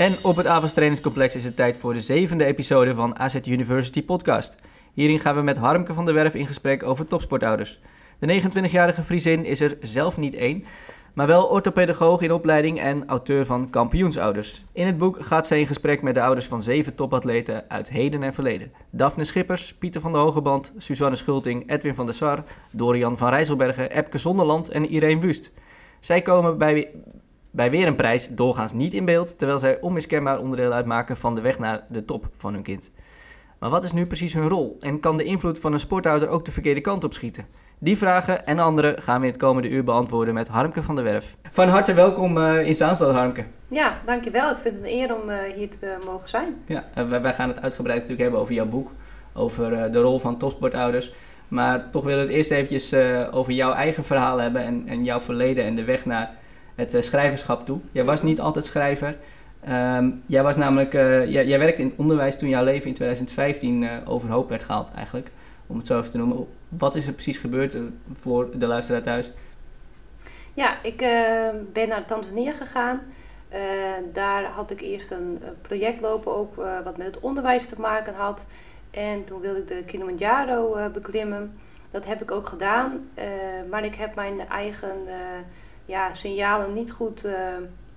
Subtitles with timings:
[0.00, 4.04] En op het Avans Trainingscomplex is het tijd voor de zevende episode van AZ University
[4.04, 4.54] Podcast.
[4.92, 7.80] Hierin gaan we met Harmke van der Werf in gesprek over topsportouders.
[8.18, 10.64] De 29-jarige Friesin is er zelf niet één,
[11.14, 14.64] maar wel orthopedagoog in opleiding en auteur van Kampioensouders.
[14.72, 18.22] In het boek gaat zij in gesprek met de ouders van zeven topatleten uit heden
[18.22, 18.72] en verleden.
[18.90, 23.90] Daphne Schippers, Pieter van der Hogeband, Suzanne Schulting, Edwin van der Sar, Dorian van Rijsselbergen,
[23.90, 25.52] Epke Zonderland en Irene Wust.
[26.00, 26.90] Zij komen bij,
[27.50, 31.40] bij weer een prijs doorgaans niet in beeld, terwijl zij onmiskenbaar onderdeel uitmaken van de
[31.40, 32.90] weg naar de top van hun kind.
[33.58, 36.44] Maar wat is nu precies hun rol en kan de invloed van een sportouder ook
[36.44, 37.46] de verkeerde kant op schieten?
[37.78, 41.04] Die vragen en andere gaan we in het komende uur beantwoorden met Harmke van der
[41.04, 41.36] Werf.
[41.50, 43.44] Van harte welkom uh, in Zaanstad, Harmke.
[43.68, 44.50] Ja, dankjewel.
[44.50, 46.62] Ik vind het een eer om uh, hier te mogen zijn.
[46.66, 48.90] Ja, wij, wij, gaan het uitgebreid natuurlijk hebben over jouw boek,
[49.32, 51.12] over de rol van topsportouders.
[51.48, 52.94] Maar toch willen we het eerst eventjes
[53.32, 56.38] over jouw eigen verhaal hebben en, en jouw verleden en de weg naar
[56.80, 57.78] het schrijverschap toe.
[57.92, 59.16] Jij was niet altijd schrijver.
[59.68, 64.06] Um, jij was namelijk, jij, jij werkte in het onderwijs toen jouw leven in 2015
[64.06, 65.30] overhoop werd gehaald eigenlijk
[65.66, 66.46] om het zo even te noemen.
[66.68, 67.80] Wat is er precies gebeurd eh,
[68.20, 69.30] voor de luisteraar thuis?
[70.54, 70.96] Ja, ik
[71.72, 73.00] ben naar Tanzania gegaan.
[74.12, 76.54] Daar had ik eerst een project lopen, ook
[76.84, 78.46] wat met het onderwijs te maken had.
[78.90, 81.54] En toen wilde ik de Kilimanjaro beklimmen.
[81.90, 83.10] Dat heb ik ook gedaan,
[83.70, 84.96] maar ik heb mijn eigen
[85.90, 87.26] ja, signalen niet goed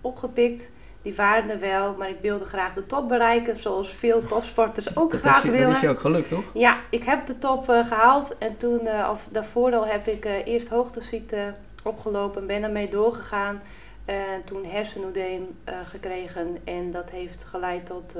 [0.01, 0.71] opgepikt.
[1.01, 5.13] Die waren er wel, maar ik wilde graag de top bereiken, zoals veel topsporters ook
[5.13, 5.67] graag willen.
[5.67, 6.43] Dat is je ook gelukt, toch?
[6.53, 10.25] Ja, ik heb de top uh, gehaald en toen, uh, of daarvoor al, heb ik
[10.45, 11.53] eerst hoogteziekte
[11.83, 13.61] opgelopen en ben ermee doorgegaan.
[14.05, 18.17] En toen hersenoedeem gekregen en dat heeft geleid tot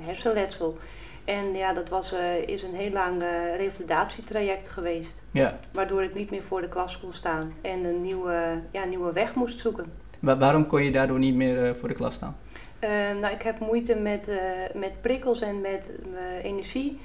[0.00, 0.78] hersenletsel.
[1.24, 2.14] En ja, dat was,
[2.46, 3.22] is een heel lang
[3.56, 5.24] revalidatietraject geweest.
[5.30, 5.58] Ja.
[5.72, 9.34] Waardoor ik niet meer voor de klas kon staan en een nieuwe, ja, nieuwe weg
[9.34, 9.92] moest zoeken.
[10.20, 12.36] Waarom kon je daardoor niet meer uh, voor de klas staan?
[12.80, 12.90] Uh,
[13.20, 14.36] nou, ik heb moeite met, uh,
[14.74, 15.92] met prikkels en met
[16.42, 16.98] energie.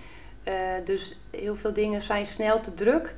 [0.84, 3.16] dus heel veel dingen zijn snel te druk.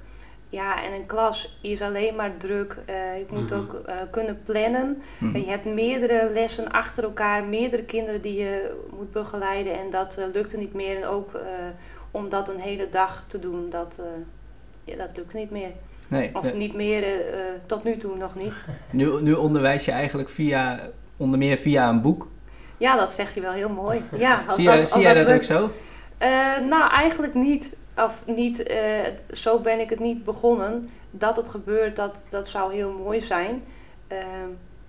[0.51, 2.77] Ja, en een klas is alleen maar druk.
[2.87, 3.59] je moet mm -hmm.
[3.59, 5.01] ook kunnen plannen.
[5.19, 5.41] Mm -hmm.
[5.41, 9.79] Je hebt meerdere lessen achter elkaar, meerdere kinderen die je moet begeleiden.
[9.79, 10.95] En dat lukte niet meer.
[10.95, 11.39] En ook
[12.11, 14.01] om dat een hele dag te doen, dat,
[14.83, 15.71] ja, dat lukt niet meer.
[16.11, 18.53] Nee, of niet meer, uh, tot nu toe nog niet.
[18.91, 20.79] Nu, nu onderwijs je eigenlijk via,
[21.17, 22.27] onder meer via een boek.
[22.77, 24.01] Ja, dat zeg je wel heel mooi.
[24.17, 25.71] Ja, zie jij dat, zie jij dat ook zo?
[26.21, 27.75] Uh, nou, eigenlijk niet.
[27.97, 28.77] Of niet, uh,
[29.31, 30.89] zo ben ik het niet begonnen.
[31.11, 33.63] Dat het gebeurt, dat, dat zou heel mooi zijn.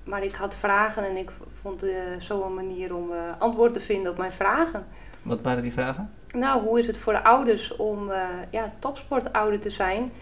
[0.05, 1.31] maar ik had vragen en ik
[1.63, 1.85] vond
[2.19, 4.87] zo een manier om antwoord te vinden op mijn vragen.
[5.23, 6.11] Wat waren die vragen?
[6.33, 8.11] Nou, hoe is het voor de ouders om
[8.51, 10.13] ja, topsportouder te zijn...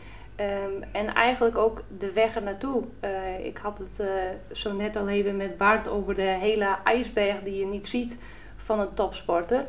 [0.64, 2.82] Um, en eigenlijk ook de weg er naartoe.
[3.42, 4.02] Ik had het
[4.52, 8.18] zo net al even met Bart over de hele ijsberg die je niet ziet
[8.56, 9.66] van een topsporter.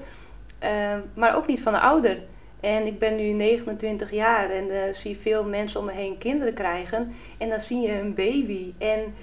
[0.63, 2.17] Uh, maar ook niet van een ouder.
[2.61, 6.53] En ik ben nu 29 jaar en uh, zie veel mensen om me heen kinderen
[6.53, 7.11] krijgen.
[7.37, 8.73] En dan zie je een baby.
[8.77, 9.13] En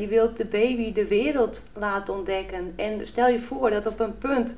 [0.00, 2.72] je wilt de baby de wereld laten ontdekken.
[2.76, 4.56] En stel je voor dat op een punt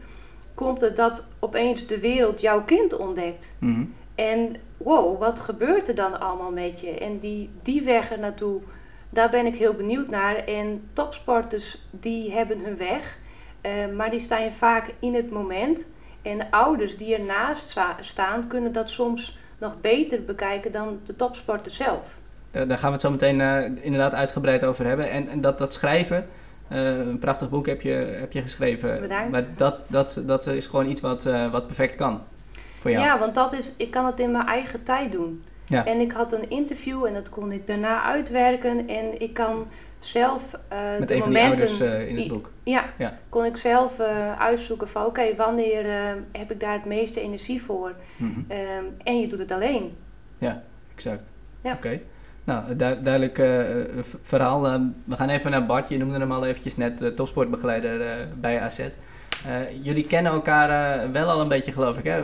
[0.55, 3.57] komt het dat opeens de wereld jouw kind ontdekt.
[3.59, 3.95] Mm -hmm.
[4.15, 6.99] En wow, wat gebeurt er dan allemaal met je?
[6.99, 8.61] En die, die weg er naartoe,
[9.11, 10.37] daar ben ik heel benieuwd naar.
[10.37, 13.19] En topsporters, die hebben hun weg,
[13.63, 15.89] uh, maar die staan je vaak in het moment.
[16.23, 21.73] En de ouders die ernaast staan, kunnen dat soms nog beter bekijken dan de topsporter
[21.73, 22.17] zelf.
[22.51, 25.11] Daar gaan we het zo meteen uh, inderdaad uitgebreid over hebben.
[25.11, 26.27] En, en dat, dat schrijven,
[26.72, 29.01] uh, een prachtig boek heb je, heb je geschreven.
[29.01, 29.31] Bedankt.
[29.31, 32.21] Maar dat, dat, dat is gewoon iets wat, wat perfect kan.
[32.84, 35.43] Ja, want dat is, ik kan het in mijn eigen tijd doen.
[35.66, 35.84] Ja.
[35.84, 38.89] En ik had een interview en dat kon ik daarna uitwerken.
[38.89, 39.69] En ik kan
[40.05, 41.69] zelf uh, Met de een momenten...
[41.69, 42.51] van die ouders uh, in het boek.
[42.63, 45.85] Ja, ja, kon ik zelf uh, uitzoeken van oké, okay, wanneer
[46.33, 47.95] heb ik daar het meeste energie voor?
[48.17, 48.59] Mm -hmm.
[48.59, 49.97] um, en je doet het alleen.
[50.39, 50.63] Ja,
[50.95, 51.23] exact.
[51.61, 51.73] Ja.
[51.73, 51.87] Oké.
[51.87, 52.03] Okay.
[52.45, 53.37] Nou, du duidelijk
[54.23, 54.63] verhaal.
[55.05, 55.89] we gaan even naar Bart.
[55.89, 58.89] Je noemde hem al eventjes net, topsportbegeleider bij AZ.
[59.83, 62.05] Jullie kennen elkaar wel al een beetje, geloof ik.
[62.05, 62.21] Hè?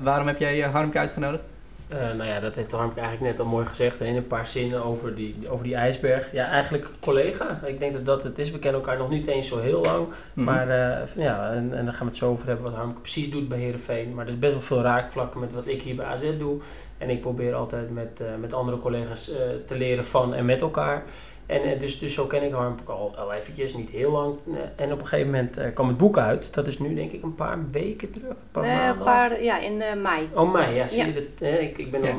[0.00, 1.44] waarom heb jij Harmke uitgenodigd?
[1.92, 4.00] Uh, nou ja, dat heeft Harmke eigenlijk net al mooi gezegd.
[4.00, 6.32] In een paar zinnen over die, over die ijsberg.
[6.32, 7.60] Ja, eigenlijk collega.
[7.64, 8.50] Ik denk dat dat het is.
[8.50, 10.08] We kennen elkaar nog niet eens zo heel lang.
[10.32, 10.44] Mhm.
[10.44, 13.30] Maar uh, ja, en, en daar gaan we het zo over hebben wat Harmke precies
[13.30, 14.14] doet bij Herenveen.
[14.14, 16.60] Maar er is best wel veel raakvlakken met wat ik hier bij AZ doe.
[16.98, 19.24] En ik probeer altijd met, uh, met andere collega's
[19.66, 21.04] te leren van en met elkaar.
[21.50, 24.38] En uh, dus, dus zo ken ik Harmke al, al eventjes, niet heel lang.
[24.76, 26.54] en op een gegeven moment uh, kwam het boek uit.
[26.54, 28.30] Dat is nu denk ik een paar weken terug.
[28.30, 28.96] Een paar nee, maanden.
[28.96, 30.28] Een paar, ja, in mei.
[30.34, 30.86] Oh, mei, ja.
[30.86, 31.06] Zie ja.
[31.06, 31.48] je dat?
[31.48, 31.58] Hè?
[31.58, 32.14] Ik, ik ben ja.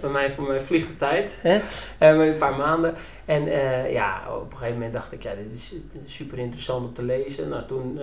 [0.00, 1.38] bij mij voor mij vliegt de tijd.
[1.40, 1.60] Hè?
[1.98, 2.94] een paar maanden.
[3.30, 3.44] En
[3.92, 5.74] ja, op een gegeven moment dacht ik, ja, dit is
[6.04, 7.48] super interessant om te lezen.
[7.48, 8.00] Nou, toen,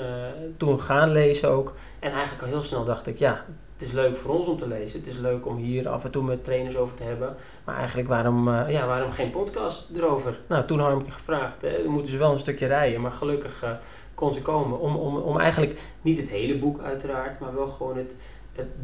[0.58, 1.74] toen gaan lezen ook.
[2.00, 3.46] En eigenlijk al heel snel dacht ik, ja,
[3.78, 5.00] het is leuk voor ons om te lezen.
[5.00, 7.36] Het is leuk om hier af en toe met trainers over te hebben.
[7.64, 10.40] Maar eigenlijk, waarom, uh, ja, waarom geen podcast erover?
[10.48, 11.62] Nou, toen had ik je gevraagd.
[11.62, 13.02] Hè, moeten ze wel een stukje rijden.
[13.02, 13.70] Maar gelukkig uh,
[14.14, 14.80] kon ze komen.
[14.80, 17.40] Om, om, om eigenlijk niet het hele boek uiteraard.
[17.40, 18.14] Maar wel gewoon het,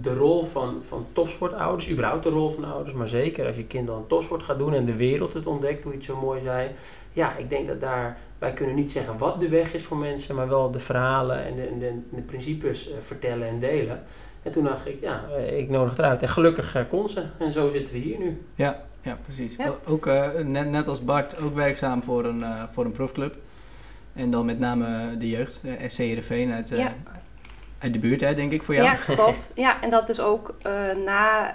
[0.02, 1.90] de rol van, van topsportouders.
[1.90, 2.94] Überhaupt de rol van ouders.
[2.96, 4.74] Maar zeker als je kind dan topsport gaat doen.
[4.74, 6.70] En de wereld het ontdekt, hoe je het zo mooi zei.
[7.12, 8.18] Ja, ik denk dat daar...
[8.38, 10.36] Wij kunnen niet zeggen wat de weg is voor mensen.
[10.36, 14.04] Maar wel de verhalen en de, de, de principes uh, vertellen en delen.
[14.44, 16.22] En toen dacht ik, ja, eh, ik nodig eruit.
[16.22, 17.24] En gelukkig uh, kon ze.
[17.38, 18.42] En zo zitten we hier nu.
[18.56, 19.56] Ja, ja precies.
[19.56, 19.76] Ja.
[19.86, 23.36] Ook, uh, net, net als Bart, ook werkzaam voor een, uh, voor een profclub.
[24.14, 26.96] En dan met name de jeugd, uh, SC Heerenveen uit, ja.
[27.84, 28.88] Uit de buurt, hè, denk ik, voor jou.
[28.88, 29.52] Ja, klopt.
[29.56, 30.56] ja, en dat is ook
[31.06, 31.52] na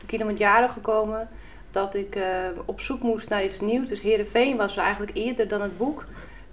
[0.00, 1.28] de kilometer gekomen
[1.70, 2.18] dat ik
[2.64, 3.88] op zoek moest naar iets nieuws.
[3.88, 6.04] Dus Heerenveen was eigenlijk eerder dan het boek.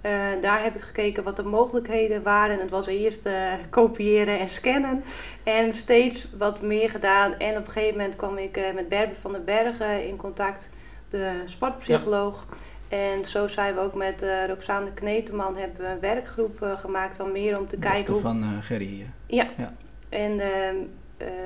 [0.06, 2.58] Uh, daar heb ik gekeken wat de mogelijkheden waren.
[2.58, 5.04] Het was eerst uh, kopiëren en scannen.
[5.42, 7.38] En steeds wat meer gedaan.
[7.38, 10.70] En op een gegeven moment kwam ik uh, met Berber van den Bergen in contact,
[11.08, 12.46] de sportpsycholoog.
[12.48, 12.56] Ja.
[12.90, 17.58] En zo zijn we ook met Roxane Kneteman hebben we een werkgroep gemaakt van meer
[17.58, 18.12] om te kijken.
[18.12, 18.22] Hoe...
[18.22, 19.06] van Gerry.
[19.26, 19.48] Ja.
[19.56, 19.74] ja.
[20.08, 20.76] En ehm,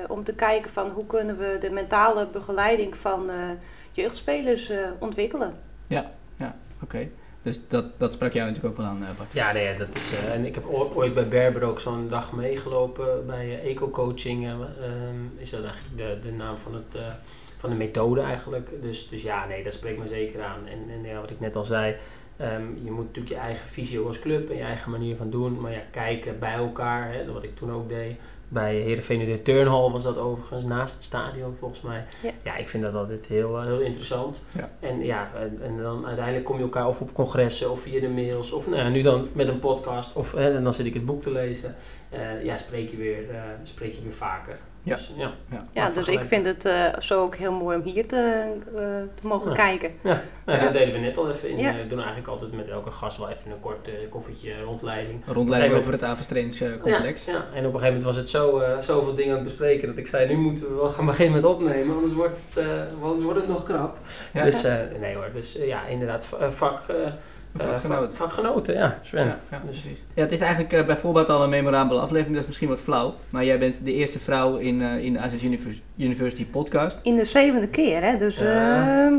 [0.07, 3.29] om te kijken van hoe kunnen we de mentale begeleiding van
[3.91, 5.53] jeugdspelers ontwikkelen.
[5.87, 6.95] Ja, ja, oké.
[6.95, 7.11] Okay.
[7.45, 9.33] Dus dat, dat sprak jou natuurlijk ook wel aan, uh, Bart.
[9.33, 13.25] Ja, nee, dat is, uh, en ik heb ooit bij Berber ook zo'n dag meegelopen
[13.25, 14.47] bij uh, eco-coaching.
[14.47, 17.01] Um, is dat eigenlijk de, de naam van, het,
[17.57, 18.69] van de methode eigenlijk.
[18.81, 20.67] Dus, dus ja, nee, dat spreekt me zeker aan.
[20.67, 21.95] En, en ja, wat ik net al zei,
[22.41, 25.61] um, je moet natuurlijk je eigen visie als club en je eigen manier van doen.
[25.61, 28.15] Maar ja, kijken bij elkaar, hè, wat ik toen ook deed.
[28.47, 32.03] Bij Heerenveen de Turnhal was dat overigens, naast het stadion volgens mij.
[32.23, 34.41] Ja, ja ik vind dat altijd heel, heel interessant.
[34.51, 34.69] Ja.
[34.79, 38.09] En ja, en, en, dan uiteindelijk kom je elkaar of op congressen of via de
[38.09, 38.51] mails.
[38.51, 40.13] Of nou ja, nu dan met een podcast.
[40.13, 41.75] Of hè, en dan zit ik het boek te lezen.
[42.13, 44.59] Uh, ja, spreek je weer, uh, spreek je weer vaker.
[44.85, 45.31] Ja, dus, ja.
[45.51, 45.61] ja.
[45.73, 48.43] ja dus ik vind het uh, zo ook heel mooi om hier te,
[48.75, 48.79] uh,
[49.13, 49.55] te mogen ja.
[49.55, 49.91] kijken.
[50.03, 51.49] Ja, nou, dat deden we net al even.
[51.49, 51.73] In, ja.
[51.73, 55.23] We doen eigenlijk altijd met elke gast wel even een kort uh, koffietje rondleiding.
[55.27, 57.25] Rondleiding over het Avenstreenscomplex.
[57.25, 59.87] Ja, ja, en op een gegeven moment was het zo, zoveel dingen aan het bespreken
[59.87, 62.65] dat ik zei, nu moeten we wel gaan beginnen met opnemen, anders wordt het,
[63.01, 63.99] anders wordt het nog krap.
[64.33, 64.61] Dus
[64.99, 66.81] nee hoor, dus ja, inderdaad, vak...
[67.57, 68.11] Vakgenoten.
[68.11, 69.25] Uh, vakgenoten, ja, Sven.
[69.25, 69.81] Ja, ja, dus.
[69.81, 70.05] precies.
[70.13, 73.13] Ja, het is eigenlijk uh, bijvoorbeeld al een memorabele aflevering, dat is misschien wat flauw.
[73.29, 76.99] Maar jij bent de eerste vrouw in, uh, in de University podcast.
[77.03, 78.17] In de zevende keer, hè?
[78.17, 78.41] Dus,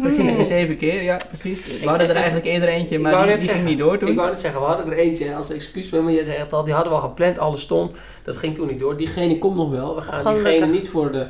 [0.00, 1.80] precies, in zeven keer, ja, precies.
[1.80, 4.08] We hadden er eigenlijk eerder eentje, maar die, die zeggen, ging niet door toen.
[4.08, 6.74] Ik wou net zeggen, we hadden er eentje als excuus, maar je zegt al, die
[6.74, 7.98] hadden we al gepland, alles stond.
[8.22, 8.96] Dat ging toen niet door.
[8.96, 9.94] Diegene komt nog wel.
[9.94, 10.44] We gaan Gelukkig.
[10.44, 11.26] diegene niet voor de...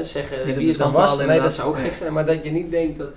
[0.00, 1.16] zeggen niet wie het dan was.
[1.16, 3.10] Nee, dat zou ook gek zijn, maar dat je niet denkt dat...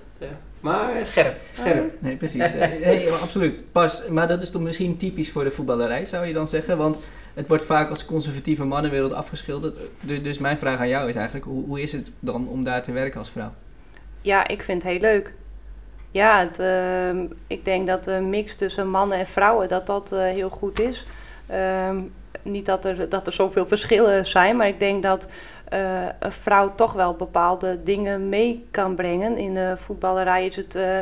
[0.61, 2.01] Maar scherp, scherp.
[2.01, 2.53] Nee, precies.
[2.53, 3.63] nee, absoluut.
[3.71, 6.77] Pas, maar dat is toch misschien typisch voor de voetballerij, zou je dan zeggen?
[6.77, 6.97] Want
[7.33, 9.77] het wordt vaak als conservatieve mannenwereld afgeschilderd.
[10.01, 12.83] Dus, dus mijn vraag aan jou is eigenlijk, hoe, hoe is het dan om daar
[12.83, 13.53] te werken als vrouw?
[14.21, 15.33] Ja, ik vind het heel leuk.
[16.11, 20.19] Ja, het, uh, ik denk dat de mix tussen mannen en vrouwen, dat dat uh,
[20.19, 21.06] heel goed is.
[21.51, 21.89] Uh,
[22.41, 25.27] niet dat er, dat er zoveel verschillen zijn, maar ik denk dat
[25.73, 29.37] uh, een vrouw toch wel bepaalde dingen mee kan brengen.
[29.37, 30.99] In de voetballerij is het uh,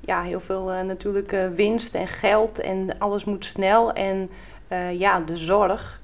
[0.00, 3.92] ja, heel veel uh, natuurlijk winst en geld en alles moet snel.
[3.92, 4.30] En
[4.92, 6.00] ja, de zorg,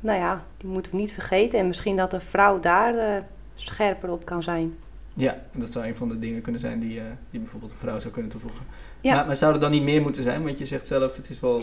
[0.00, 1.58] nou ja, die moeten we niet vergeten.
[1.58, 3.22] En misschien dat een vrouw daar
[3.54, 4.76] scherper op kan zijn.
[5.14, 8.12] Ja, dat zou een van de dingen kunnen zijn die, die bijvoorbeeld een vrouw zou
[8.12, 8.64] kunnen toevoegen.
[9.04, 9.14] Ja.
[9.14, 10.44] Maar, maar, zou er dan niet meer moeten zijn?
[10.44, 11.62] Want je zegt zelf, het is wel.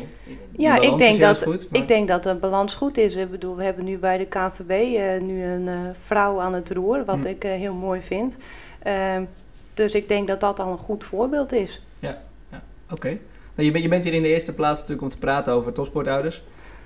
[0.51, 3.15] Ja, ik denk, dat, goed, ik denk dat de balans goed is.
[3.15, 6.71] Ik bedoel, we hebben nu bij de KNVB uh, nu een uh, vrouw aan het
[6.71, 7.27] roer, wat hm.
[7.27, 8.37] ik uh, heel mooi vind.
[8.83, 9.23] Ehm,
[9.73, 11.81] dus ik denk dat dat al een goed voorbeeld is.
[11.99, 12.21] Ja,
[12.51, 12.61] ja.
[12.83, 12.93] oké.
[12.93, 13.19] Okay.
[13.55, 15.73] Nou, je, bent, je bent hier in de eerste plaats natuurlijk om te praten over
[15.73, 16.43] topsportouders.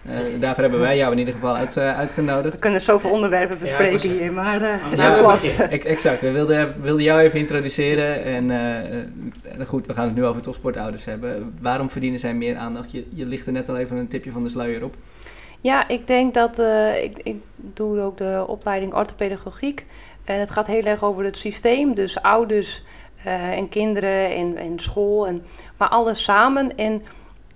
[0.09, 2.53] Uh, daarvoor hebben wij jou in ieder geval uit, uh, uitgenodigd.
[2.53, 6.21] We kunnen zoveel onderwerpen bespreken ja, hier, maar uh, ja, ja, exact.
[6.21, 8.23] We wilden, wilden jou even introduceren.
[8.23, 11.57] En goed, we gaan het nu over topsportouders hebben.
[11.61, 12.91] Waarom verdienen zij meer aandacht?
[12.91, 14.95] Je, je ligt er net al even een tipje van de sluier op.
[15.61, 16.59] Ja, ik denk dat...
[17.01, 19.85] ik, ik doe ook de opleiding orthopedagogiek.
[20.23, 22.83] En het gaat heel erg over het systeem, dus ouders
[23.55, 25.43] en kinderen en, en school, en,
[25.77, 26.77] maar alles samen.
[26.77, 27.01] En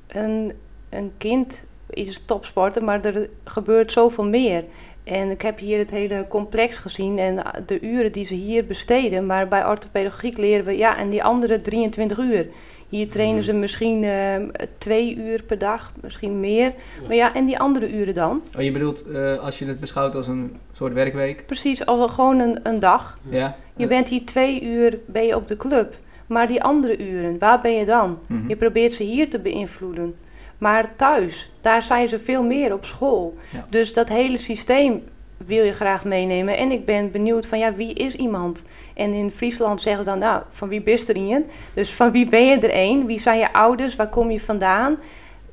[0.07, 0.53] een,
[0.89, 1.67] een kind
[2.07, 4.63] is topsporter, maar er gebeurt zoveel meer.
[5.03, 9.25] En ik heb hier het hele complex gezien en de uren die ze hier besteden.
[9.25, 12.47] Maar bij orthopedagogiek leren we, ja, en die andere 23 uur.
[12.89, 14.35] Hier trainen ze misschien uh,
[14.77, 16.73] twee uur per dag, misschien meer.
[17.07, 18.41] Maar ja, en die andere uren dan?
[18.55, 21.45] Oh, je bedoelt uh, als je het beschouwt als een soort werkweek?
[21.45, 23.17] Precies, al gewoon een, een dag.
[23.29, 23.55] Ja.
[23.75, 25.97] Je bent hier twee uur ben je op de club.
[26.27, 28.19] Maar die andere uren, waar ben je dan?
[28.27, 28.47] Mhm.
[28.47, 30.15] Je probeert ze hier te beïnvloeden.
[30.59, 33.37] Maar thuis, daar zijn ze veel meer op school.
[33.51, 33.65] Ja.
[33.69, 35.03] Dus dat hele systeem
[35.45, 36.57] wil je graag meenemen.
[36.57, 38.65] En ik ben benieuwd van, ja, wie is iemand?
[38.93, 41.41] En in Friesland zeggen we dan, nou, van wie bist er?
[41.73, 43.05] Dus van wie ben je er een?
[43.05, 43.95] Wie zijn je ouders?
[43.95, 44.97] Waar kom je vandaan?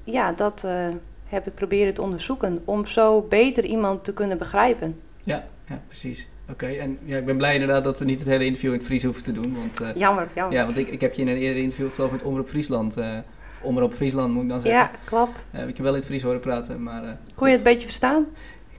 [0.05, 0.89] Ja, dat uh,
[1.27, 2.63] heb ik proberen te onderzoeken.
[2.65, 5.01] Om zo beter iemand te kunnen begrijpen.
[5.23, 6.29] Ja, ja precies.
[6.51, 8.87] Oké, en ja, ik ben blij inderdaad dat we niet het hele interview in het
[8.87, 9.55] Fries hoeven te doen.
[9.55, 10.57] Want, uh, jammer, jammer.
[10.59, 12.99] Ja, want ik, ik heb je in een eerder interview, geloof ik, met Omroep Friesland...
[12.99, 13.36] Uh, of
[13.67, 14.81] Omroep Friesland moet ik dan zeggen.
[14.81, 15.47] Ja, klopt.
[15.51, 17.19] heb ik je wel in het Fries horen praten, maar...
[17.35, 18.27] Kon je het een beetje verstaan?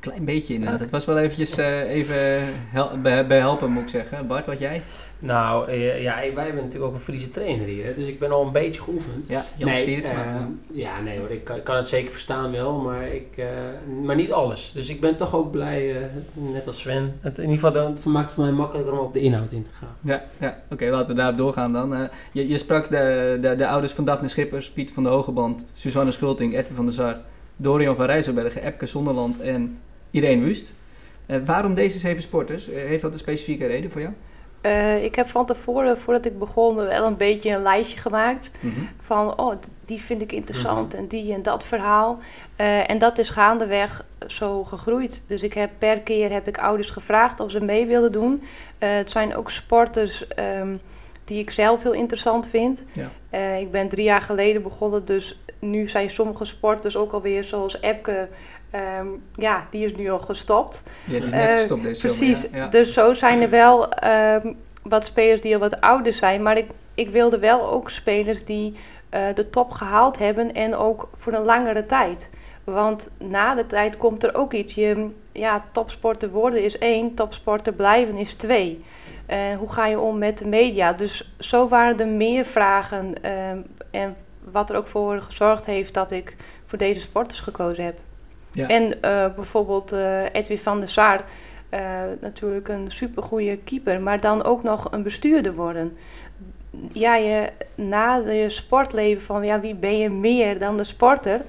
[0.08, 0.82] Een klein beetje inderdaad.
[0.82, 0.92] Okay.
[0.92, 2.16] Het was wel eventjes uh, even
[2.70, 4.28] hel bij, helpen, moet ik zeggen.
[4.28, 4.82] Bart, wat jij?
[5.20, 7.86] Nou, uh, ja, wij hebben natuurlijk ook een Friese trainer hier.
[7.86, 9.28] Hè, dus ik ben al een beetje geoefend.
[9.28, 10.12] Ja, Jan nee, uh,
[10.72, 13.44] ja, nee hoor, ik kan, ik kan, het zeker verstaan wel, maar, ik,
[14.04, 14.72] maar niet alles.
[14.74, 17.14] Dus ik ben toch ook blij, net als Sven.
[17.22, 19.64] Het, in ieder geval, dat maakt het voor mij makkelijker om op de inhoud in
[19.64, 19.96] te gaan.
[20.02, 20.48] Ja, ja.
[20.48, 22.10] oké, okay, laten we daarop doorgaan dan.
[22.32, 26.12] je, je sprak de, de, de ouders van Daphne Schippers, Piet van de Hogeband, Suzanne
[26.12, 27.18] Schulting, Edwin van der Sar,
[27.56, 29.78] Dorian van Rijsselbergen, Epke Zonderland en
[30.12, 30.74] Irene Wust.
[31.28, 32.70] Uh, waarom deze zeven sporters?
[32.70, 34.14] Uh, heeft dat een specifieke reden voor jou?
[34.62, 38.52] Uh, ik heb van tevoren, voordat ik begon, wel een beetje een lijstje gemaakt.
[38.62, 38.90] Mm -hmm.
[39.02, 41.00] Van, oh, die vind ik interessant mm -hmm.
[41.00, 42.20] en die en dat verhaal.
[42.88, 45.24] en dat is gaandeweg zo gegroeid.
[45.28, 48.44] Dus ik heb per keer heb ik ouders gevraagd of ze mee wilden doen.
[48.78, 50.26] het zijn ook sporters
[50.60, 50.80] um,
[51.24, 52.86] die ik zelf heel interessant vind.
[52.92, 53.56] Ja.
[53.56, 58.30] ik ben drie jaar geleden begonnen, dus nu zijn sommige sporters ook alweer zoals Epke...
[58.76, 60.84] Um, ja, die is nu al gestopt.
[61.06, 62.68] Ja, die is net gestopt deze Precies, zomer, ja.
[62.68, 63.90] Dus zo zijn er wel
[64.44, 66.42] um, wat spelers die al wat ouder zijn.
[66.42, 68.74] Maar ik, ik wilde wel ook spelers die
[69.14, 72.30] uh, de top gehaald hebben en ook voor een langere tijd.
[72.64, 74.76] Want na de tijd komt er ook iets.
[74.76, 78.84] Je, ja, topsporter worden is één, topsporter blijven is twee.
[79.30, 80.94] Uh, hoe ga je om met de media?
[80.94, 83.14] Dus zo waren er meer vragen.
[83.50, 84.16] Um, en
[84.52, 88.00] wat er ook voor gezorgd heeft dat ik voor deze sporters gekozen heb.
[88.58, 88.68] Ja.
[88.68, 91.24] En uh, bijvoorbeeld uh, Edwin van der Sar,
[91.74, 95.94] uh, natuurlijk een supergoeie keeper, maar dan ook nog een bestuurder worden.
[96.92, 101.42] Ja, je, na je sportleven van ja, wie ben je meer dan de sporter,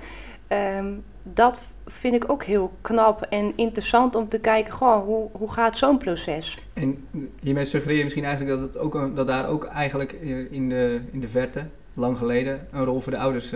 [0.78, 5.52] um, dat vind ik ook heel knap en interessant om te kijken, goh, hoe, hoe
[5.52, 6.58] gaat zo'n proces?
[6.72, 7.08] En
[7.40, 10.12] hiermee suggereer je misschien eigenlijk dat, het ook, dat daar ook eigenlijk
[10.50, 13.52] in de, in de verte, lang geleden, een rol voor de ouders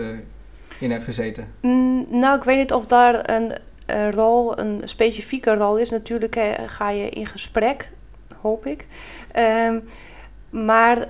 [0.83, 1.53] in heeft gezeten?
[1.61, 3.53] Mm, nou, ik weet niet of daar een,
[4.11, 5.89] rol, een specifieke rol is.
[5.89, 7.91] Natuurlijk he, ga je in gesprek,
[8.41, 8.85] hoop ik.
[9.39, 9.83] Um,
[10.49, 11.07] maar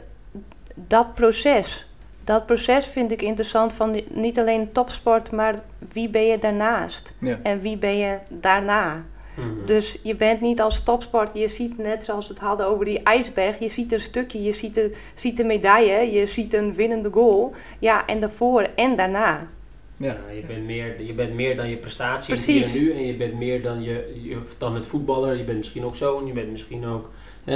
[0.75, 1.87] dat proces,
[2.23, 5.55] dat proces vind ik interessant van die, niet alleen topsport, maar
[5.93, 7.13] wie ben je daarnaast?
[7.19, 7.39] Ja.
[7.43, 9.03] En wie ben je daarna?
[9.35, 9.65] Mhm.
[9.65, 13.03] Dus je bent niet als topsport, je ziet net zoals we het hadden over die
[13.03, 17.09] ijsberg, je ziet een stukje, je ziet de, ziet de medaille, je ziet een winnende
[17.11, 17.53] goal.
[17.79, 19.47] Ja, en daarvoor en daarna.
[20.03, 20.17] Ja.
[20.27, 22.74] Ja, je, bent meer, je bent meer dan je prestatie Precies.
[22.74, 22.93] hier en nu.
[22.93, 25.38] En je bent meer dan, je, je, dan het voetballer.
[25.38, 26.25] Je bent misschien ook zoon.
[26.25, 27.10] Je bent misschien ook
[27.45, 27.55] uh,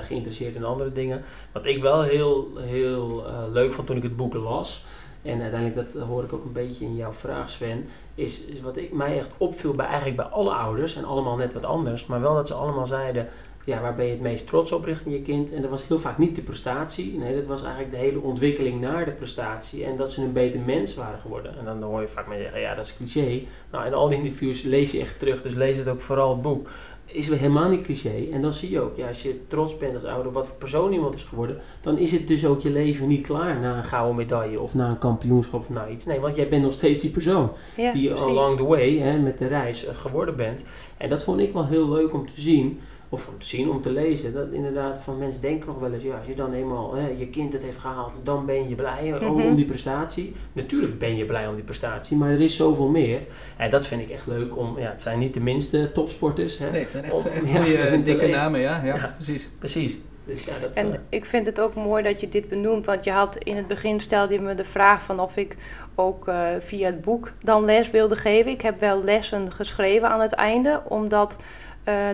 [0.00, 1.22] geïnteresseerd in andere dingen.
[1.52, 4.84] Wat ik wel heel, heel uh, leuk vond toen ik het boek las.
[5.22, 7.86] En uiteindelijk, dat hoor ik ook een beetje in jouw vraag, Sven.
[8.14, 10.96] Is, is wat ik, mij echt opviel bij eigenlijk bij alle ouders.
[10.96, 12.06] En allemaal net wat anders.
[12.06, 13.28] Maar wel dat ze allemaal zeiden
[13.68, 15.52] ja, waar ben je het meest trots op richting je kind?
[15.52, 17.18] En dat was heel vaak niet de prestatie.
[17.18, 19.84] Nee, dat was eigenlijk de hele ontwikkeling naar de prestatie.
[19.84, 21.58] En dat ze een beter mens waren geworden.
[21.58, 23.42] En dan hoor je vaak mensen zeggen, ja, dat is cliché.
[23.70, 25.42] Nou, in al die interviews lees je echt terug.
[25.42, 26.70] Dus lees het ook vooral het boek.
[27.04, 28.26] Is helemaal niet cliché.
[28.32, 30.92] En dan zie je ook, ja, als je trots bent als ouder, wat voor persoon
[30.92, 34.16] iemand is geworden, dan is het dus ook je leven niet klaar na een gouden
[34.16, 36.04] medaille of na een kampioenschap of na iets.
[36.04, 38.26] Nee, want jij bent nog steeds die persoon Ja, die precies.
[38.26, 40.62] along the way, hè, met de reis, eh, geworden bent.
[40.96, 43.80] En dat vond ik wel heel leuk om te zien of om te zien, om
[43.82, 46.94] te lezen, dat inderdaad van mensen denken nog wel eens, ja, als je dan eenmaal
[46.94, 49.46] hè, je kind het heeft gehaald, dan ben je blij om, Mhm.
[49.46, 50.32] om die prestatie.
[50.52, 53.20] Natuurlijk ben je blij om die prestatie, maar er is zoveel meer.
[53.56, 56.70] En dat vind ik echt leuk om, ja, het zijn niet de minste topsporters, hè.
[56.70, 59.14] Nee, het zijn echt, Om- echt ja, goede, dikke namen, ja, ja, Ja.
[59.16, 59.50] precies.
[59.58, 59.98] Precies.
[60.26, 63.04] Dus ja, dat En eh, ik vind het ook mooi dat je dit benoemt, want
[63.04, 65.56] je had in het begin stelde je me de vraag van of ik
[65.94, 68.50] ook eh, via het boek dan les wilde geven.
[68.50, 71.36] Ik heb wel lessen geschreven aan het einde, omdat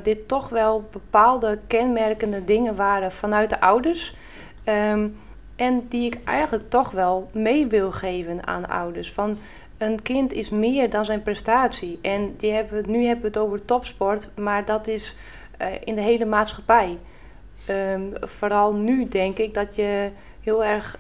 [0.03, 4.15] dit toch wel bepaalde kenmerkende dingen waren vanuit de ouders.
[4.65, 5.09] Ehm,
[5.57, 9.13] en die ik eigenlijk toch wel mee wil geven aan ouders.
[9.13, 9.39] Van
[9.79, 11.99] een kind is meer dan zijn prestatie.
[12.03, 15.17] En die hebben, nu hebben we het over topsport, maar dat is
[15.61, 16.99] uh, in de hele maatschappij.
[17.69, 20.99] Um, vooral nu denk ik dat je heel erg,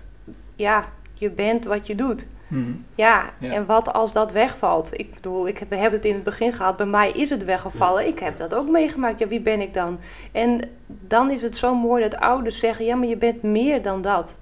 [0.56, 2.26] ja, je bent wat je doet.
[2.48, 4.98] Mm ja, ja, en wat als dat wegvalt?
[4.98, 7.44] Ik bedoel, ik heb, we hebben het in het begin gehad, bij mij is het
[7.44, 8.06] weggevallen.
[8.06, 9.18] Ik heb dat ook meegemaakt.
[9.18, 9.98] Ja, wie ben ik dan?
[10.32, 14.02] En dan is het zo mooi dat ouders zeggen, ja, maar je bent meer dan
[14.02, 14.38] dat.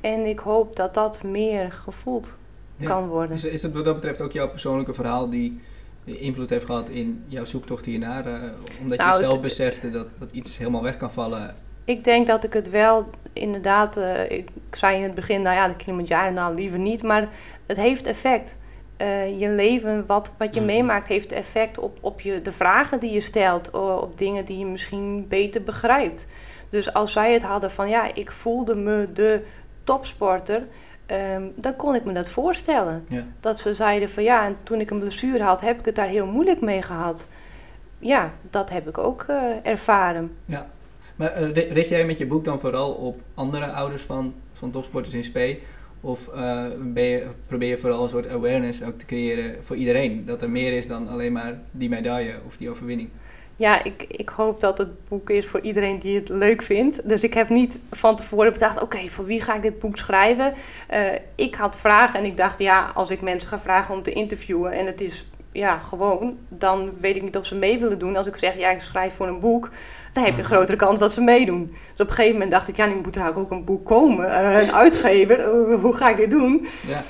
[0.00, 2.36] En ik hoop dat dat meer gevoeld
[2.82, 3.36] kan worden.
[3.36, 5.60] Is, is het wat dat betreft ook jouw persoonlijke verhaal die
[6.04, 8.26] invloed heeft gehad in jouw zoektocht hiernaar?
[8.26, 8.34] Uh,
[8.80, 11.54] omdat nou, je zelf besefte dat, dat iets helemaal weg kan vallen?
[11.84, 15.68] Ik denk dat ik het wel inderdaad, uh, ik zei in het begin, nou ja,
[15.68, 17.28] de Kilimanjaro nou liever niet, maar
[17.66, 18.56] het heeft effect.
[18.98, 20.68] Uh, je leven, wat, wat je mhm.
[20.68, 24.66] meemaakt, heeft effect op, op je, de vragen die je stelt, op dingen die je
[24.66, 26.26] misschien beter begrijpt.
[26.68, 29.44] Dus als zij het hadden van ja, ik voelde me de
[29.84, 30.62] topsporter,
[31.06, 33.04] um, dan kon ik me dat voorstellen.
[33.08, 33.24] Ja.
[33.40, 36.08] Dat ze zeiden van ja, en toen ik een blessure had, heb ik het daar
[36.08, 37.28] heel moeilijk mee gehad.
[37.98, 40.36] Ja, dat heb ik ook uh, ervaren.
[40.44, 40.66] Ja,
[41.16, 45.14] maar uh, richt jij met je boek dan vooral op andere ouders van, van topsporters
[45.14, 45.58] in spe?
[46.00, 50.24] Of uh, ben je, probeer je vooral een soort awareness ook te creëren voor iedereen?
[50.24, 53.08] Dat er meer is dan alleen maar die medaille of die overwinning?
[53.56, 57.08] ja, ik, ik hoop dat het boek is voor iedereen die het leuk vindt.
[57.08, 60.54] Dus ik heb niet van tevoren bedacht, oké, voor wie ga ik dit boek schrijven?
[60.94, 61.00] Uh,
[61.34, 64.72] ik had vragen en ik dacht, ja, als ik mensen ga vragen om te interviewen
[64.72, 68.16] en het is ja, gewoon, dan weet ik niet of ze mee willen doen.
[68.16, 69.70] Als ik zeg, ja, ik schrijf voor een boek,
[70.14, 70.54] dan heb je een mhm.
[70.54, 71.70] grotere kans dat ze meedoen.
[71.70, 74.26] Dus op een gegeven moment dacht ik, ja, nu moet er ook een boek komen.
[74.26, 76.66] Uh, een uitgever, uh, hoe ga ik dit doen?
[76.86, 77.02] Ja.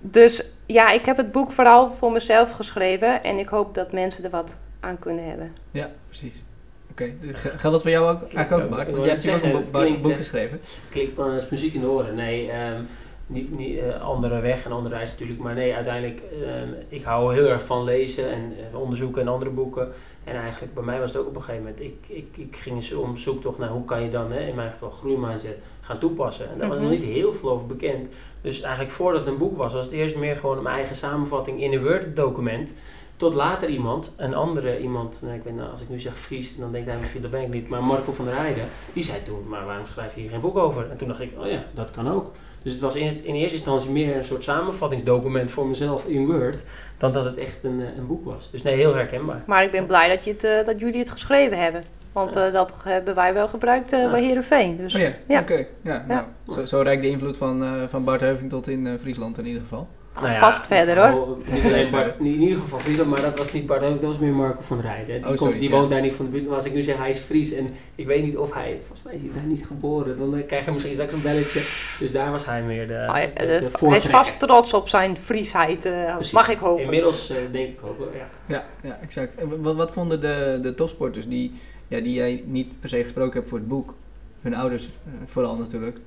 [0.00, 4.24] Dus ja, ik heb het boek vooral voor mezelf geschreven en ik hoop dat mensen
[4.24, 5.52] er wat aan kunnen hebben.
[5.70, 6.44] Ja, precies.
[6.90, 7.34] Oké, okay.
[7.34, 8.32] geldt dat voor jou ook?
[8.32, 8.86] Eigenlijk ook, Mark?
[8.86, 10.60] Want jij hebt zeggen, ook een boek, geschreven.
[10.88, 12.14] Klinkt als muziek in de oren.
[12.14, 12.86] Nee, um,
[13.28, 15.40] niet, niet uh, andere weg en andere reis natuurlijk.
[15.40, 16.48] Maar nee, uiteindelijk, uh,
[16.88, 19.88] ik hou heel erg van lezen en uh, onderzoeken en andere boeken.
[20.24, 22.94] En eigenlijk, bij mij was het ook op een gegeven moment, ik, ik, ik ging
[22.94, 26.50] om zoektocht naar hoe kan je dan, hè, in mijn geval groeimindset, gaan toepassen.
[26.50, 26.98] En daar was nog mhm.
[26.98, 28.14] niet heel veel over bekend.
[28.40, 31.62] Dus eigenlijk voordat het een boek was, was het eerst meer gewoon mijn eigen samenvatting
[31.62, 32.72] in een Word document.
[33.16, 36.56] Tot later iemand, een andere iemand, nou, ik weet, nou, als ik nu zeg Fries,
[36.56, 39.22] dan denkt hij misschien, dat ben ik niet, maar Marco van der Heijden, die zei
[39.22, 40.90] toen, maar waarom schrijf je hier geen boek over?
[40.90, 42.32] En toen dacht ik, oh ja, dat kan ook.
[42.68, 46.62] Dus het was in, in eerste instantie meer een soort samenvattingsdocument voor mezelf in Word,
[46.98, 48.50] dan dat het echt een, eh, een boek was.
[48.50, 49.42] Dus nee, heel herkenbaar.
[49.46, 51.84] Maar ik ben blij dat, je het, uh, dat jullie het geschreven hebben.
[52.12, 54.10] Want uh, dat hebben wij wel gebruikt uh, ja.
[54.10, 54.76] bij Herenveen.
[54.76, 55.40] Dus, oh ja, ja.
[55.40, 55.66] oké.
[55.82, 59.46] Ja, nou, zo, zo rijk de invloed van, van Bart Heuving tot in Friesland in
[59.46, 59.88] ieder geval
[60.20, 61.36] nou ja, vast verder hoor.
[61.52, 64.32] Niet alleen Bart, in ieder geval Fries, maar dat was niet Bart, dat was meer
[64.32, 65.22] Marco van Rijden.
[65.22, 66.50] Die, oh, komt, die woont daar niet van de buurt.
[66.50, 69.14] Als ik nu zeg hij is Fries en ik weet niet of hij, volgens mij
[69.14, 71.60] is hij daar niet geboren, dan uh, krijg je misschien straks een belletje.
[71.98, 75.16] Dus daar was hij meer de, oh, de, de, Hij is vast trots op zijn
[75.16, 76.84] Friesheid, uh, mag ik hopen.
[76.84, 78.28] Inmiddels uh, denk ik ook ja.
[78.46, 79.34] Ja, ja exact.
[79.34, 81.52] En wat, wat vonden de, de topsporters die,
[81.88, 83.94] ja, die jij niet per se gesproken hebt voor het boek,
[84.42, 84.88] hun ouders
[85.26, 85.98] vooral natuurlijk,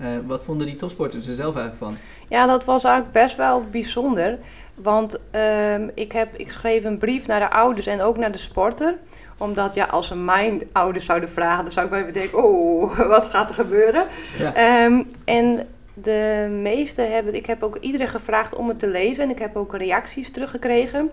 [0.00, 1.96] uh, wat vonden die topsporters er zelf eigenlijk van?
[2.28, 4.38] Ja, dat was eigenlijk best wel bijzonder.
[4.74, 8.38] Want uh, ik, heb, ik schreef een brief naar de ouders en ook naar de
[8.38, 8.96] sporter.
[9.38, 13.28] Omdat ja, als ze mijn ouders zouden vragen, dan zou ik bij denken: oh, wat
[13.28, 14.06] gaat er gebeuren?
[14.38, 14.84] Ja.
[14.84, 19.30] Um, en de meeste hebben, ik heb ook iedereen gevraagd om het te lezen en
[19.30, 21.10] ik heb ook reacties teruggekregen.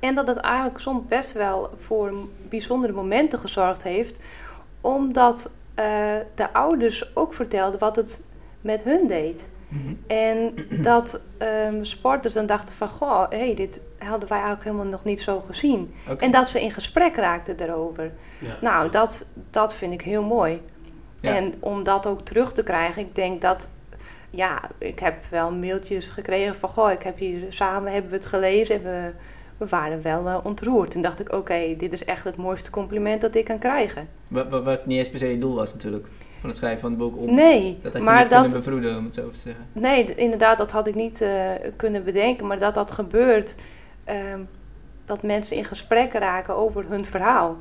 [0.00, 2.12] En dat het eigenlijk soms best wel voor
[2.48, 4.24] bijzondere momenten gezorgd heeft,
[4.80, 5.84] omdat uh,
[6.34, 8.22] de ouders ook vertelden wat het
[8.60, 9.48] met hun deed.
[9.68, 9.94] Mhm.
[10.06, 11.20] En dat
[11.68, 15.40] um, sporters dan dachten van, goh, hey, dit hadden wij eigenlijk helemaal nog niet zo
[15.40, 15.94] gezien.
[16.18, 18.12] En dat ze in gesprek raakten daarover.
[18.38, 18.56] Ja.
[18.60, 20.62] Nou, dat, dat vind ik heel mooi.
[21.20, 21.36] Ja.
[21.36, 23.68] En om dat ook terug te krijgen, ik denk dat,
[24.30, 28.26] ja, ik heb wel mailtjes gekregen van, goh, ik heb hier samen hebben we het
[28.26, 29.12] gelezen, hebben we
[29.56, 30.90] we waren wel uh, ontroerd.
[30.90, 34.08] Toen dacht ik, oké, dit is echt het mooiste compliment dat ik kan krijgen.
[34.28, 36.06] Wat, wat, wat niet eens per se je doel was natuurlijk,
[36.40, 37.16] van het schrijven van het boek.
[37.16, 39.66] Om, nee, dat had je maar niet dat, kunnen bevroeden, om het zo te zeggen.
[39.72, 42.46] Nee, inderdaad, dat had ik niet uh, kunnen bedenken.
[42.46, 43.54] Maar dat dat gebeurt,
[44.08, 44.14] uh,
[45.04, 47.56] dat mensen in gesprek raken over hun verhaal.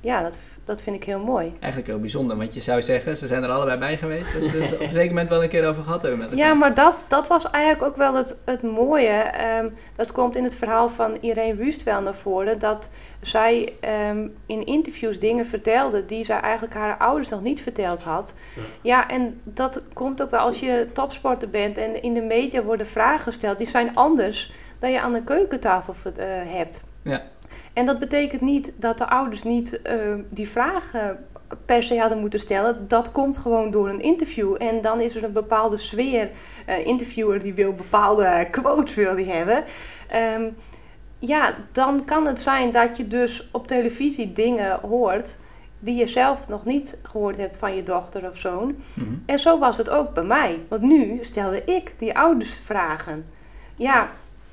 [0.00, 1.52] Ja, dat dat vind ik heel mooi.
[1.60, 4.56] Eigenlijk heel bijzonder, want je zou zeggen, ze zijn er allebei bij geweest, dat ze
[4.56, 6.46] het op een zeker moment wel een keer over gehad hebben met elkaar.
[6.46, 9.32] Ja, maar dat, dat was eigenlijk ook wel het, het mooie.
[9.60, 13.72] Um, dat komt in het verhaal van Irene Wust wel naar voren, dat zij
[14.10, 18.34] um, in interviews dingen vertelde die zij eigenlijk haar ouders nog niet verteld had.
[18.54, 18.62] Ja.
[18.82, 22.86] ja, en dat komt ook wel als je topsporter bent en in de media worden
[22.86, 26.82] vragen gesteld, die zijn anders dan je aan de keukentafel uh, hebt.
[27.02, 27.22] Ja.
[27.72, 31.24] En dat betekent niet dat de ouders niet uh, die vragen
[31.64, 32.88] per se hadden moeten stellen.
[32.88, 34.56] Dat komt gewoon door een interview.
[34.58, 36.30] En dan is er een bepaalde sfeer.
[36.68, 39.64] Uh, interviewer die wil bepaalde quotes wil die hebben.
[40.36, 40.56] Um,
[41.18, 45.38] ja, dan kan het zijn dat je dus op televisie dingen hoort
[45.78, 48.76] die je zelf nog niet gehoord hebt van je dochter of zoon.
[48.94, 49.08] Mhm.
[49.26, 50.60] En zo was het ook bij mij.
[50.68, 53.26] Want nu stelde ik die ouders vragen.
[53.76, 54.10] Ja,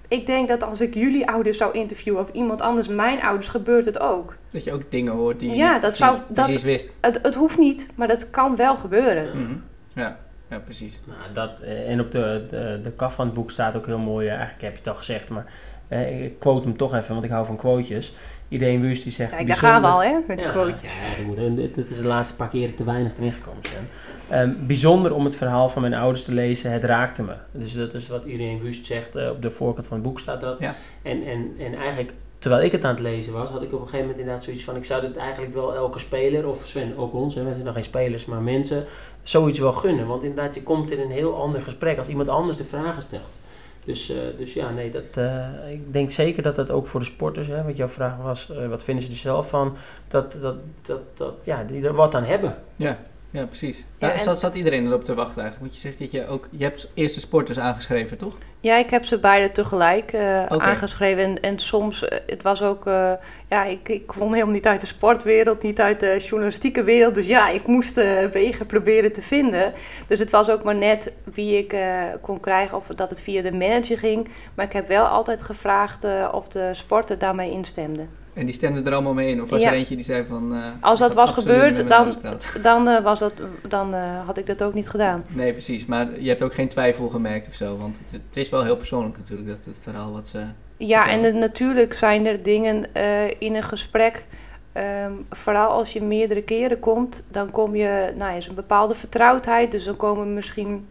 [0.10, 3.86] ik denk dat als ik jullie ouders zou interviewen of iemand anders mijn ouders, gebeurt
[3.86, 4.36] het ook.
[4.52, 6.90] Dat je ook dingen hoort die ja, je dat zou, dat, wist.
[7.02, 9.38] Het, het hoeft niet, maar dat kan wel gebeuren.
[9.38, 9.56] Mhm.
[9.94, 10.18] Ja.
[10.50, 11.02] Ja, precies.
[11.06, 13.98] Nou, dat, eh, en op de, de, de kaf van het boek staat ook heel
[13.98, 15.46] mooi, eigenlijk heb je het al gezegd, maar
[15.88, 18.14] eh, ik quote hem toch even, want ik hou van quotejes.
[18.48, 19.32] Iedereen Wust die zegt...
[19.32, 20.94] Kijk, daar gaan we al, hè, met de ja, quotejes.
[21.36, 23.88] Ja, dit is de laatste paar keren te weinig erin gekomen zijn.
[24.34, 27.34] Um, bijzonder om het verhaal van mijn ouders te lezen, het raakte me.
[27.52, 30.42] Dus dat is wat iedereen Wust zegt, uh, op de voorkant van het boek staat
[30.42, 30.60] dat.
[30.60, 30.76] Ja.
[31.02, 33.80] En, en, en eigenlijk, terwijl ik het aan het lezen was, had ik op een
[33.80, 34.76] gegeven moment inderdaad zoiets van...
[34.76, 37.74] Ik zou dit eigenlijk wel elke speler, of Sven, ook ons, hè, wij zijn nog
[37.74, 38.84] geen spelers, maar mensen,
[39.24, 40.08] zoiets wel gunnen.
[40.08, 43.40] Want inderdaad, je komt in een heel ander gesprek als iemand anders de vragen stelt.
[43.86, 47.06] Dus, uh, dus ja, nee, dat, uh, ik denk zeker dat dat ook voor de
[47.06, 49.76] sporters, hè, wat jouw vraag was, wat vinden ze er zelf van,
[50.08, 52.56] dat, dat, dat, dat ja, die er wat aan hebben.
[52.76, 53.00] Ja,
[53.32, 53.84] ja precies.
[53.98, 55.72] Ja, ja zat, zat iedereen erop te wachten eigenlijk?
[55.72, 58.38] Want je zegt dat je ook, je hebt eerste sporters aangeschreven, toch?
[58.62, 61.24] Ja, ik heb ze beide tegelijk uh, aangeschreven.
[61.24, 63.12] En, en soms, uh, het was ook, uh,
[63.50, 67.16] ja, ik, ik kwam helemaal niet uit de sportwereld, niet uit de journalistieke wereld.
[67.16, 67.96] Dus ja, ik moest
[68.32, 69.74] wegen proberen te vinden.
[70.08, 71.76] Dus het was ook maar net wie ik
[72.22, 74.28] kon krijgen of dat het via de manager ging.
[74.56, 78.06] Maar ik heb wel altijd gevraagd of de sporter daarmee instemde.
[78.40, 79.44] En die stemden er allemaal mee in?
[79.44, 80.54] Of was er eentje die zei van...
[80.54, 82.14] Uh, Als dat was gebeurd, dan,
[82.62, 83.34] dan, uh, was dat,
[83.68, 85.24] dan uh, had ik dat ook niet gedaan.
[85.30, 85.86] Nee, precies.
[85.86, 87.78] Maar je hebt ook geen twijfel gemerkt of zo.
[87.78, 90.44] Want het, het is wel heel persoonlijk natuurlijk, dat, het verhaal wat ze...
[90.78, 92.94] Ja, en de, natuurlijk zijn er dingen
[93.40, 94.26] in een gesprek...
[94.74, 98.14] Um, vooral als je meerdere keren komt, dan kom je...
[98.18, 99.72] Nou, is een bepaalde vertrouwdheid.
[99.72, 100.88] Dus dan komen misschien...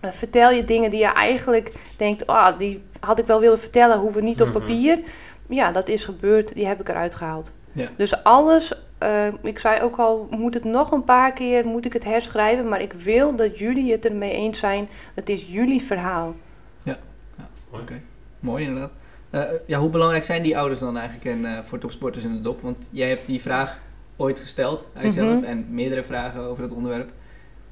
[0.00, 2.26] vertel je dingen die je eigenlijk denkt...
[2.26, 4.58] Oh, die had ik wel willen vertellen, hoeven niet op mhm.
[4.58, 5.00] papier
[5.52, 7.52] ja, dat is gebeurd, die heb ik eruit gehaald.
[7.72, 7.88] Ja.
[7.96, 11.92] Dus alles, uh, ik zei ook al, moet het nog een paar keer, moet ik
[11.92, 14.88] het herschrijven, maar ik wil dat jullie het ermee eens zijn.
[15.14, 16.34] Het is jullie verhaal.
[16.82, 16.98] Ja,
[17.36, 17.48] ja.
[17.70, 18.00] oké.
[18.40, 18.92] Mooi inderdaad.
[19.30, 22.40] Uh, ja, hoe belangrijk zijn die ouders dan eigenlijk en, uh, voor topsporters in de
[22.40, 22.60] dop?
[22.60, 23.78] Want jij hebt die vraag
[24.16, 25.44] ooit gesteld aan jezelf mm -hmm.
[25.44, 27.10] en meerdere vragen over het onderwerp.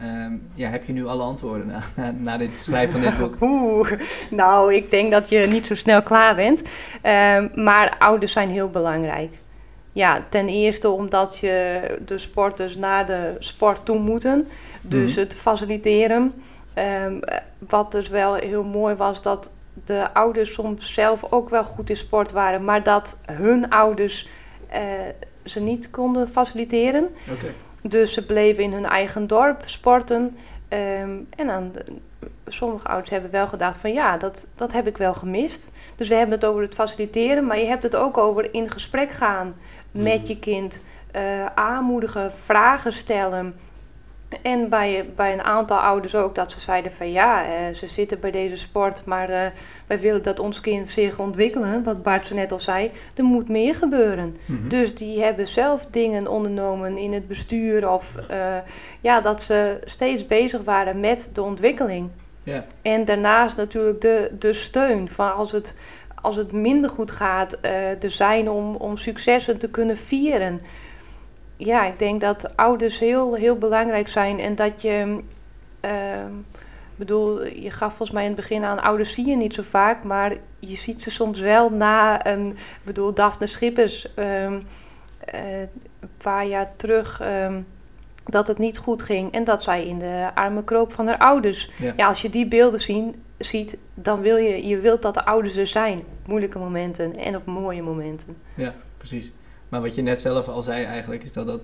[0.02, 3.40] Um, ja, heb je nu alle antwoorden na, na, na dit schrijven van dit boek?
[3.50, 3.90] Oeh,
[4.30, 6.60] nou, ik denk dat je niet zo snel klaar bent.
[6.60, 9.38] Um, maar ouders zijn heel belangrijk.
[9.92, 14.48] Ja, ten eerste omdat je de sporters naar de sport toe moeten.
[14.88, 15.22] Dus mm-hmm.
[15.22, 16.32] het faciliteren.
[17.04, 17.20] Um,
[17.68, 19.50] wat dus wel heel mooi was, dat
[19.84, 24.28] de ouders soms zelf ook wel goed in sport waren, maar dat hun ouders
[24.72, 24.78] uh,
[25.44, 27.10] ze niet konden faciliteren.
[27.30, 27.50] Okay.
[27.82, 30.36] Dus ze bleven in hun eigen dorp sporten.
[30.68, 31.72] Um, en dan,
[32.46, 35.70] sommige ouders hebben wel gedacht van ja, dat, dat heb ik wel gemist.
[35.96, 39.10] Dus we hebben het over het faciliteren, maar je hebt het ook over in gesprek
[39.10, 39.54] gaan
[39.90, 40.28] met mhm.
[40.28, 40.80] je kind.
[41.16, 43.54] Uh, aanmoedigen, vragen stellen.
[44.42, 48.20] En bij, bij een aantal ouders ook dat ze zeiden van ja, eh, ze zitten
[48.20, 49.36] bij deze sport, maar uh,
[49.86, 51.84] wij willen dat ons kind zich ontwikkelen.
[51.84, 54.36] Wat Bart zo net al zei, er moet meer gebeuren.
[54.44, 54.68] Mhm.
[54.68, 58.56] Dus die hebben zelf dingen ondernomen in het bestuur of uh,
[59.00, 62.10] ja, dat ze steeds bezig waren met de ontwikkeling.
[62.82, 65.74] En daarnaast natuurlijk de, de steun van als het,
[66.22, 67.58] als het minder goed gaat,
[68.00, 70.60] er zijn om, om successen te kunnen vieren
[71.64, 75.22] ja, ik denk dat ouders heel, heel belangrijk zijn en dat je.
[75.84, 76.24] Uh,
[76.96, 80.04] bedoel, je gaf volgens mij in het begin aan, ouders zie je niet zo vaak,
[80.04, 84.62] maar je ziet ze soms wel na een, bedoel, Daphne Schippers, um,
[85.34, 87.66] uh, een paar jaar terug, um,
[88.24, 91.70] dat het niet goed ging en dat zij in de arme kroop van haar ouders.
[91.78, 95.24] Ja, ja als je die beelden zien, ziet, dan wil je, je wilt dat de
[95.24, 98.36] ouders er zijn, moeilijke momenten en op mooie momenten.
[98.56, 99.32] Ja, precies.
[99.70, 101.60] Maar wat je net zelf al zei eigenlijk, is dat, dat,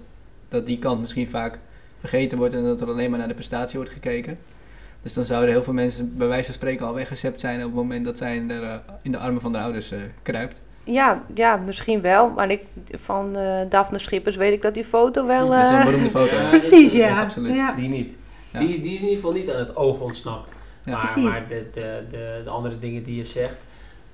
[0.49, 1.59] dat die kant misschien vaak
[2.01, 4.39] vergeten wordt en dat er alleen maar naar de prestatie wordt gekeken.
[5.03, 7.75] Dus dan zouden heel veel mensen bij wijze van spreken al weggezept zijn op het
[7.75, 10.61] moment dat zij in de, uh, in de armen van de ouders uh, kruipt.
[10.85, 12.31] Ja, ja, misschien wel.
[12.31, 15.49] Maar ik, van uh, Daphne Schippers weet ik dat die foto wel...
[15.49, 16.37] dat is een beroemde foto.
[16.41, 17.21] Ja, precies, ja.
[17.21, 17.55] absoluut.
[17.55, 17.73] Ja.
[17.73, 18.17] Die niet.
[18.59, 20.53] Die, die is in ieder geval niet aan het oog ontsnapt.
[20.85, 23.65] maar, maar de, de, de, de andere dingen die je zegt...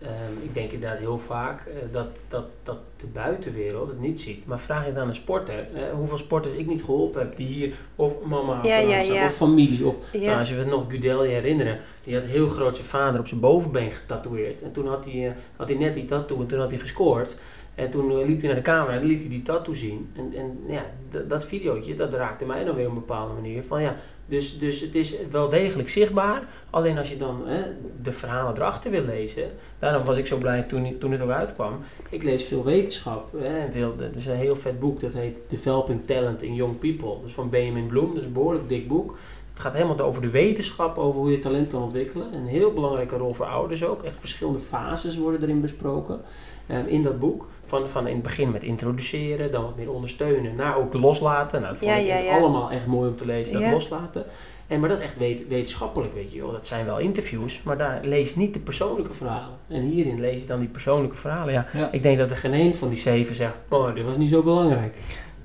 [0.02, 4.46] Um, ik denk inderdaad heel vaak uh, dat, dat, dat de buitenwereld het niet ziet.
[4.46, 7.74] Maar vraag je dan een sporter, uh, hoeveel sporters ik niet geholpen heb, die hier,
[7.96, 9.24] of mama ja, ja, ja.
[9.24, 12.88] of familie, of nou, als je het nog Gudel herinneren, die had heel groot zijn
[12.88, 14.62] vader op zijn bovenbeen getatoeëerd.
[14.62, 17.36] En toen had hij, uh, had hij net die tattoo en toen had hij gescoord.
[17.74, 20.10] En toen liep hij naar de camera en liet hij die tattoo zien.
[20.16, 20.84] En, en ja,
[21.28, 23.62] dat videootje, dat raakte mij dan weer op een bepaalde manier.
[23.62, 26.42] Van ja, dus, dus het is wel degelijk zichtbaar.
[26.70, 27.62] Alleen als je dan hè,
[28.02, 29.50] de verhalen erachter wil lezen.
[29.78, 31.78] Daarom was ik zo blij toen, toen het ook uitkwam.
[32.08, 33.32] Ik lees veel wetenschap.
[33.38, 37.16] Hè, er is een heel vet boek dat heet Developing Talent in Young People.
[37.26, 38.08] Is van Benjamin Bloem.
[38.08, 39.16] Dat is een behoorlijk dik boek.
[39.48, 42.34] Het gaat helemaal over de wetenschap, over hoe je talent kan ontwikkelen.
[42.34, 44.02] Een heel belangrijke rol voor ouders ook.
[44.02, 46.20] Echt verschillende fases worden erin besproken.
[46.66, 47.48] Ehm, in dat boek.
[47.64, 51.60] Van, van in het begin met introduceren, dan wat meer ondersteunen, naar ook loslaten.
[51.60, 54.24] Nou, dat vond ik ja, allemaal echt mooi om te lezen, dat loslaten.
[54.66, 56.52] En, maar dat is echt wetenschappelijk, weet je wel.
[56.52, 59.56] Dat zijn wel interviews, maar daar lees je niet de persoonlijke verhalen.
[59.68, 61.52] En hierin lees je dan die persoonlijke verhalen.
[61.52, 64.28] Ja, Ik denk dat er geen een van die zeven zegt, oh, dit was niet
[64.28, 64.96] zo belangrijk.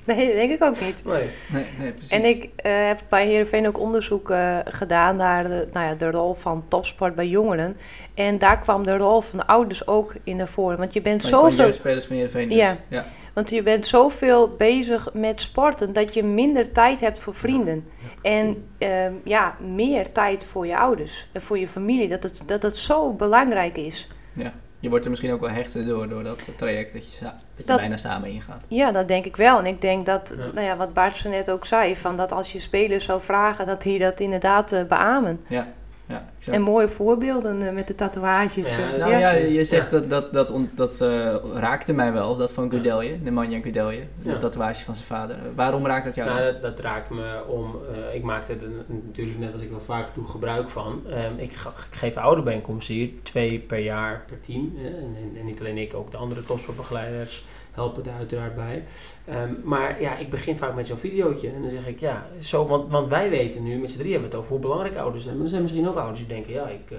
[0.07, 1.05] Nee, dat denk ik ook niet.
[1.05, 2.11] Nee, nee, nee precies.
[2.11, 2.49] En ik uh,
[2.87, 7.15] heb bij Heerenveen ook onderzoek uh, gedaan naar de, nou ja, de rol van topsport
[7.15, 7.77] bij jongeren.
[8.13, 10.77] En daar kwam de rol van de ouders ook in naar voren.
[10.77, 11.73] Want je bent maar zoveel...
[11.73, 12.57] spelers van Heerenveen dus.
[12.57, 12.77] Ja.
[12.87, 17.85] ja, want je bent zoveel bezig met sporten dat je minder tijd hebt voor vrienden.
[18.21, 22.07] En uh, ja, meer tijd voor je ouders en voor je familie.
[22.07, 24.09] Dat het, dat het zo belangrijk is.
[24.33, 24.53] Ja
[24.87, 27.75] je wordt er misschien ook wel hechter door, door dat traject dat je, dat je
[27.75, 28.63] bijna samen ingaat.
[28.67, 29.59] Ja, dat denk ik wel.
[29.59, 32.51] En ik denk dat, nou ja, wat Bart zo net ook zei, van dat als
[32.51, 35.39] je spelers zou vragen, dat die dat inderdaad uh, beamen.
[35.47, 35.67] Ja.
[36.07, 38.75] Ja, en mooie voorbeelden uh, met de tatoeages.
[38.75, 39.31] Ja, uh, nou, ja.
[39.31, 43.59] je zegt dat, dat, dat, dat uh, raakte mij wel, dat van Gudelje, de Manja
[43.59, 45.37] Gudelje, de tatoeage van zijn vader.
[45.55, 47.75] Waarom raakt dat jou nou, dat, dat, raakt me om,
[48.13, 51.01] ik maakte er natuurlijk net als ik wel vaak doe gebruik van.
[51.07, 54.73] Um, ik, ik, geef ouderbijeenkomsten hier, twee per jaar per team.
[54.83, 57.43] En, en, niet alleen ik, ook de andere topsportbegeleiders
[57.77, 58.83] helpen daar uiteraard bij.
[59.25, 61.49] Ehm, maar ja, ik begin vaak met zo'n videootje.
[61.49, 64.29] En dan zeg ik, ja, zo, want, want wij weten nu, met z'n drie hebben
[64.29, 65.35] we het over hoe belangrijk ouders zijn.
[65.35, 66.97] Maar er zijn misschien ook ouders die denken, ja, ik, uh,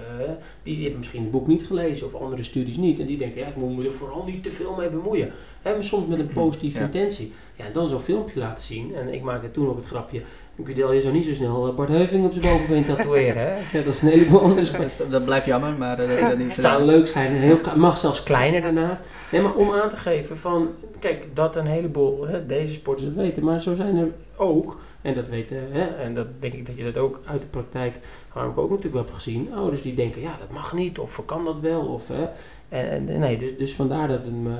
[0.63, 2.99] die, die, hebben misschien het boek niet gelezen of andere studies niet.
[2.99, 5.31] En die denken, ja, ik moet me er vooral niet te veel mee bemoeien.
[5.61, 7.33] Hè, soms met een positieve intentie.
[7.59, 8.95] Ja, en dan zo'n filmpje laten zien.
[8.95, 10.21] En ik maakte toen ook het grapje,
[10.63, 13.41] Gudel, je zou niet zo snel eh, Bart Heuving op zijn bovenbeen tatoeëren.
[13.41, 13.53] Hè?
[13.77, 14.71] Ja, dat is een heleboel anders.
[14.71, 16.55] Dat, dat blijft jammer, maar uh, dat, niet.
[16.55, 17.31] Het zou leuk zijn.
[17.31, 19.03] Heel, mag zelfs kleiner daarnaast.
[19.31, 20.69] Nee, maar om aan te geven van,
[20.99, 25.29] kijk, dat een heleboel hè, deze sporters weten, maar zo zijn er ook, en dat
[25.29, 28.69] weten, hè, en dat denk ik dat je dat ook uit de praktijk, ik ook
[28.69, 31.81] natuurlijk wel heb gezien, ouders die denken, ja, dat mag niet, of kan dat wel,
[31.81, 32.27] of hè.
[32.69, 34.55] En, nee, dus, dus vandaar dat het me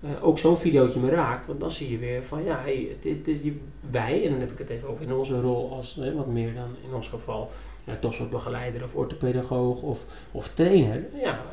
[0.00, 1.46] uh, ook zo'n videootje me raakt.
[1.46, 4.50] Want dan zie je weer van ja, hey, het, is, die, wij, en dan heb
[4.50, 7.50] ik het even over in onze rol als wat meer dan in ons geval
[7.84, 11.04] ja, topsportbegeleider of orthopedagoog of, of trainer.
[11.22, 11.44] Ja,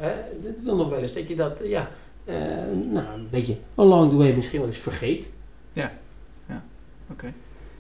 [0.64, 1.90] wil nog wel eens dat je dat ja,
[2.26, 2.36] uh,
[2.92, 5.30] nou, een beetje along the way misschien wel eens vergeet.
[5.74, 5.92] Ja,
[6.48, 6.64] ja,
[7.12, 7.34] oké.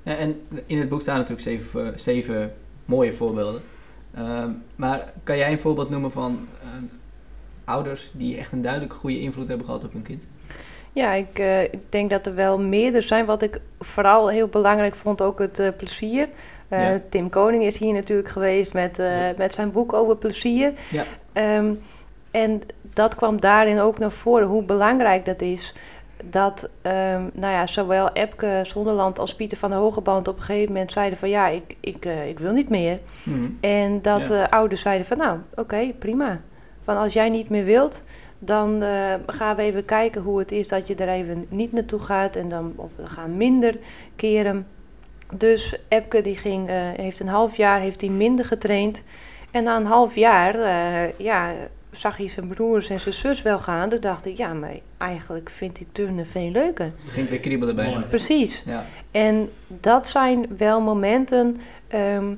[0.04, 2.54] En in het boek staan natuurlijk zeven, zeven
[2.86, 3.62] mooie voorbeelden.
[4.18, 6.48] Uh, maar kan jij een voorbeeld noemen van
[7.64, 10.28] ouders die echt een duidelijk goede invloed hebben gehad op hun kind?
[10.96, 13.26] Ja, ik, uh, ik, denk dat er wel meerdere zijn.
[13.26, 16.28] Wat ik vooral heel belangrijk vond, ook het uh, plezier.
[16.70, 17.02] Uh, ja.
[17.10, 19.34] Tim Koning is hier natuurlijk geweest met, ja.
[19.38, 20.74] met zijn boek over plezier.
[20.90, 21.06] Ja.
[21.58, 21.82] Um,
[22.32, 25.74] en dat kwam daarin ook naar voren, hoe belangrijk dat is.
[26.24, 30.74] Dat um, nou ja, zowel Epke Zonderland als Pieter van der Hogeband op een gegeven
[30.74, 33.00] moment zeiden van ja, ik, ik, ik wil niet meer.
[33.24, 33.58] Mm.
[33.62, 36.42] En dat de ouders zeiden van nou, oké, okay, prima.
[36.84, 38.04] Van als jij niet meer wilt,
[38.46, 42.00] dan uh, gaan we even kijken hoe het is dat je er even niet naartoe
[42.00, 42.36] gaat.
[42.36, 43.76] En dan, of we gaan minder
[44.16, 44.68] keren.
[45.34, 49.04] Dus Epke die ging, uh, heeft een half jaar heeft hij minder getraind.
[49.52, 51.54] En na een half jaar uh, ja,
[51.92, 53.90] zag hij zijn broers en zijn zus wel gaan.
[53.90, 56.92] Toen dacht ik, ja, maar eigenlijk vind ik turnen veel leuker.
[57.06, 58.08] Ging weer kriebelen bij hem.
[58.08, 58.64] Precies.
[58.66, 58.86] Ja.
[59.12, 61.58] En dat zijn wel momenten...
[61.94, 62.38] Um,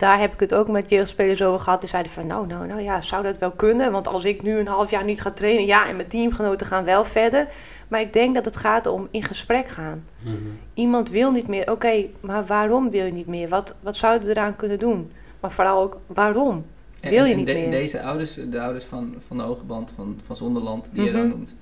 [0.00, 1.80] daar heb ik het ook met jeugdspelers over gehad.
[1.80, 3.92] Die zeiden van, nou, nou, nou ja, zou dat wel kunnen?
[3.92, 6.84] Want als ik nu een half jaar niet ga trainen, ja, en mijn teamgenoten gaan
[6.84, 7.48] wel verder.
[7.88, 10.04] Maar ik denk dat het gaat om in gesprek gaan.
[10.22, 10.34] Mhm.
[10.74, 11.70] Iemand wil niet meer.
[11.70, 13.48] Oké, maar waarom wil je niet meer?
[13.48, 15.12] Wat, wat zouden we eraan kunnen doen?
[15.40, 16.64] Maar vooral ook, waarom
[17.00, 17.70] wil je niet de, meer?
[17.70, 21.30] Deze ouders, de ouders van, van de Hogeband, van, van Zonderland, die je dan mhm.
[21.30, 21.54] noemt,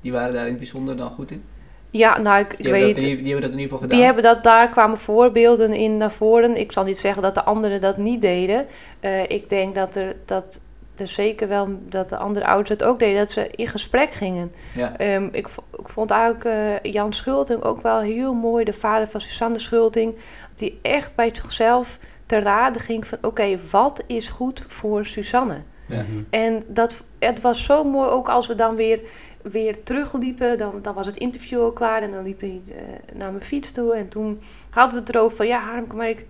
[0.00, 1.42] die waren daar in het bijzonder dan goed in?
[1.96, 3.00] Ja, nou, ik, weet niet.
[3.00, 3.96] Die, hebben dat in ieder geval gedaan.
[3.98, 6.56] Die hebben dat, daar kwamen voorbeelden in naar voren.
[6.56, 8.66] Ik zal niet zeggen dat de anderen dat niet deden.
[9.00, 10.60] Uh, ik denk dat er, dat
[10.96, 14.52] er zeker wel, dat de andere ouders het ook deden, dat ze in gesprek gingen.
[14.74, 15.14] Ja.
[15.14, 19.20] Um, ik, ik, vond eigenlijk uh, Jan Schulting ook wel heel mooi, de vader van
[19.20, 20.14] Susanne Schulting,
[20.54, 25.62] die echt bij zichzelf te raden ging van, oké, okay, wat is goed voor Susanne?
[25.86, 26.04] Ja.
[26.30, 29.00] En dat, het was zo mooi, ook als we dan weer
[29.50, 32.74] weer terugliepen, dan, dan was het interview al klaar en dan liep hij uh,
[33.14, 33.94] naar mijn fiets toe.
[33.94, 36.26] En toen hadden we het erover van, ja Harmke, maar ik,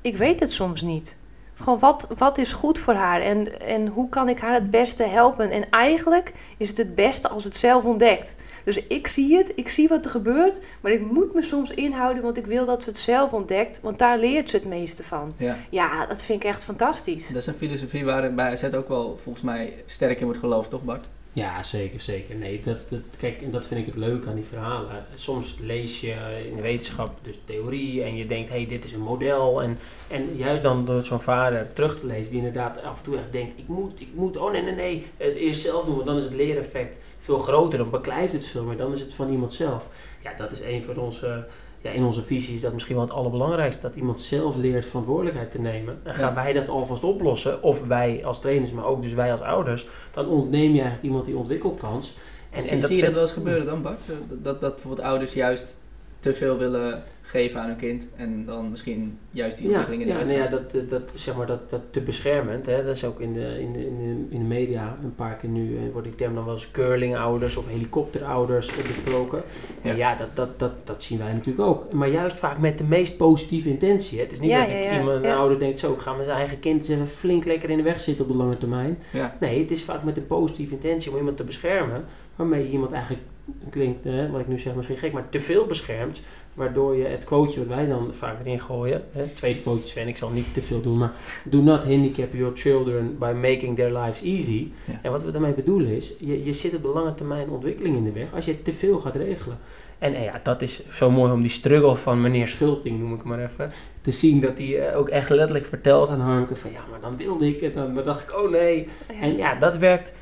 [0.00, 1.16] ik weet het soms niet.
[1.54, 5.02] Gewoon wat, wat is goed voor haar en, en hoe kan ik haar het beste
[5.02, 5.50] helpen?
[5.50, 8.36] En eigenlijk is het het beste als het zelf ontdekt.
[8.64, 12.22] Dus ik zie het, ik zie wat er gebeurt, maar ik moet me soms inhouden,
[12.22, 15.34] want ik wil dat ze het zelf ontdekt, want daar leert ze het meeste van.
[15.36, 15.56] Ja.
[15.70, 17.26] Ja, dat vind ik echt fantastisch.
[17.28, 20.70] Dat is een filosofie waar bij AZ ook wel volgens mij sterk in wordt geloofd,
[20.70, 21.06] toch Bart?
[21.34, 22.34] Ja, zeker, zeker.
[22.34, 25.04] Nee, dat, dat, kijk, en dat vind ik het leuk aan die verhalen.
[25.14, 26.14] Soms lees je
[26.48, 29.62] in de wetenschap dus theorie en je denkt, hé, hey, dit is een model.
[29.62, 33.16] En, en juist dan door zo'n vader terug te lezen, die inderdaad af en toe
[33.16, 36.06] echt denkt, ik moet, ik moet, oh nee, nee, nee, het eerst zelf doen, want
[36.06, 39.30] dan is het leereffect veel groter, dan beklijft het veel meer, dan is het van
[39.30, 39.88] iemand zelf.
[40.22, 41.46] Ja, dat is een van onze
[41.84, 43.82] ja, in onze visie is dat misschien wel het allerbelangrijkste.
[43.82, 46.00] Dat iemand zelf leert verantwoordelijkheid te nemen.
[46.02, 49.40] En gaan wij dat alvast oplossen, of wij als trainers, maar ook dus wij als
[49.40, 52.14] ouders, dan ontneem je eigenlijk iemand die ontwikkelkans.
[52.50, 54.06] En, en, en zie je dat wel eens gebeuren dan, Bart?
[54.28, 55.76] Dat, dat bijvoorbeeld ouders juist
[56.24, 60.12] te veel willen geven aan een kind en dan misschien juist die ontwikkeling in de
[60.12, 63.20] Ja, nou ja dat, dat, zeg maar, dat, dat te beschermend, hè, dat is ook
[63.20, 66.06] in de, in, de, in, de, in de media een paar keer nu, eh, wordt
[66.06, 69.42] die term dan wel eens curlingouders of helikopterouders besproken.
[69.82, 69.90] Ja.
[69.90, 71.92] En ja, dat, dat, dat, dat zien wij natuurlijk ook.
[71.92, 74.18] Maar juist vaak met de meest positieve intentie.
[74.18, 74.24] Hè.
[74.24, 76.60] Het is niet dat ik iemand, een ouder denkt, zo, ik ga met zijn eigen
[76.60, 78.98] kind even flink lekker in de weg zitten op de lange termijn.
[79.40, 82.04] Nee, het is vaak met een positieve intentie om iemand te beschermen,
[82.36, 83.22] waarmee je iemand eigenlijk
[83.70, 86.20] klinkt, hè, wat ik nu zeg misschien gek, maar te veel beschermt.
[86.54, 90.16] Waardoor je het quoteje wat wij dan vaak erin gooien, hè, tweede quote Sven, ik
[90.16, 91.12] zal niet te veel doen, maar
[91.44, 94.68] do not handicap your children by making their lives easy.
[95.02, 98.04] En wat we daarmee bedoelen is, je, je zit op de lange termijn ontwikkeling in
[98.04, 99.58] de weg als je te veel gaat regelen.
[99.98, 103.38] En ja, dat is zo mooi om die struggle van meneer Schulting, noem ik maar
[103.38, 107.00] even, te zien dat hij eh, ook echt letterlijk vertelt aan Harmke van ja, maar
[107.00, 108.88] dan wilde ik het, dan dacht ik, oh nee.
[109.20, 110.12] En ja, dat werkt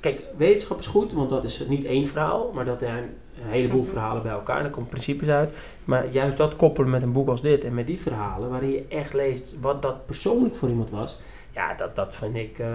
[0.00, 3.02] Kijk, wetenschap is goed, want dat is niet één verhaal, maar dat zijn
[3.42, 3.90] een heleboel mhm.
[3.90, 4.56] verhalen bij elkaar.
[4.56, 5.56] En dan komen principes uit.
[5.84, 8.84] Maar juist dat koppelen met een boek als dit en met die verhalen, waarin je
[8.88, 11.18] echt leest wat dat persoonlijk voor iemand was,
[11.50, 12.58] ja, dat, dat vind ik.
[12.58, 12.66] Uh,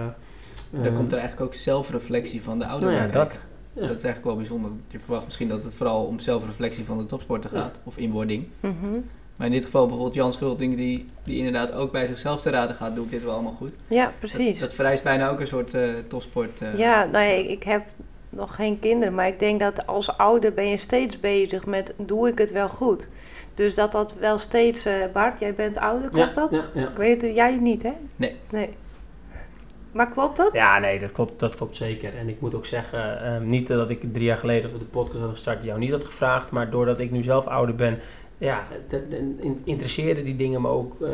[0.70, 2.90] dan komt er eigenlijk ook zelfreflectie van de ouder.
[2.90, 3.38] Nou ja, dat,
[3.72, 4.70] dat is eigenlijk wel bijzonder.
[4.88, 8.48] Je verwacht misschien dat het vooral om zelfreflectie van de topsporter gaat, of inwording.
[8.60, 9.04] Mm
[9.36, 12.76] maar in dit geval bijvoorbeeld Jan Schulting, die, die inderdaad ook bij zichzelf te raden
[12.76, 13.72] gaat, doe ik dit wel allemaal goed.
[13.88, 14.58] Ja, precies.
[14.58, 16.60] Dat, vereist bijna ook een soort uh, topsport.
[16.62, 16.78] Uh.
[16.78, 17.82] Ja, nou ja, ik, ik heb
[18.28, 22.28] nog geen kinderen, maar ik denk dat als ouder ben je steeds bezig met, doe
[22.28, 23.08] ik het wel goed?
[23.54, 26.54] Dus dat dat wel steeds, uh, Bart, jij bent ouder, klopt dat?
[26.54, 26.88] Ja, ja.
[26.88, 27.92] Ik weet het, jij niet, hè?
[28.16, 28.36] Nee.
[28.50, 28.68] Nee.
[29.92, 30.54] Maar klopt dat?
[30.54, 32.16] Ja, nee, dat klopt, dat klopt zeker.
[32.16, 35.20] En ik moet ook zeggen, uh, niet dat ik drie jaar geleden voor de podcast
[35.20, 37.98] had gestart jou niet had gevraagd, maar doordat ik nu zelf ouder ben,
[38.38, 38.66] ja,
[39.64, 41.08] interesseerden die dingen me ook uh,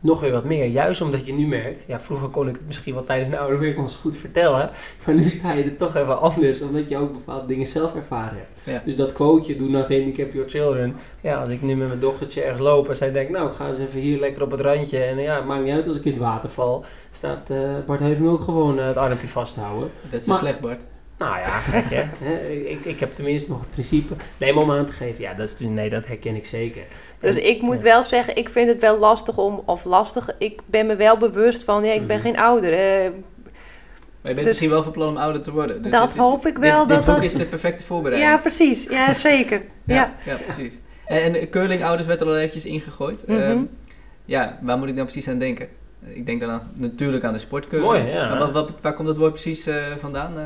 [0.00, 0.66] nog weer wat meer.
[0.66, 3.58] Juist omdat je nu merkt, ja, vroeger kon ik het misschien wel tijdens een oude
[3.58, 4.70] werk ons goed vertellen,
[5.06, 8.38] maar nu sta je er toch even anders, omdat je ook bepaalde dingen zelf ervaren
[8.38, 8.50] hebt.
[8.64, 8.82] Ja.
[8.84, 10.96] Dus dat quoteje, do not handicap your children.
[11.20, 13.68] Ja, als ik nu met mijn dochtertje ergens loop en zij denkt, nou, ik ga
[13.68, 16.04] eens even hier lekker op het randje en ja, het maakt niet uit als ik
[16.04, 19.90] in het water val, staat uh, Bart Heven ook gewoon uh, het armpje vasthouden.
[20.10, 20.86] Dat is maar, slecht, Bart.
[21.18, 21.84] Nou ja, gek
[22.18, 22.48] hè.
[22.48, 24.14] ik, ik heb tenminste nog het principe.
[24.36, 25.22] Nee, om aan te geven.
[25.22, 26.82] Ja, dat is, dus, nee, dat herken ik zeker.
[27.18, 30.86] Dus ik moet wel zeggen, ik vind het wel lastig om, of lastig, ik ben
[30.86, 32.26] me wel bewust van, ja, ik ben mhm.
[32.26, 32.70] geen ouder.
[32.72, 33.10] Uh,
[34.24, 35.82] maar je bent dus, misschien wel van plan om ouder te worden.
[35.82, 36.86] Dus dat hoop ik wel.
[36.86, 38.32] Dit, dat dit boek is de perfecte voorbereiding.
[38.32, 38.84] Ja, precies.
[38.84, 39.62] Ja, zeker.
[39.84, 40.36] ja, ja.
[40.46, 40.72] precies.
[41.06, 43.26] En, en curling-ouders werd er al eventjes ingegooid.
[43.26, 43.68] Mm -hmm.
[44.24, 45.68] ja, waar moet ik nou precies aan denken?
[46.06, 47.90] Ik denk dan aan, natuurlijk aan de sportcurling.
[47.90, 48.38] Mooi, ja.
[48.38, 50.38] Wat, wat, waar komt dat woord precies uh, vandaan?
[50.38, 50.42] Uh?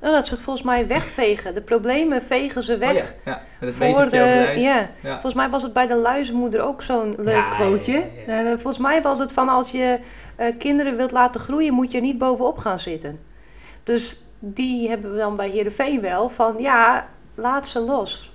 [0.00, 1.54] Nou, dat ze het volgens mij wegvegen.
[1.54, 3.14] De problemen vegen ze weg.
[3.14, 4.90] Oh ja, voor de, ja.
[5.02, 8.10] Volgens mij was het bij de luizenmoeder ook zo'n leuk ja, quoteje.
[8.26, 9.98] Nou, volgens mij was het van als je
[10.40, 13.18] uh, kinderen wilt laten groeien, moet je niet bovenop gaan zitten.
[13.84, 18.32] Dus die hebben we dan bij Heerenveen wel van ja, laat ze los.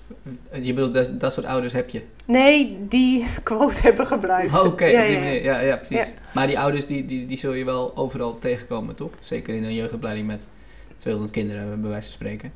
[0.51, 2.01] Je bedoelt, dat, dat soort ouders heb je?
[2.25, 4.57] Nee, die quote hebben gebruikt.
[4.57, 5.29] Oké, okay, ja, ja.
[5.29, 6.13] ja, ja, precies.
[6.33, 9.11] Maar die ouders, die, die, die zul je wel overal tegenkomen, toch?
[9.19, 10.47] Zeker in een jeugdopleiding met
[10.95, 12.51] 200 kinderen, bij wijze van spreken.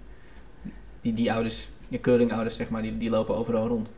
[1.02, 3.91] Die, die ouders, je curlingouders zeg maar, die, die lopen overal rond.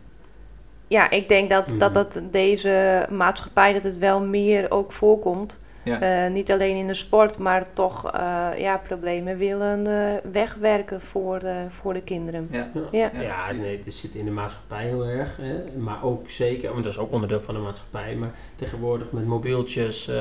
[0.87, 1.93] Ja, ik denk dat, dat, mhm.
[1.93, 5.59] dat deze maatschappij, dat het wel meer ook voorkomt.
[5.83, 6.25] Ja.
[6.25, 11.41] Uh, niet alleen in de sport, maar toch uh, ja, problemen willen uh, wegwerken voor,
[11.69, 12.47] voor de kinderen.
[12.51, 13.11] Ja, ja.
[13.13, 13.21] ja.
[13.21, 15.37] ja nee, het zit in de maatschappij heel erg.
[15.37, 18.15] Hè, maar ook zeker, want dat is ook onderdeel van de maatschappij.
[18.15, 20.11] Maar tegenwoordig met mobieltjes,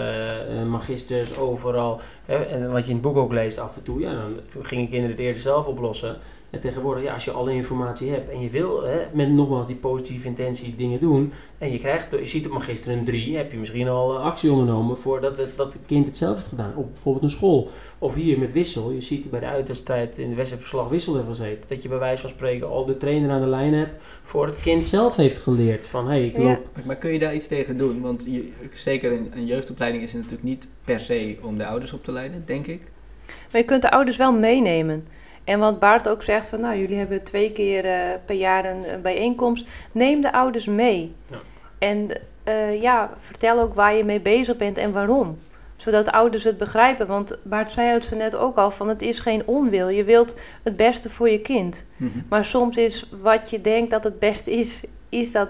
[0.68, 2.00] magisters, overal.
[2.24, 4.88] Hè, en wat je in het boek ook leest af en toe, ja, dan gingen
[4.88, 6.16] kinderen het eerder zelf oplossen.
[6.50, 9.76] En tegenwoordig, ja, als je alle informatie hebt en je wil hè, met nogmaals die
[9.76, 11.32] positieve intentie dingen doen.
[11.58, 14.98] En je krijgt, je ziet op magister een 3, heb je misschien al actie ondernomen
[14.98, 16.72] voordat het dat, het kind het zelf heeft gedaan.
[16.76, 17.68] Op bijvoorbeeld een school.
[17.98, 18.90] Of hier met wissel.
[18.90, 21.68] Je ziet bij de uitwedstrijd in de wedstrijdverslag wissel ervan zitten.
[21.68, 24.60] Dat je bij wijze van spreken al de trainer aan de lijn hebt voor het
[24.60, 25.88] kind zelf heeft geleerd.
[25.88, 26.66] Van hé, hey, ik loop.
[26.84, 28.00] Maar kun je daar iets tegen doen?
[28.00, 31.92] Want je, zeker een, een jeugdopleiding is het natuurlijk niet per se om de ouders
[31.92, 32.80] op te leiden, denk ik.
[33.26, 35.06] Maar je kunt de ouders wel meenemen.
[35.50, 37.92] En wat Bart ook zegt van nou, jullie hebben twee keer uh,
[38.24, 39.68] per jaar een, bijeenkomst.
[39.92, 41.14] Neem de ouders mee.
[41.26, 41.36] Ja.
[41.78, 42.08] En
[42.48, 45.38] uh, ja, vertel ook waar je mee bezig bent en waarom.
[45.76, 47.06] Zodat ouders het begrijpen.
[47.06, 49.88] Want Bart zei het zo net ook al van het is geen onwil.
[49.88, 51.84] Je wilt het beste voor je kind.
[51.96, 52.24] Mm -hmm.
[52.28, 55.48] Maar soms is wat je denkt dat het beste is, is dat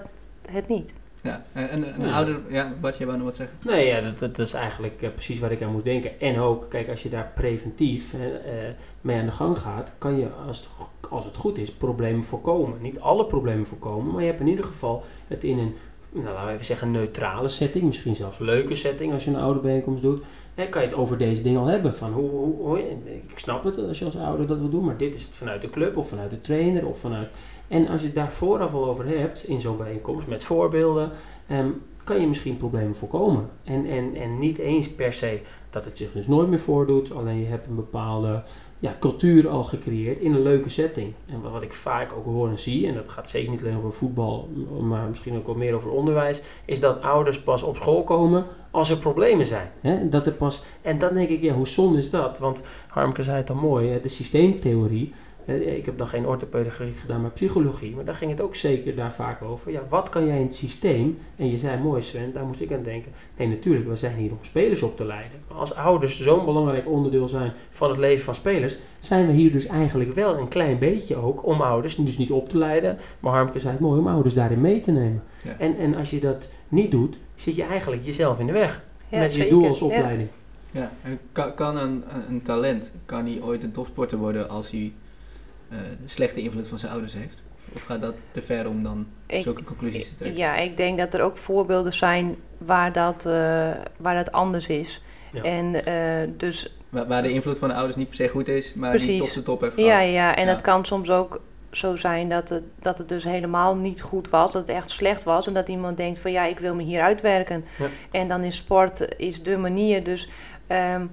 [0.51, 0.95] het niet.
[1.23, 2.15] Ja, en een ja.
[2.15, 3.57] ouder, ja, wat je wou nog wat zeggen?
[3.65, 6.21] Nee, ja, dat, dat is eigenlijk uh, precies waar ik aan moet denken.
[6.21, 8.21] En ook, kijk, als je daar preventief uh,
[9.01, 10.69] mee aan de gang gaat, kan je, als het,
[11.11, 12.79] als het goed is, problemen voorkomen.
[12.81, 15.75] Niet alle problemen voorkomen, maar je hebt in ieder geval het in een,
[16.13, 19.37] nou, laten we even zeggen, neutrale setting, misschien zelfs een leuke setting als je een
[19.37, 20.25] ouderbijeenkomst doet.
[20.55, 21.95] En kan je het over deze dingen al hebben.
[21.95, 22.79] Van hoe, hoe, hoe,
[23.29, 25.61] ik snap het als je als ouder dat wil doen, maar dit is het vanuit
[25.61, 27.37] de club of vanuit de trainer of vanuit
[27.71, 31.11] en als je het daar vooraf al over hebt, in zo'n bijeenkomst met voorbeelden,
[31.51, 33.49] um, kan je misschien problemen voorkomen.
[33.65, 35.41] En, en, en niet eens per se
[35.71, 38.43] dat het zich dus nooit meer voordoet, alleen je hebt een bepaalde
[38.79, 41.13] ja, cultuur al gecreëerd in een leuke setting.
[41.27, 43.93] En wat ik vaak ook hoor en zie, en dat gaat zeker niet alleen over
[43.93, 44.49] voetbal,
[44.81, 48.91] maar misschien ook wel meer over onderwijs, is dat ouders pas op school komen als
[48.91, 49.71] er problemen zijn.
[49.81, 50.09] Hè?
[50.09, 52.39] Dat er pas, en dan denk ik, ja, hoe zonde is dat?
[52.39, 55.13] Want Harmke zei het al mooi, de systeemtheorie
[55.45, 57.95] ik heb dan geen orthopedagogie gedaan, maar psychologie.
[57.95, 59.73] Maar daar ging het ook zeker daar vaak over.
[59.73, 61.19] Ja, wat kan jij in het systeem?
[61.37, 63.13] En je zei mooi Sven, daar moest ik aan denken.
[63.37, 65.41] Nee, natuurlijk, we zijn hier om spelers op te leiden.
[65.49, 69.53] Maar als ouders zo'n belangrijk onderdeel zijn van het leven van spelers, zijn we hier
[69.53, 72.99] dus eigenlijk wel een klein beetje ook om ouders, dus niet op te leiden.
[73.21, 75.23] Maar Harmke zei het mooi, om ouders daarin mee te nemen.
[75.59, 78.83] En, en als je dat niet doet, zit je eigenlijk jezelf in de weg.
[79.11, 80.29] met je doel als opleiding.
[80.71, 81.11] Ja, ja.
[81.33, 84.93] kan, kan een, een, talent, kan hij ooit een topsporter worden als hij
[85.73, 87.43] uh, de slechte invloed van zijn ouders heeft?
[87.75, 90.39] Of gaat dat te ver om dan zulke conclusies te trekken?
[90.39, 93.33] Ja, ik denk dat er ook voorbeelden zijn waar dat, uh,
[93.97, 95.03] waar dat anders is.
[95.33, 95.43] Ja.
[95.43, 98.75] En, uh, dus, waar, waar, de invloed van de ouders niet per se goed is,
[98.75, 99.09] maar precies.
[99.09, 99.91] die tot de top heeft gehad.
[99.91, 100.51] Ja, ja, en ja.
[100.51, 101.41] het kan soms ook
[101.71, 105.23] zo zijn dat het, dat het dus helemaal niet goed was, dat het echt slecht
[105.23, 105.47] was.
[105.47, 107.65] En dat iemand denkt van ja, ik wil me hier uitwerken.
[107.79, 107.87] Ja.
[108.11, 110.05] En dan is sport is de manier.
[110.05, 110.29] Dus
[110.69, 111.11] um,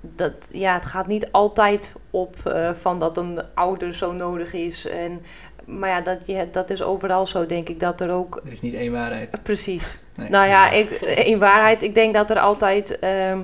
[0.00, 4.86] dat, ja, het gaat niet altijd op uh, van dat een ouder zo nodig is.
[4.86, 5.20] En,
[5.64, 8.40] maar ja, dat, je, dat is overal zo, denk ik, dat er ook...
[8.44, 9.42] Er is niet één waarheid.
[9.42, 9.98] Precies.
[10.14, 10.28] Nee.
[10.28, 11.82] Nou ja, ik, één waarheid.
[11.82, 13.40] Ik denk dat er altijd uh, uh,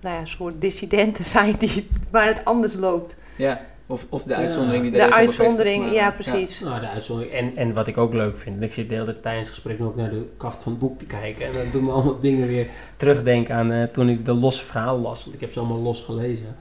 [0.00, 3.18] nou ja, soort dissidenten zijn die, waar het anders loopt.
[3.36, 3.60] Ja.
[3.88, 6.58] Of, of de uitzondering die De uitzondering, ja, precies.
[6.58, 6.68] Ja.
[6.68, 7.34] Nou, de uitzondering.
[7.34, 9.80] En, en wat ik ook leuk vind, ik zit de hele tijd tijdens het gesprek
[9.80, 11.46] ook naar de kaft van het boek te kijken.
[11.46, 15.02] En dan doen we allemaal dingen weer terugdenken aan uh, toen ik de losse verhalen
[15.02, 15.22] las.
[15.22, 16.56] Want ik heb ze allemaal los gelezen.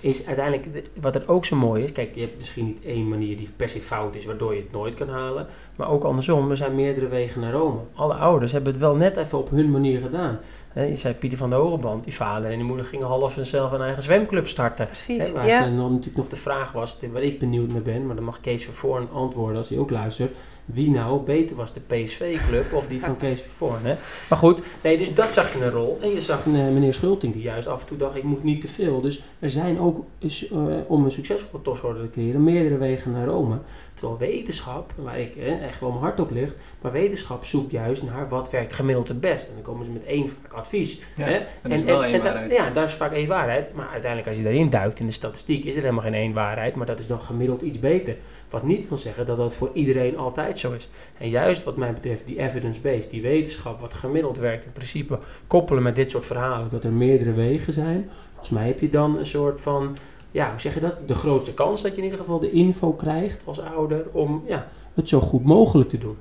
[0.00, 3.36] Is uiteindelijk, wat er ook zo mooi is, kijk, je hebt misschien niet één manier
[3.36, 5.46] die per se fout is, waardoor je het nooit kan halen.
[5.76, 7.78] Maar ook andersom, er zijn meerdere wegen naar Rome.
[7.94, 10.38] Alle ouders hebben het wel net even op hun manier gedaan.
[10.84, 13.82] Je zei Pieter van de Hogeband, die vader en die moeder gingen half zelf een
[13.82, 14.86] eigen zwemclub starten.
[14.86, 15.60] Precies, waar ja.
[15.60, 18.64] dan natuurlijk nog de vraag was, waar ik benieuwd naar ben, maar dan mag Kees
[18.64, 20.36] Vervoorn antwoorden als hij ook luistert
[20.66, 23.44] wie nou beter was, de PSV-club of die van Kees.
[23.82, 23.94] Hè?
[24.28, 25.98] Maar goed, nee, dus dat zag je een rol.
[26.02, 28.60] En je zag uh, meneer Schulting die juist af en toe dacht, ik moet niet
[28.60, 29.00] te veel.
[29.00, 33.58] Dus er zijn ook, uh, om een succesvolle topsporter te creëren, meerdere wegen naar Rome.
[33.94, 38.02] Terwijl wetenschap, waar ik eh, echt wel mijn hart op ligt, maar wetenschap zoekt juist
[38.02, 39.48] naar wat werkt gemiddeld het best.
[39.48, 40.98] En dan komen ze met één vaak advies.
[41.16, 41.38] Ja, hè?
[41.62, 42.52] Dat is en, wel en, één waarheid.
[42.52, 43.74] ja, daar is vaak één waarheid.
[43.74, 46.74] Maar uiteindelijk als je daarin duikt in de statistiek is er helemaal geen één waarheid,
[46.74, 48.16] maar dat is dan gemiddeld iets beter.
[48.50, 50.88] Wat niet wil zeggen dat dat voor iedereen altijd zo is.
[51.18, 55.82] En juist wat mij betreft die evidence-based, die wetenschap, wat gemiddeld werkt in principe, koppelen
[55.82, 58.10] met dit soort verhalen, dat er meerdere wegen zijn.
[58.30, 59.96] Volgens mij heb je dan een soort van,
[60.30, 61.08] ja, hoe zeg je dat?
[61.08, 64.68] De grootste kans dat je in ieder geval de info krijgt als ouder om ja,
[64.94, 66.16] het zo goed mogelijk te doen.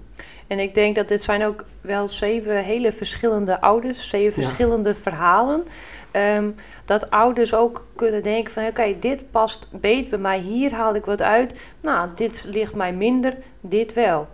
[0.47, 5.63] En ik denk dat dit zijn ook wel zeven hele verschillende ouders, zeven verschillende verhalen.
[6.15, 6.55] Um,
[6.85, 11.05] dat ouders ook kunnen denken van oké, dit past beter bij mij, hier haal ik
[11.05, 11.59] wat uit.
[11.81, 14.27] Nou, dit ligt mij minder, dit wel.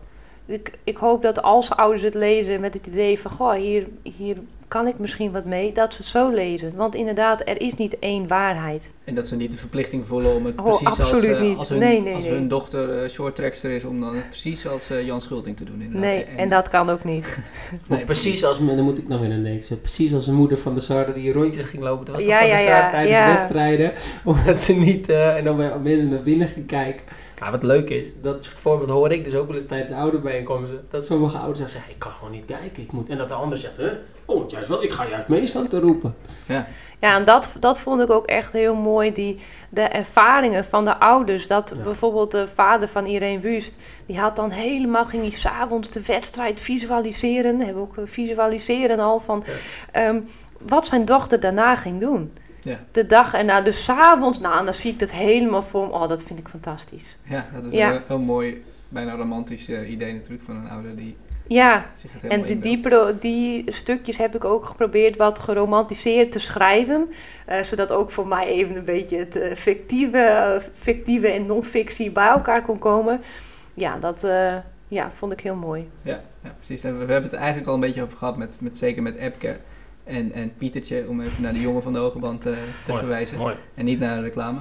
[0.45, 4.37] Ik, ik hoop dat als ouders het lezen met het idee van goh, hier, hier
[4.71, 6.75] kan ik misschien wat mee, dat ze het zo lezen.
[6.75, 8.91] Want inderdaad, er is niet één waarheid.
[9.03, 11.79] En dat ze niet de verplichting voelen om het oh, precies als, uh, als, hun,
[11.79, 12.33] nee, nee, als nee.
[12.33, 15.81] hun dochter uh, shorttrackster is, om dan het precies als uh, Jan Schulting te doen.
[15.81, 16.11] Inderdaad.
[16.11, 17.37] Nee, en, en, dat kan ook niet.
[17.89, 20.73] of precies als, dan moet ik nou weer aan denken, precies als een moeder van
[20.73, 22.05] de Sarde die rondjes ging lopen.
[22.05, 23.27] Dat was ja, toch ja, van de Sarde tijdens ja.
[23.27, 23.93] wedstrijden,
[24.23, 27.05] omdat ze niet, en dan bij mensen naar binnen gaan kijken.
[27.39, 30.85] Maar wat leuk is, dat voorbeeld hoor ik dus ook wel eens tijdens ouderbijeenkomsten.
[30.89, 32.83] Dat sommige ouders zeggen, ik kan gewoon niet kijken.
[32.83, 33.09] Ik moet.
[33.09, 33.91] En dat de ander zegt, huh?
[34.31, 34.83] Oh, juist wel.
[34.83, 36.15] Ik ga juist meestal te roepen.
[36.45, 36.67] Ja.
[36.99, 39.11] Ja, en dat, dat vond ik ook echt heel mooi.
[39.11, 41.47] Die, de ervaringen van de ouders.
[41.47, 43.81] Dat bijvoorbeeld de vader van Irene Wust.
[44.05, 47.59] Die had dan helemaal, ging hij s'avonds de wedstrijd visualiseren.
[47.59, 49.43] Hebben we ook visualiseren al van.
[49.91, 50.19] Ehm,
[50.67, 52.33] wat zijn dochter daarna ging doen.
[52.61, 52.79] Ja.
[52.91, 55.93] De dag en na, dus s'avonds, nou, dan zie ik het helemaal voor me.
[55.93, 57.17] Oh, dat vind ik fantastisch.
[57.23, 61.17] Ja, dat is een heel mooi, bijna romantisch uh, idee natuurlijk van een ouder die
[61.53, 61.85] ja,
[62.21, 67.09] en die, die, die, stukjes heb ik ook geprobeerd wat geromantiseerd te schrijven.
[67.49, 72.27] Uh, zodat ook voor mij even een beetje het uh, fictieve, fictieve en non-fictie bij
[72.27, 73.21] elkaar kon komen.
[73.73, 74.55] Ja, dat uh,
[74.87, 75.89] ja, vond ik heel mooi.
[76.01, 76.83] Ja, ja precies.
[76.83, 79.15] En we, we, hebben het eigenlijk al een beetje over gehad, met, met, zeker met
[79.15, 79.57] Epke
[80.03, 83.37] en, en Pietertje, om even naar de jongen van de hoge band te verwijzen.
[83.37, 83.55] Mooi.
[83.73, 84.59] En niet naar de reclame.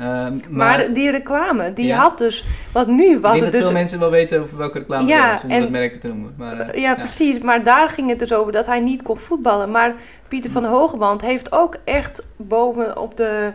[0.00, 2.44] Um, maar, die reclame, die had dus...
[2.72, 3.52] Want nu was het dus...
[3.52, 6.34] dat veel mensen wel weten over welke reclame ja, het zonder het merk te noemen.
[6.36, 7.38] Maar, uh, ja, precies.
[7.38, 9.70] Maar daar ging het dus over dat hij niet kon voetballen.
[9.70, 9.94] Maar
[10.28, 13.52] Pieter van Hogeband heeft ook echt boven op de,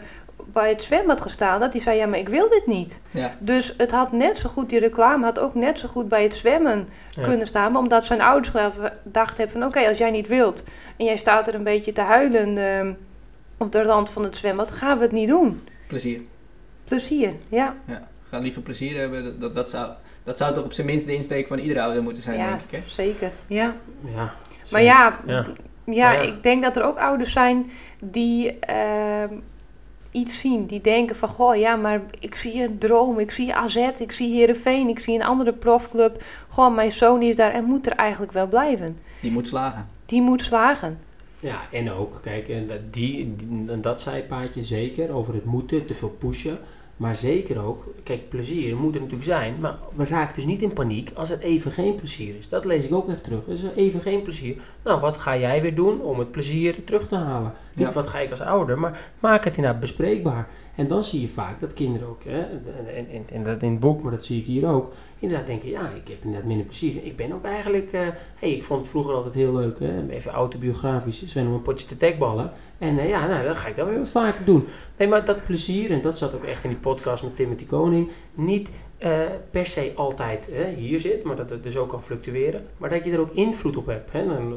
[0.53, 1.59] bij het zwembad gestaan.
[1.59, 3.01] Dat hij zei, ja, maar ik wil dit niet.
[3.11, 3.33] Ja.
[3.41, 6.35] Dus het had net zo goed, die reclame had ook net zo goed bij het
[6.35, 6.87] zwemmen
[7.21, 7.71] kunnen staan.
[7.71, 9.67] Maar omdat zijn ouders gedacht hebben van...
[9.67, 10.63] Oké, als jij niet wilt
[10.97, 12.57] en jij staat er een beetje te huilen...
[12.57, 12.89] Uh,
[13.57, 15.67] op de rand van het zwembad, gaan we het niet doen.
[15.91, 16.21] Plezier.
[16.83, 17.75] Plezier, ja.
[17.85, 18.07] ja.
[18.29, 19.39] Ga liever plezier hebben.
[19.39, 19.91] Dat, dat, zou,
[20.23, 22.61] dat zou toch op zijn minst de insteek van iedere ouder moeten zijn, ja, denk
[22.61, 22.71] ik.
[22.71, 22.79] Hè?
[22.85, 23.75] Zeker, ja.
[24.15, 24.33] ja
[24.71, 25.45] maar ja, ja,
[25.85, 27.69] ja, ik denk dat er ook ouders zijn
[27.99, 29.37] die uh,
[30.11, 30.65] iets zien.
[30.65, 33.19] Die denken van, goh, ja, maar ik zie een droom.
[33.19, 36.23] Ik zie AZ, ik zie Heerenveen, ik zie een andere profclub.
[36.47, 38.97] Goh, mijn zoon is daar en moet er eigenlijk wel blijven.
[39.21, 39.87] Die moet slagen.
[40.05, 40.99] Die moet slagen.
[41.41, 45.93] Ja, en ook, kijk, en dat, die, die, dat zijpaadje zeker, over het moeten, te
[45.93, 46.57] veel pushen.
[46.97, 50.73] Maar zeker ook, kijk, plezier moet er natuurlijk zijn, maar we raken dus niet in
[50.73, 52.49] paniek als er even geen plezier is.
[52.49, 53.47] Dat lees ik ook even terug.
[53.47, 54.55] Is er even geen plezier?
[54.83, 57.53] Nou, wat ga jij weer doen om het plezier terug te halen?
[57.73, 60.47] Niet wat ga ik als ouder, maar maak het inderdaad bespreekbaar.
[60.75, 63.79] En dan zie je vaak dat kinderen ook, hè, en, en, en, dat in het
[63.79, 67.03] boek, maar dat zie ik hier ook, inderdaad denken, ja, ik heb inderdaad minder plezier.
[67.03, 67.99] Ik ben ook eigenlijk, uh,
[68.35, 71.87] hey, ik vond het vroeger altijd heel leuk, hè, even autobiografisch, Sven om een potje
[71.87, 72.51] te tekballen.
[72.77, 74.65] En uh, ja, nou, dat ga ik dan weer wat vaker doen.
[74.97, 78.09] Nee, maar dat plezier, en dat zat ook echt in die podcast met Timothy Koning,
[78.33, 78.69] niet
[78.99, 79.09] uh,
[79.51, 82.65] per se altijd hier zit, maar dat het dus ook kan fluctueren.
[82.77, 84.11] Maar dat je er ook invloed op hebt.
[84.11, 84.25] Hè?
[84.25, 84.53] Dan,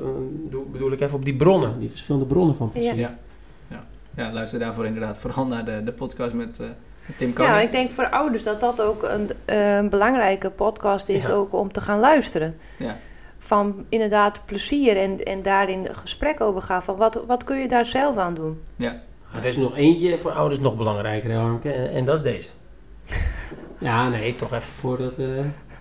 [0.51, 2.99] dan bedoel ik even op die bronnen, die verschillende bronnen van plezier.
[2.99, 3.19] Ja
[4.17, 6.67] ja, luister daarvoor inderdaad vooral naar de, de podcast met, uh,
[7.17, 7.55] Tim Koning.
[7.55, 11.73] Ja, ik denk voor ouders dat dat ook een, een belangrijke podcast is ook om
[11.73, 12.57] te gaan luisteren.
[12.79, 12.97] Ja.
[13.39, 16.83] Van inderdaad plezier en, en daarin gesprek over gaan.
[16.83, 18.63] Van wat, wat kun je daar zelf aan doen?
[18.77, 19.03] Ja.
[19.35, 22.49] er is nog eentje voor ouders nog belangrijker, Harmke, en, en dat is deze.
[23.79, 25.19] ja, nee, toch even voordat...
[25.19, 25.39] Uh,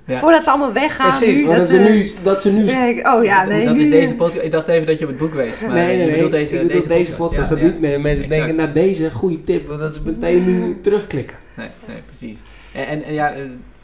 [0.07, 1.07] Voordat ze allemaal weggaan.
[1.07, 2.63] Precies, nu, dat, ze nu, dat ze nu...
[2.63, 3.65] oh ja, nee.
[3.65, 4.45] Dat is deze podcast.
[4.45, 5.59] Ik dacht even dat je op het boek wees.
[5.59, 6.29] Maar nee, nee, nee.
[6.29, 7.49] Deze, ik deze, deze podcast.
[7.49, 8.01] dat niet meer.
[8.01, 9.67] Mensen denken, naar nou, deze goede tip.
[9.67, 11.37] Want dat ze meteen nu terugklikken.
[11.57, 12.39] Nee, nee, precies.
[12.73, 13.33] En, en, ja,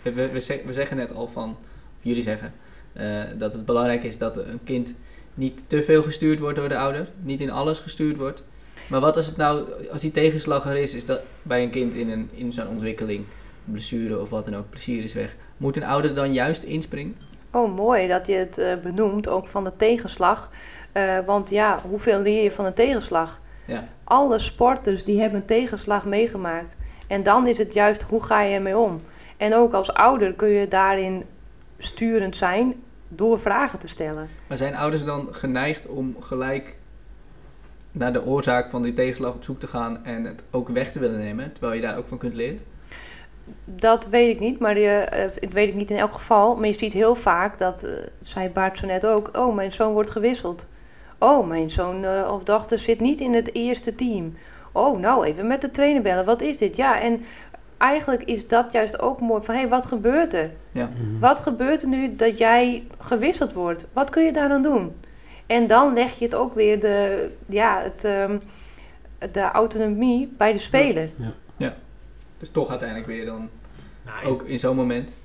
[0.01, 0.29] we, we,
[0.65, 1.49] we, zeggen net al van...
[1.49, 2.53] Of jullie zeggen...
[2.99, 4.95] Uh, dat het belangrijk is dat een kind
[5.33, 7.07] niet te veel gestuurd wordt door de ouder.
[7.23, 8.43] Niet in alles gestuurd wordt.
[8.87, 9.63] Maar wat als het nou...
[9.91, 13.25] Als die tegenslag er is, is dat bij een kind in, een, in zo'n ontwikkeling
[13.71, 15.35] blessure of wat dan ook, plezier is weg.
[15.57, 17.15] Moet een ouder dan juist inspringen?
[17.51, 20.49] Oh, mooi dat je het uh, benoemt, ook van de tegenslag.
[20.93, 23.39] Uh, want ja, hoeveel leer je van een tegenslag?
[23.65, 23.87] Ja.
[24.03, 26.77] Alle sporters die hebben een tegenslag meegemaakt.
[27.07, 28.99] En dan is het juist, hoe ga je ermee om?
[29.37, 31.23] En ook als ouder kun je daarin
[31.77, 32.73] sturend zijn
[33.07, 34.27] door vragen te stellen.
[34.47, 36.75] Maar zijn ouders dan geneigd om gelijk
[37.91, 40.99] naar de oorzaak van die tegenslag op zoek te gaan en het ook weg te
[40.99, 42.59] willen nemen, terwijl je daar ook van kunt leren?
[43.65, 45.07] Dat weet ik niet, maar je,
[45.43, 46.55] uh, weet ik niet in elk geval.
[46.55, 49.93] Maar je ziet heel vaak dat, uh, zei Baart zo net ook, oh, mijn zoon
[49.93, 50.67] wordt gewisseld.
[51.17, 54.33] Oh, mijn zoon uh, of dochter zit niet in het eerste team.
[54.71, 56.25] Oh, nou, even met de trainer bellen.
[56.25, 56.75] Wat is dit?
[56.75, 57.21] Ja, en
[57.77, 60.51] eigenlijk is dat juist ook mooi van, hé, hey, wat gebeurt er?
[60.71, 60.85] Ja.
[60.85, 61.19] Mhm.
[61.19, 63.87] Wat gebeurt er nu dat jij gewisseld wordt?
[63.93, 64.95] Wat kun je daar dan doen?
[65.45, 68.41] En dan leg je het ook weer de, ja, het, um,
[69.31, 71.09] de autonomie bij de speler.
[71.17, 71.25] Ja.
[71.25, 71.33] ja.
[72.39, 73.49] Dus toch uiteindelijk weer dan
[74.05, 75.17] nou, ook in zo'n moment.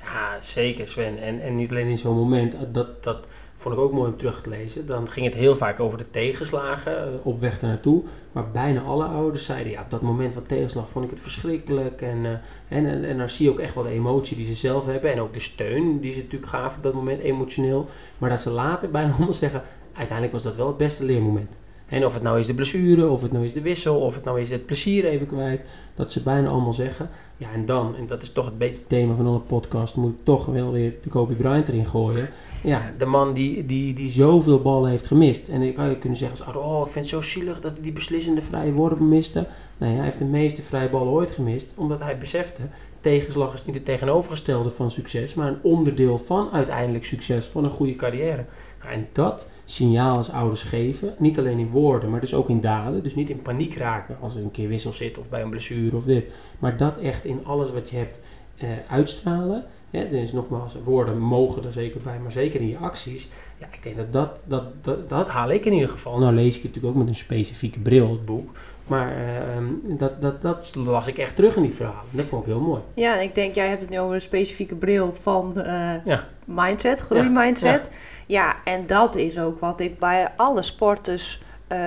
[0.00, 1.18] Ja, zeker Sven.
[1.18, 2.54] En, en niet alleen in zo'n moment.
[2.72, 4.86] Dat, dat vond ik ook mooi om terug te lezen.
[4.86, 8.02] Dan ging het heel vaak over de tegenslagen eh, op weg naartoe.
[8.32, 12.02] Maar bijna alle ouders zeiden, ja, op dat moment van tegenslag vond ik het verschrikkelijk.
[12.02, 12.30] En, uh,
[12.68, 15.12] en, en, en, dan zie je ook echt wel de emotie die ze zelf hebben.
[15.12, 17.86] En ook de steun die ze natuurlijk gaven op dat moment emotioneel.
[18.18, 19.62] Maar dat ze later bijna allemaal zeggen,
[19.92, 21.58] uiteindelijk was dat wel het beste leermoment.
[21.88, 24.24] En of het nou is de blessure, of het nou is de wissel, of het
[24.24, 25.68] nou is het plezier even kwijt.
[25.94, 27.08] Dat ze bijna allemaal zeggen.
[27.36, 30.18] Ja, en dan, en dat is toch het beetje thema van onze podcast, moet ik
[30.22, 32.28] toch wel weer de Kobe Bryant erin gooien.
[32.62, 35.48] Ja, de man die, die, die zoveel ballen heeft gemist.
[35.48, 38.40] En ik je kunnen zeggen, oh, ik vind het zo zielig dat hij die beslissende
[38.40, 39.46] vrije worpen miste.
[39.78, 42.62] Nee, hij heeft de meeste vrije ballen ooit gemist, omdat hij besefte,
[43.00, 47.70] tegenslag is niet het tegenovergestelde van succes, maar een onderdeel van uiteindelijk succes, van een
[47.70, 48.44] goede carrière.
[48.90, 53.02] En dat signaal als ouders geven, niet alleen in woorden, maar dus ook in daden.
[53.02, 55.96] Dus niet in paniek raken als er een keer wissel zit of bij een blessure
[55.96, 56.32] of dit.
[56.58, 58.18] Maar dat echt in alles wat je hebt
[58.56, 59.64] eh, uitstralen.
[59.90, 63.28] Dus nogmaals, woorden mogen er zeker bij, maar zeker in je acties.
[63.58, 66.18] Ja, ik denk dat dat, dat, dat, dat haal ik in ieder geval.
[66.18, 68.50] Nou lees ik het natuurlijk ook met een specifieke bril, het boek.
[68.86, 72.04] Maar uh, dat, dat, dat las ik echt terug in die verhalen.
[72.10, 72.80] Dat vond ik heel mooi.
[72.94, 76.28] Ja, ik denk, jij hebt het nu over een specifieke bril van uh, ja.
[76.44, 77.84] mindset, groeimindset.
[77.84, 77.90] Ja.
[77.90, 78.15] ja,
[78.64, 81.78] en dat is ook wat ik bij alle sporters, uh,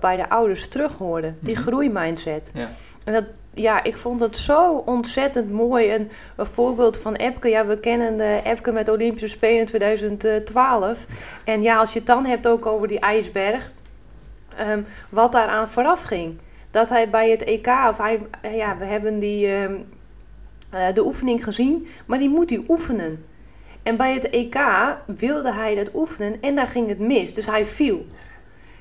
[0.00, 1.34] bij de ouders terughoorde.
[1.40, 1.72] Die mm -hmm.
[1.72, 2.50] groeimindset.
[2.54, 2.68] Ja.
[3.04, 3.24] En dat,
[3.54, 5.94] ja, ik vond het zo ontzettend mooi.
[5.94, 7.48] Een, een voorbeeld van Epke.
[7.48, 11.06] Ja, we kennen de Epke met Olympische Spelen in 2012.
[11.44, 13.70] En ja, als je het dan hebt ook over die ijsberg.
[14.70, 16.38] Um, wat daaraan vooraf ging.
[16.70, 19.84] Dat hij bij het EK, of hij, ja, we hebben die, um,
[20.74, 23.24] uh, de oefening gezien, maar die moet hij oefenen.
[23.84, 24.56] En bij het EK
[25.06, 27.32] wilde hij dat oefenen en daar ging het mis.
[27.32, 28.06] Dus hij viel.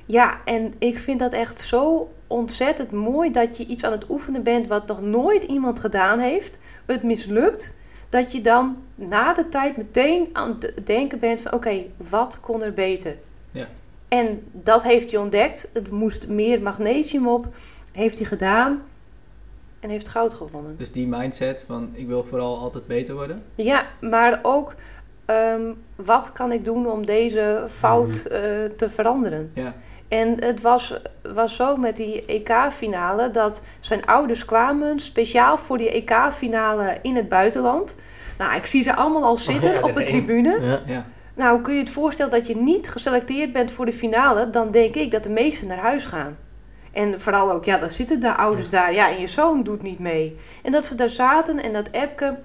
[0.05, 4.43] Ja, en ik vind dat echt zo ontzettend mooi dat je iets aan het oefenen
[4.43, 6.59] bent wat nog nooit iemand gedaan heeft.
[6.85, 7.73] Het mislukt.
[8.09, 12.39] Dat je dan na de tijd meteen aan het denken bent van oké, okay, wat
[12.39, 13.17] kon er beter?
[13.51, 13.67] Ja.
[14.07, 15.69] En dat heeft hij ontdekt.
[15.73, 17.47] Het moest meer magnesium op.
[17.91, 18.81] Heeft hij gedaan.
[19.79, 20.77] En heeft goud gewonnen.
[20.77, 23.43] Dus die mindset van ik wil vooral altijd beter worden?
[23.55, 24.75] Ja, maar ook
[25.27, 28.37] um, wat kan ik doen om deze fout uh,
[28.77, 29.51] te veranderen?
[29.53, 29.73] Ja.
[30.07, 30.99] En het was,
[31.33, 37.29] was zo met die EK-finale dat zijn ouders kwamen speciaal voor die EK-finale in het
[37.29, 37.95] buitenland.
[38.37, 40.59] Nou, ik zie ze allemaal al zitten oh, ja, op de tribune.
[40.61, 40.81] Ja.
[40.85, 41.05] Ja.
[41.35, 44.95] Nou, kun je het voorstellen dat je niet geselecteerd bent voor de finale, dan denk
[44.95, 46.37] ik dat de meesten naar huis gaan.
[46.91, 48.93] En vooral ook, ja, dan zitten de ouders daar.
[48.93, 50.37] Ja, en je zoon doet niet mee.
[50.63, 52.37] En dat ze daar zaten en dat Epke,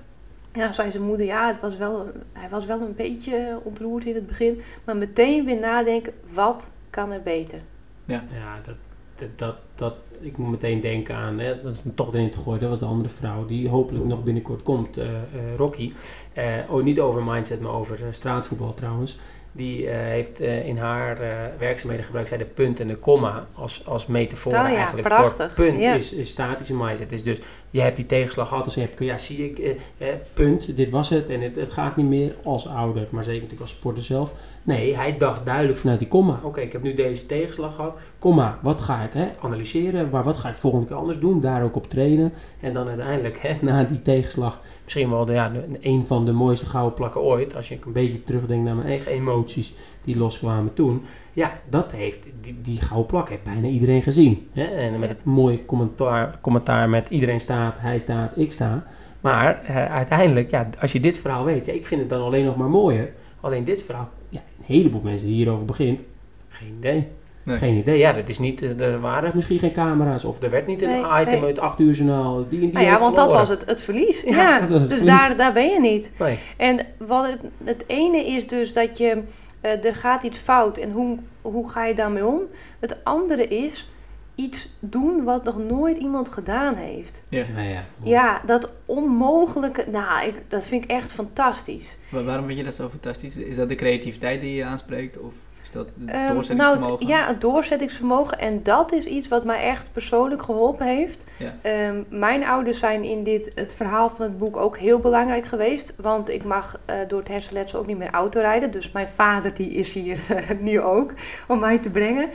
[0.52, 4.14] ja, zei zijn moeder, ja, het was wel, hij was wel een beetje ontroerd in
[4.14, 4.60] het begin.
[4.84, 7.60] Maar meteen weer nadenken, wat kan er beter?
[8.04, 8.76] Ja, ja dat,
[9.16, 12.60] dat, dat, dat ik moet meteen denken aan, hè, dat is toch erin te gooien,
[12.60, 15.92] dat was de andere vrouw die hopelijk nog binnenkort komt, uh, uh, Rocky.
[16.38, 19.18] Uh, oh, niet over mindset, maar over straatvoetbal trouwens.
[19.52, 21.18] Die heeft in haar
[21.58, 25.54] werkzaamheden gebruikt zij de punt en de komma als, als metafoor oh, ja, eigenlijk prachtig.
[25.54, 25.94] voor punt ja.
[25.94, 27.12] is, is statische mindset.
[27.12, 27.40] Is dus
[27.70, 31.08] je hebt die tegenslag gehad, dus je hebt, ja, zie ik, eh, punt, dit was
[31.08, 34.34] het en het, het, gaat niet meer als ouder, maar zeker natuurlijk als sporter zelf.
[34.62, 36.40] Nee, hij dacht duidelijk vanuit die komma.
[36.42, 37.98] Oké, ik heb nu deze tegenslag gehad.
[38.18, 40.10] Komma, wat ga ik hè, analyseren?
[40.10, 41.40] Maar wat ga ik volgende keer anders doen?
[41.40, 42.32] Daar ook op trainen.
[42.60, 46.66] En dan uiteindelijk, hè, na die tegenslag, misschien wel de, ja, een van de mooiste
[46.66, 47.56] gouden plakken ooit.
[47.56, 49.72] Als je een beetje terugdenkt naar mijn eigen emoties
[50.04, 51.02] die loskwamen toen.
[51.32, 54.48] Ja, dat heeft, die, die gouden plak heeft bijna iedereen gezien.
[54.52, 54.64] Hè?
[54.64, 58.84] En met het mooie commentaar, commentaar met iedereen staat, hij staat, ik sta.
[59.20, 62.44] Maar uh, uiteindelijk, ja, als je dit verhaal weet, ja, ik vind het dan alleen
[62.44, 63.12] nog maar mooier.
[63.40, 66.00] Alleen dit verhaal, ja, een heleboel mensen die hierover begint,
[66.48, 67.08] geen idee.
[67.48, 67.56] Nee.
[67.56, 67.98] Geen idee.
[67.98, 70.88] Ja, dat is niet, eh, er waren misschien geen camera's of er werd niet een
[70.88, 71.44] nee, item nee.
[71.44, 72.48] uit 8 uur journaal.
[72.48, 74.22] Die, die nou ja, want dat was het, het verlies.
[74.22, 75.04] Ja, ja het dus verlies.
[75.04, 76.10] Daar, daar ben je niet.
[76.18, 76.38] Nee.
[76.56, 79.22] En wat het, het ene is dus dat je,
[79.62, 82.42] uh, er gaat iets fout en hoe, hoe ga je daarmee om?
[82.78, 83.88] Het andere is
[84.34, 87.22] iets doen wat nog nooit iemand gedaan heeft.
[87.28, 87.84] Ja, ja, ja.
[88.02, 91.96] ja dat onmogelijke, nou, ik, dat vind ik echt fantastisch.
[92.10, 93.36] Maar waarom vind je dat zo fantastisch?
[93.36, 95.18] Is dat de creativiteit die je aanspreekt?
[95.18, 95.32] Of
[95.68, 96.92] is dat het doorzettingsvermogen?
[96.92, 98.38] Um, nou, ja, het doorzettingsvermogen.
[98.38, 101.24] En dat is iets wat mij echt persoonlijk geholpen heeft.
[101.38, 101.86] Ja.
[101.88, 105.94] Um, mijn ouders zijn in dit, het verhaal van het boek ook heel belangrijk geweest.
[105.96, 108.70] Want ik mag uh, door het hersenletsel ook niet meer autorijden.
[108.70, 110.18] Dus mijn vader die is hier
[110.60, 111.12] nu ook
[111.48, 112.30] om mij te brengen.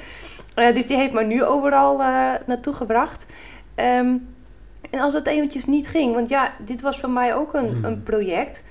[0.60, 3.26] Uh, dus die heeft me nu overal uh, naartoe gebracht.
[3.76, 4.32] Um,
[4.90, 7.86] en als het eventjes niet ging, want ja, dit was voor mij ook een, mm.
[7.86, 8.64] een project.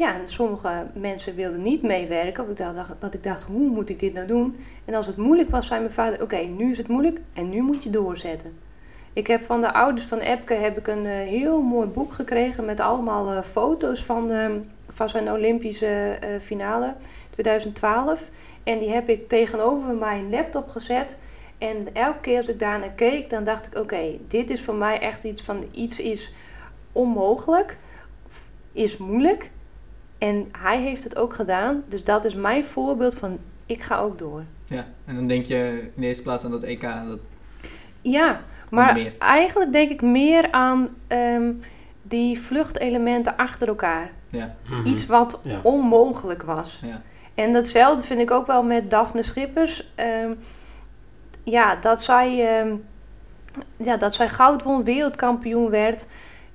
[0.00, 2.50] Ja, sommige mensen wilden niet meewerken.
[2.50, 4.56] Ik dacht, dat ik dacht, hoe moet ik dit nou doen?
[4.84, 7.62] En als het moeilijk was, zei mijn vader, oké, nu is het moeilijk en nu
[7.62, 8.58] moet je doorzetten.
[9.12, 12.64] Ik heb van de ouders van Epke heb ik een uh, heel mooi boek gekregen
[12.64, 14.46] met allemaal uh, foto's van, uh,
[14.88, 16.94] van zijn Olympische finale
[17.30, 18.28] 2012.
[18.62, 21.16] En die heb ik tegenover mijn laptop gezet.
[21.58, 24.74] En elke keer als ik daar naar keek, dan dacht ik: oké, dit is voor
[24.74, 26.32] mij echt iets van iets is
[26.92, 27.78] onmogelijk,
[28.72, 29.50] is moeilijk.
[30.20, 31.82] En hij heeft het ook gedaan.
[31.88, 34.44] Dus dat is mijn voorbeeld van ik ga ook door.
[34.64, 36.80] Ja, en dan denk je in de eerste plaats aan dat EK.
[36.80, 37.18] Dat...
[38.00, 38.40] Ja,
[38.70, 41.52] maar eigenlijk denk ik meer aan ehm,
[42.02, 44.10] die vluchtelementen achter elkaar.
[44.28, 44.54] Ja.
[44.68, 44.86] Mhm.
[44.86, 46.80] Iets wat onmogelijk was.
[46.84, 47.02] Ja.
[47.34, 49.92] En datzelfde vind ik ook wel met Daphne Schippers.
[49.94, 50.32] Ehm,
[51.42, 52.84] ja, dat zij, um,
[53.76, 56.06] ja, dat zij goud won, wereldkampioen werd.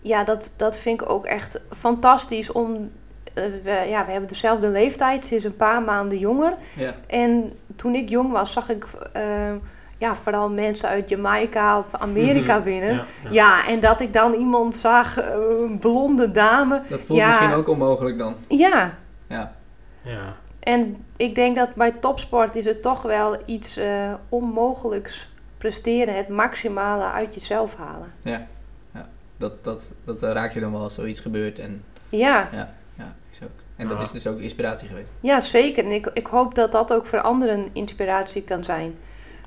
[0.02, 2.52] Ja, dat, dat vind ik ook echt fantastisch.
[2.52, 2.92] Om,
[3.36, 5.26] we, ja, we hebben dezelfde leeftijd.
[5.26, 6.54] Ze is een paar maanden jonger.
[6.76, 6.96] Ja.
[7.08, 8.86] En toen ik jong was, zag ik...
[9.16, 9.52] Uh,
[9.98, 12.64] ja, vooral mensen uit Jamaica of Amerika mhm.
[12.64, 12.94] winnen.
[12.94, 13.68] Ja, ja.
[13.68, 16.82] en dat ik dan iemand zag, eh, een blonde dame.
[16.90, 18.36] Dat voelt misschien ook onmogelijk dan.
[18.48, 18.98] Ja.
[19.28, 19.54] Ja.
[20.02, 20.36] ja.
[20.60, 26.16] En ik denk dat bij topsport is het toch wel iets uh, onmogelijks presteren.
[26.16, 28.12] Het maximale uit jezelf halen.
[28.22, 28.48] Ja,
[28.94, 29.08] ja.
[29.38, 31.60] Dat, dat, dat raak je dan wel als zoiets gebeurt.
[31.60, 32.50] En, ja.
[32.52, 33.50] Ja, ja ook.
[33.76, 35.14] En dat is dus ook inspiratie geweest.
[35.20, 35.86] Ja, zeker.
[35.86, 38.96] En ik, ik hoop dat dat ook voor anderen inspiratie kan zijn.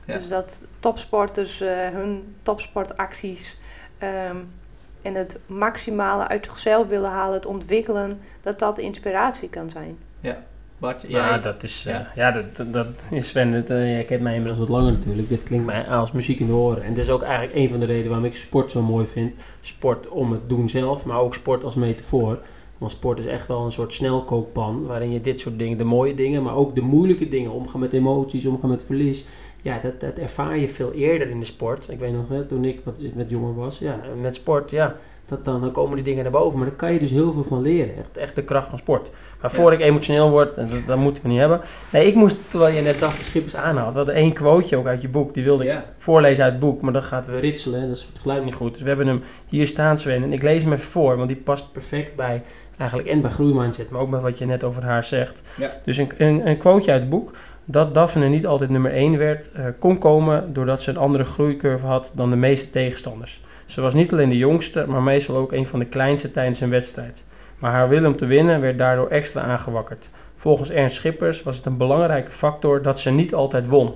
[0.04, 3.58] Dus dat topsporters uh, hun topsportacties
[4.02, 4.50] um,
[5.02, 9.98] en het maximale uit zichzelf willen halen, het ontwikkelen, dat dat inspiratie kan zijn.
[10.20, 10.42] Ja.
[10.78, 12.00] Bart, ja, dat is, ja.
[12.00, 15.28] Uh, ja, dat, dat is Sven, het, uh, jij kent mij inmiddels wat langer natuurlijk.
[15.28, 16.82] Dit klinkt mij als muziek in de oren.
[16.82, 19.42] En dat is ook eigenlijk een van de redenen waarom ik sport zo mooi vind.
[19.60, 22.38] Sport om het doen zelf, maar ook sport als metafoor.
[22.78, 26.14] Want sport is echt wel een soort snelkookpan waarin je dit soort dingen, de mooie
[26.14, 29.24] dingen, maar ook de moeilijke dingen, omgaan met emoties, omgaan met verlies,
[29.62, 31.90] ja, dat, dat ervaar je veel eerder in de sport.
[31.90, 34.96] Ik weet nog, hè, toen ik wat, wat jonger was, ja, met sport, ja,
[35.28, 36.58] dat, dan, dan komen die dingen naar boven.
[36.58, 37.96] Maar daar kan je dus heel veel van leren.
[37.96, 39.10] Echt, echt de kracht van sport.
[39.40, 41.60] Maar voor ik emotioneel word, en dat, dat, moeten we niet hebben.
[41.92, 45.02] Nee, ik moest, terwijl je net Daphne Schippers aanhaalt, we hadden één quoteje ook uit
[45.02, 45.34] je boek.
[45.34, 47.80] Die wilde ik voorlezen uit het boek, maar dan gaat we ritselen.
[47.80, 48.72] Dat is het geluid niet goed.
[48.72, 50.22] Dus we hebben hem hier staan, Sven.
[50.22, 52.42] En ik lees hem even voor, want die past perfect bij,
[52.78, 55.40] eigenlijk en bij groeimindset, maar ook bij wat je net over haar zegt.
[55.56, 55.70] Ja.
[55.84, 57.32] Dus een, een, een quoteje uit het boek
[57.70, 61.86] dat Daphne niet altijd nummer 1 werd, uh, kon komen doordat ze een andere groeicurve
[61.86, 63.40] had dan de meeste tegenstanders.
[63.66, 66.70] Ze was niet alleen de jongste, maar meestal ook een van de kleinste tijdens een
[66.70, 67.24] wedstrijd.
[67.58, 70.08] Maar haar wil om te winnen werd daardoor extra aangewakkerd.
[70.34, 73.94] Volgens Ernst Schippers was het een belangrijke factor dat ze niet altijd won.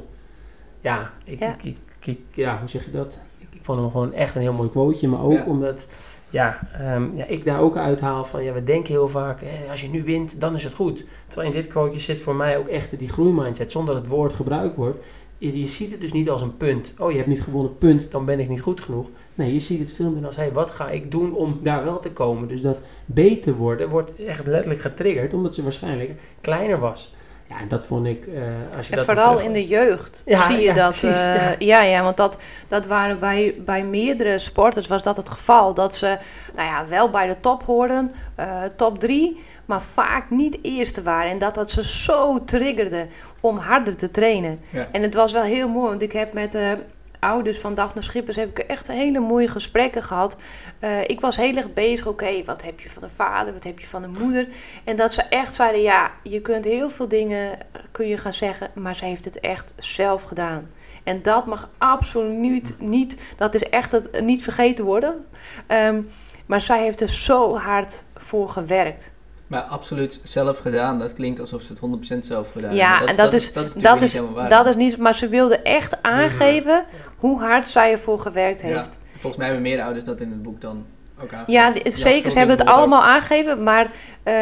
[0.81, 1.57] Ja, ik, ja.
[1.63, 3.19] Ik, ik, ja hoe zeg je dat?
[3.39, 5.87] Ik, vond hem gewoon echt een heel mooi quoteje, maar ook omdat
[6.33, 6.59] ja,
[6.95, 10.03] um, ja, ik daar ook uithaal van, ja, we denken heel vaak, als je nu
[10.03, 11.05] wint, dan is het goed.
[11.29, 14.33] Terwijl in dit quoteje zit voor mij ook echt die groeimindset, zonder dat het woord
[14.33, 15.05] gebruikt wordt.
[15.39, 16.93] Je, je ziet het dus niet als een punt.
[16.99, 19.09] Oh, je hebt niet gewonnen, punt, dan ben ik niet goed genoeg.
[19.35, 22.01] Nee, je ziet het veel meer als, hey, wat ga ik doen om daar wel
[22.01, 22.49] te komen?
[22.49, 27.15] Dus dat beter worden wordt echt letterlijk getriggerd, omdat ze waarschijnlijk kleiner was.
[27.53, 28.27] Ja, en dat vond ik.
[28.27, 28.43] Uh,
[28.77, 31.01] als je en dat vooral in de jeugd ja, zie je ja, dat.
[31.01, 31.55] Precies, uh, ja.
[31.59, 31.83] ja.
[31.83, 32.39] ja, want dat,
[32.69, 35.75] dat waren bij, bij meerdere sporters was dat het geval.
[35.75, 36.19] Dat ze
[36.55, 41.31] nou ja, wel bij de top hoorden, uh, top drie, maar vaak niet eerste waren.
[41.31, 43.07] En dat dat ze zo triggerde
[43.41, 44.61] om harder te trainen.
[44.71, 44.89] Ja.
[44.93, 46.57] En het was wel heel mooi, want ik heb met
[47.23, 50.37] ouders van Daphne Schippers heb ik echt hele mooie gesprekken gehad.
[50.81, 53.79] Uh, ik was heel erg bezig, oké, wat heb je van de vader, wat heb
[53.79, 54.49] je van de moeder?
[54.85, 57.59] En dat ze echt zeiden, ja, je kunt heel veel dingen
[57.91, 60.71] kun je gaan zeggen, maar ze heeft het echt zelf gedaan.
[61.03, 65.27] En dat mag absoluut niet, dat is echt het, niet vergeten worden.
[65.69, 66.09] Um,
[66.47, 69.13] maar zij heeft er zo hard voor gewerkt.
[69.53, 73.05] Maar absoluut zelf gedaan, dat klinkt alsof ze het 100% zelf gedaan ja, hebben.
[73.05, 76.03] Ja, en dat, is, dat is, dat is, dat is niet, maar ze wilde echt
[76.03, 76.85] aangeven
[77.17, 78.99] hoe hard zij ervoor gewerkt heeft.
[79.03, 80.87] Ja, volgens mij hebben meer ouders dat in het boek dan
[81.23, 81.75] ook aangegeven.
[81.85, 83.91] Ja, zeker, ze hebben het allemaal aangegeven, maar
[84.25, 84.35] uh,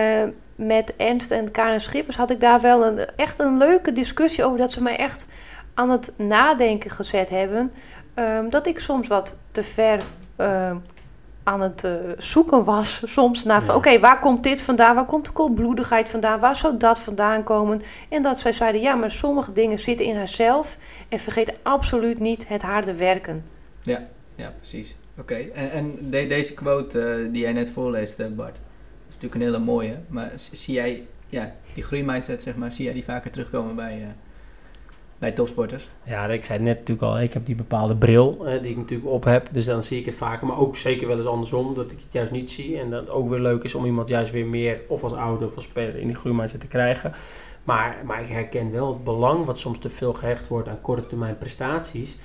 [0.54, 4.58] met Ernst en Karen Schippers had ik daar wel een, echt een leuke discussie over,
[4.58, 5.26] dat ze mij echt
[5.74, 7.72] aan het nadenken gezet hebben.
[8.14, 10.00] Um, dat ik soms wat te ver
[10.40, 10.70] uh,
[11.50, 13.74] aan het uh, zoeken was soms naar van...
[13.74, 14.94] oké, waar komt dit vandaan?
[14.94, 16.40] Waar komt de koelbloedigheid vandaan?
[16.40, 17.80] Waar zou dat vandaan komen?
[18.08, 20.76] En dat zij zeiden, ja, maar sommige dingen zitten in haarzelf...
[21.08, 23.44] en vergeet absoluut niet het harde werken.
[23.82, 24.96] Ja, ja precies.
[25.18, 28.54] Oké, en, en de, deze quote uh, die jij net voorleest, uh, Bart...
[28.54, 29.98] dat is natuurlijk een hele mooie...
[30.08, 32.72] maar zie jij ja, die groeimindset, zeg maar...
[32.72, 34.14] zie jij die vaker terugkomen bij
[35.20, 35.88] bij topsporters?
[36.04, 39.10] Ja, ik zei net natuurlijk al, ik heb die bepaalde bril eh, die ik natuurlijk
[39.10, 39.48] op heb.
[39.52, 42.12] Dus dan zie ik het vaker, maar ook zeker wel eens andersom, dat ik het
[42.12, 42.78] juist niet zie.
[42.78, 45.46] En dat het ook weer leuk is om iemand juist weer meer, of als ouder
[45.46, 47.12] of als speler, in die groeimindset te krijgen.
[47.64, 51.06] Maar, maar ik herken wel het belang wat soms te veel gehecht wordt aan korte
[51.06, 52.18] termijn prestaties.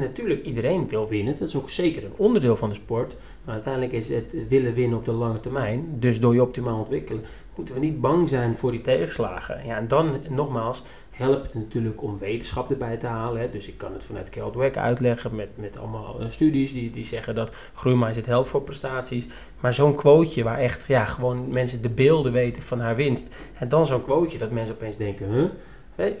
[0.00, 1.38] Natuurlijk, iedereen wil winnen.
[1.38, 3.16] Dat is ook zeker een onderdeel van de sport.
[3.44, 5.86] Maar uiteindelijk is het willen winnen op de lange termijn.
[5.98, 7.24] Dus door je optimaal ontwikkelen,
[7.56, 9.66] moeten we niet bang zijn voor die tegenslagen.
[9.66, 10.82] Ja, en dan nogmaals,
[11.20, 13.40] helpt natuurlijk om wetenschap erbij te halen.
[13.40, 13.50] Hè.
[13.50, 17.34] Dus ik kan het vanuit Keldweg uitleggen met, met allemaal uh, studies die, die zeggen
[17.34, 19.26] dat groeimindset helpt voor prestaties.
[19.60, 23.34] Maar zo'n quoteje waar echt ja, gewoon mensen de beelden weten van haar winst.
[23.58, 25.48] En dan zo'n quoteje dat mensen opeens denken, huh?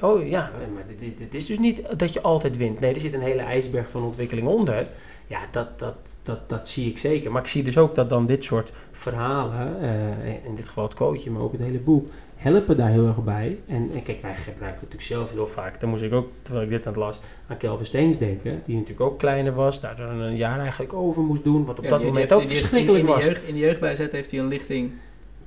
[0.00, 0.84] oh ja, maar
[1.18, 2.80] dit, is dus niet dat je altijd wint.
[2.80, 4.88] Nee, er zit een hele ijsberg van ontwikkeling onder.
[5.26, 7.32] Ja, dat, dat, dat, dat zie ik zeker.
[7.32, 10.94] Maar ik zie dus ook dat dan dit soort verhalen, uh, in dit geval het
[10.94, 12.08] coachje, maar ook het hele boek,
[12.40, 13.58] helpen daar heel erg bij.
[13.66, 16.70] En, en, kijk, wij gebruiken natuurlijk zelf heel vaak, dan moest ik ook, terwijl ik
[16.70, 20.20] dit aan het las, aan Kelvin Steens denken, die natuurlijk ook kleiner was, daar dan
[20.20, 23.26] een jaar eigenlijk over moest doen, wat op dat moment ook verschrikkelijk was.
[23.26, 24.92] In, in de jeugdbijzet heeft hij een lichting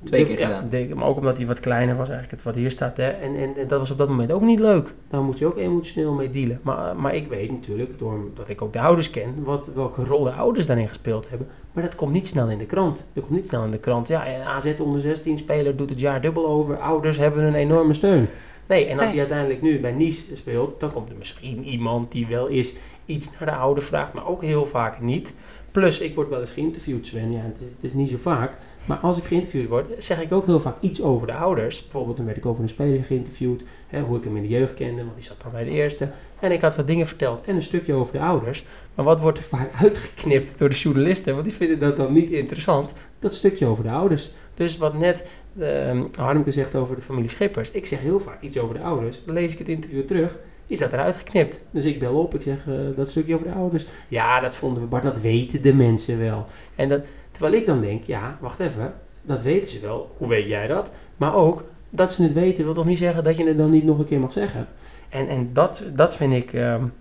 [0.04, 0.68] Twee keer gedaan.
[0.68, 2.96] Denk, maar ook omdat hij wat kleiner was, eigenlijk het wat hier staat.
[2.96, 3.08] Hè.
[3.08, 4.94] En, en, en, dat was op dat moment ook niet leuk.
[5.08, 6.60] Daar moet je ook emotioneel mee dealen.
[6.62, 10.32] Maar, maar ik weet natuurlijk, doordat ik ook de ouders ken, wat, welke rol de
[10.32, 11.48] ouders daarin gespeeld hebben.
[11.72, 13.04] Maar dat komt niet snel in de krant.
[13.12, 14.08] Dat komt niet snel in de krant.
[14.08, 16.78] Ja, AZ onder 16 speler doet het jaar dubbel over.
[16.78, 18.28] Ouders hebben een enorme steun.
[18.66, 22.26] Nee, en als hij uiteindelijk nu bij Nice speelt, dan komt er misschien iemand die
[22.26, 22.74] wel eens
[23.04, 25.34] iets naar de ouder vraagt, maar ook heel vaak niet.
[25.74, 27.32] Plus, ik word wel eens geïnterviewd, Sven.
[27.32, 28.58] Ja, het is, het is, niet zo vaak.
[28.84, 31.82] Maar als ik geïnterviewd word, zeg ik ook heel vaak iets over de ouders.
[31.82, 33.62] Bijvoorbeeld, dan werd ik over een speler geïnterviewd.
[33.86, 36.08] Hè, hoe ik hem in de jeugd kende, want die zat dan bij de eerste.
[36.40, 38.64] En ik had wat dingen verteld en een stukje over de ouders.
[38.94, 41.32] Maar wat wordt er vaak uitgeknipt door de journalisten?
[41.32, 42.92] Want die vinden dat dan niet interessant.
[43.18, 44.30] Dat stukje over de ouders.
[44.54, 45.24] Dus wat net
[45.56, 47.70] uh, Harmke zegt over de familie Schippers.
[47.70, 49.24] Ik zeg heel vaak iets over de ouders.
[49.24, 51.60] Dan lees ik het interview terug is dat eruit geknipt.
[51.70, 53.86] Dus ik bel op, ik zeg uh, dat stukje over de ouders.
[54.08, 56.44] Ja, dat vonden we, maar dat weten de mensen wel.
[56.74, 60.14] En dat, terwijl ik dan denk, ja, wacht even, dat weten ze wel.
[60.18, 60.92] Hoe weet jij dat?
[61.16, 63.84] Maar ook, dat ze het weten wil toch niet zeggen dat je het dan niet
[63.84, 64.68] nog een keer mag zeggen.
[65.08, 66.92] En, en dat, dat vind ik, um,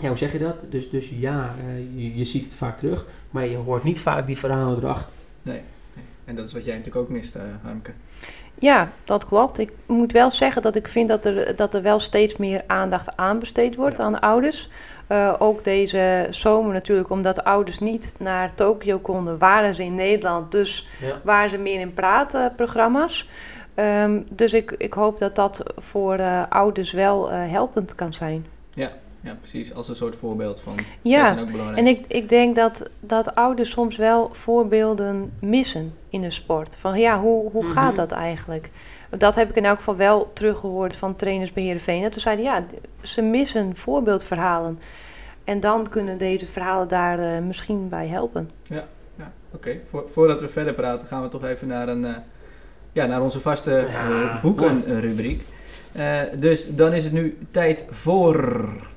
[0.00, 0.66] ja, hoe zeg je dat?
[0.68, 1.54] Dus, dus ja,
[1.96, 5.12] uh, je, ziet het vaak terug, maar je hoort niet vaak die verhalen erachter.
[5.42, 5.60] Nee,
[5.94, 6.04] nee.
[6.24, 7.92] en dat is wat jij natuurlijk ook mist, uh, Harmke.
[8.58, 9.58] Ja, dat klopt.
[9.58, 13.16] Ik moet wel zeggen dat ik vind dat er, dat er wel steeds meer aandacht
[13.16, 14.68] aan besteed wordt aan de ouders.
[15.08, 19.94] Uh, ook deze zomer natuurlijk, omdat de ouders niet naar Tokio konden, waren ze in
[19.94, 20.52] Nederland.
[20.52, 21.20] Dus ja.
[21.24, 23.28] waren ze meer in praatprogramma's.
[23.74, 28.46] Um, dus ik, ik hoop dat dat voor uh, ouders wel uh, helpend kan zijn.
[28.74, 28.92] Ja,
[29.24, 29.74] ja, precies.
[29.74, 30.74] Als een soort voorbeeld van.
[31.02, 31.78] Ja, zijn ook belangrijk.
[31.78, 36.76] en ik, ik denk dat, dat ouders soms wel voorbeelden missen in de sport.
[36.76, 37.94] Van ja, hoe, hoe gaat mhm.
[37.94, 38.70] dat eigenlijk?
[39.18, 42.10] Dat heb ik in elk geval wel teruggehoord van trainers bij Heerenveen.
[42.10, 42.64] Toen zeiden ja,
[43.02, 44.78] ze missen voorbeeldverhalen.
[45.44, 48.50] En dan kunnen deze verhalen daar uh, misschien bij helpen.
[48.62, 48.84] Ja,
[49.16, 49.80] ja oké.
[50.06, 52.16] voordat we verder praten, gaan we toch even naar, een, uh,
[52.92, 55.42] ja, naar onze vaste uh, boekenrubriek.
[56.38, 58.92] dus dan is het nu tijd voor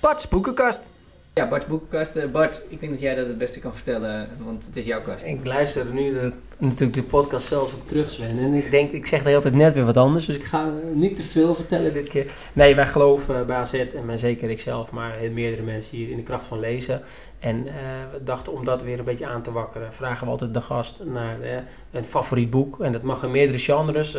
[0.00, 0.90] Bart's boekenkast.
[1.34, 2.16] Ja, Bart's boekenkast.
[2.16, 5.02] Uh, Bart, ik denk dat jij dat het beste kan vertellen, want het is jouw
[5.02, 5.24] kast.
[5.24, 8.38] Ik luister nu de, natuurlijk de podcast zelfs ook Sven.
[8.38, 10.72] En ik denk, ik zeg de hele tijd net weer wat anders, dus ik ga
[10.94, 12.32] niet te veel vertellen dit keer.
[12.52, 16.22] Nee, wij geloven bij AZ, en maar zeker ikzelf, maar meerdere mensen hier in de
[16.22, 17.02] kracht van lezen.
[17.38, 17.72] En uh,
[18.12, 21.00] we dachten om dat weer een beetje aan te wakkeren, vragen we altijd de gast
[21.04, 21.56] naar uh,
[21.90, 22.80] een favoriet boek.
[22.80, 24.16] En dat mag in meerdere genres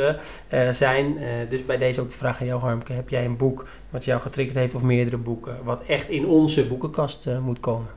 [0.72, 1.18] zijn.
[1.50, 2.94] dus bij deze ook de vraag aan jou, Harmke.
[2.94, 6.68] Heb jij een boek wat jou getriggerd heeft of meerdere boeken, wat echt in onze
[6.68, 7.90] boekenkast moet komen?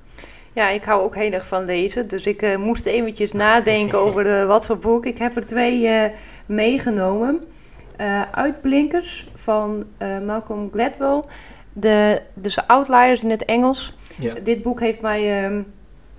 [0.53, 2.09] Ja, ik hou ook heel erg van lezen.
[2.09, 5.07] Dus ik moest eventjes nadenken over de, wat voor boek.
[5.07, 6.11] Ik heb er twee
[6.47, 7.43] meegenomen.
[8.33, 9.85] Uitblinkers van
[10.27, 11.23] Malcolm Gladwell.
[11.73, 13.95] De, dus Outliers in het Engels.
[14.19, 14.35] Ja.
[14.43, 15.61] Dit boek heeft mij, uh,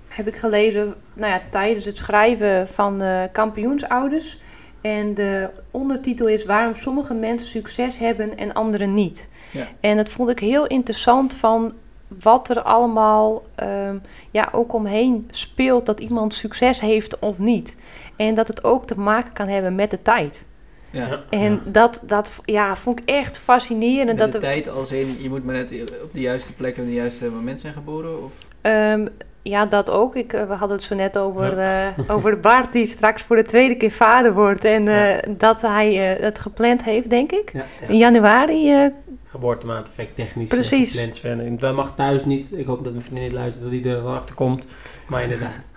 [0.08, 3.02] heb ik gelezen nou ja, tijdens het schrijven van
[3.32, 4.38] kampioensouders.
[4.82, 9.28] En de ondertitel is Waarom sommige mensen succes hebben en anderen niet.
[9.50, 9.68] Ja.
[9.80, 11.72] En dat vond ik heel interessant van
[12.20, 17.76] wat er allemaal um, ja, ook omheen speelt dat iemand succes heeft of niet.
[18.16, 20.44] En dat het ook te maken kan hebben met de tijd.
[20.90, 24.06] Ja, en Dat, dat ja, vond ik echt fascinerend.
[24.06, 26.82] Met dat de tijd als in, je moet maar net op de juiste plek en
[26.82, 28.24] op de juiste moment zijn geboren?
[28.24, 28.32] Of?
[28.62, 29.08] Um,
[29.42, 30.16] ja, dat ook.
[30.16, 31.94] Ik, eh, we hadden het zo net over, ja.
[31.98, 34.64] uh, over de Bart die straks voor de tweede keer vader wordt.
[34.64, 35.20] En uh, ja.
[35.28, 37.50] dat hij uh, het gepland heeft, denk ik.
[37.52, 38.90] Ja, In januari.
[39.32, 41.18] Geboortemaand effect technisch Precies.
[41.20, 41.60] gepland.
[41.60, 42.52] Dat mag thuis niet.
[42.52, 44.64] Ik hoop dat mijn vriendin niet luistert dat hij er wel achter komt.
[45.08, 45.70] Maar inderdaad.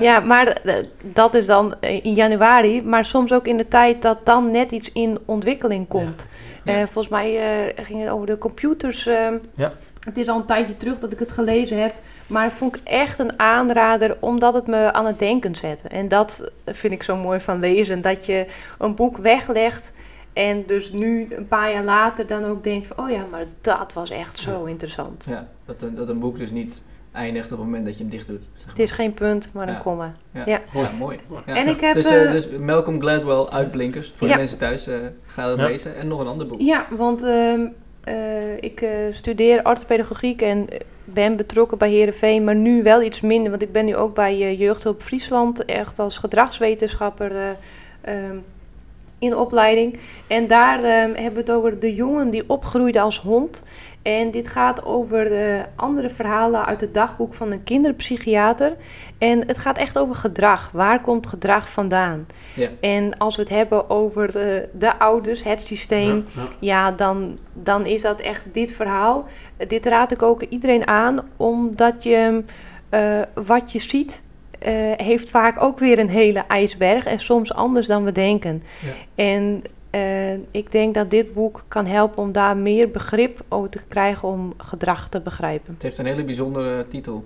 [0.00, 4.02] Ja, maar eh, dat is dan eh, in januari, maar soms ook in de tijd
[4.02, 6.28] dat dan net iets in ontwikkeling komt.
[6.64, 9.06] Uh, volgens mij uh, ging het over de computers.
[9.06, 9.72] Ehm, ja.
[10.00, 11.94] Het is al een tijdje terug dat ik het gelezen heb.
[12.26, 15.88] Maar vond ik echt een aanrader omdat het me aan het denken zette.
[15.88, 18.00] En dat vind ik zo mooi van lezen.
[18.00, 18.46] Dat je
[18.78, 19.92] een boek weglegt
[20.34, 23.04] en dus nu een paar jaar later dan ook denkt van...
[23.04, 25.26] oh ja, maar dat was echt zo interessant.
[25.28, 26.82] Ja, dat een, dat een boek dus niet
[27.12, 28.42] eindigt op het moment dat je hem dicht doet.
[28.42, 28.68] Zeg maar.
[28.68, 30.14] Het is geen punt, maar een komma.
[30.30, 30.60] Ja, ja.
[30.72, 31.18] ja mooi.
[31.44, 34.88] En ik heb, dus, uh, dus Malcolm Gladwell uitblinkers voor de mensen thuis.
[34.88, 35.96] Uh, ga dat lezen.
[35.96, 36.60] En nog een ander boek.
[36.60, 37.60] Ja, want uh,
[38.60, 40.68] ik studeer orthopedagogiek en
[41.04, 43.50] ben betrokken bij Herenveen, maar nu wel iets minder.
[43.50, 47.56] Want ik ben nu ook bij uh, Jeugdhulp Friesland, echt als gedragswetenschapper
[48.08, 48.44] um,
[49.24, 49.98] in opleiding.
[50.26, 53.62] En daar um, hebben we het over de jongen die opgroeide als hond.
[54.02, 58.76] En dit gaat over de andere verhalen uit het dagboek van een kinderpsychiater.
[59.18, 60.70] En het gaat echt over gedrag.
[60.72, 62.26] Waar komt gedrag vandaan?
[62.54, 62.68] Ja.
[62.80, 66.24] En als we het hebben over de, de ouders, het systeem,
[66.58, 69.24] ja, dan, dan is dat echt dit verhaal.
[69.68, 72.44] Dit raad ik ook iedereen aan, omdat je
[72.90, 74.22] uh, wat je ziet,
[74.66, 78.62] uh, heeft vaak ook weer een hele ijsberg en soms anders dan we denken.
[78.84, 79.24] Ja.
[79.24, 79.62] En
[79.94, 84.28] uh, ik denk dat dit boek kan helpen om daar meer begrip over te krijgen
[84.28, 85.74] om gedrag te begrijpen.
[85.74, 87.24] Het heeft een hele bijzondere titel.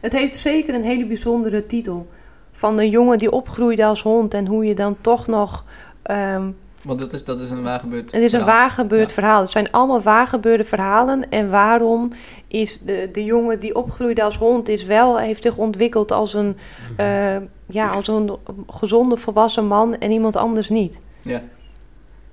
[0.00, 2.06] Het heeft zeker een hele bijzondere titel.
[2.52, 5.64] Van een jongen die opgroeide als hond en hoe je dan toch nog.
[6.10, 9.40] Um, Want dat is, dat is een waargebeurd Het is een waargebeurd verhaal.
[9.40, 11.30] Het zijn allemaal waargebeurde verhalen.
[11.30, 12.12] En waarom
[12.48, 16.56] is de, de jongen die opgroeide als hond, is wel, heeft zich ontwikkeld als een,
[17.00, 20.98] uh, ja, als een gezonde volwassen man en iemand anders niet.
[21.22, 21.42] Ja.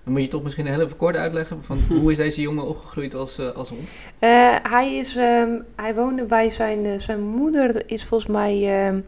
[0.03, 3.15] Dan moet je toch misschien heel even kort uitleggen van hoe is deze jongen opgegroeid
[3.15, 3.81] als, uh, als hond?
[4.19, 9.01] Uh, hij, is, um, hij woonde bij zijn, zijn moeder, is volgens mij ehm,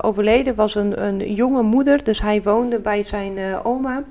[0.00, 2.04] overleden, was een, een jonge moeder.
[2.04, 4.04] Dus hij woonde bij zijn oma.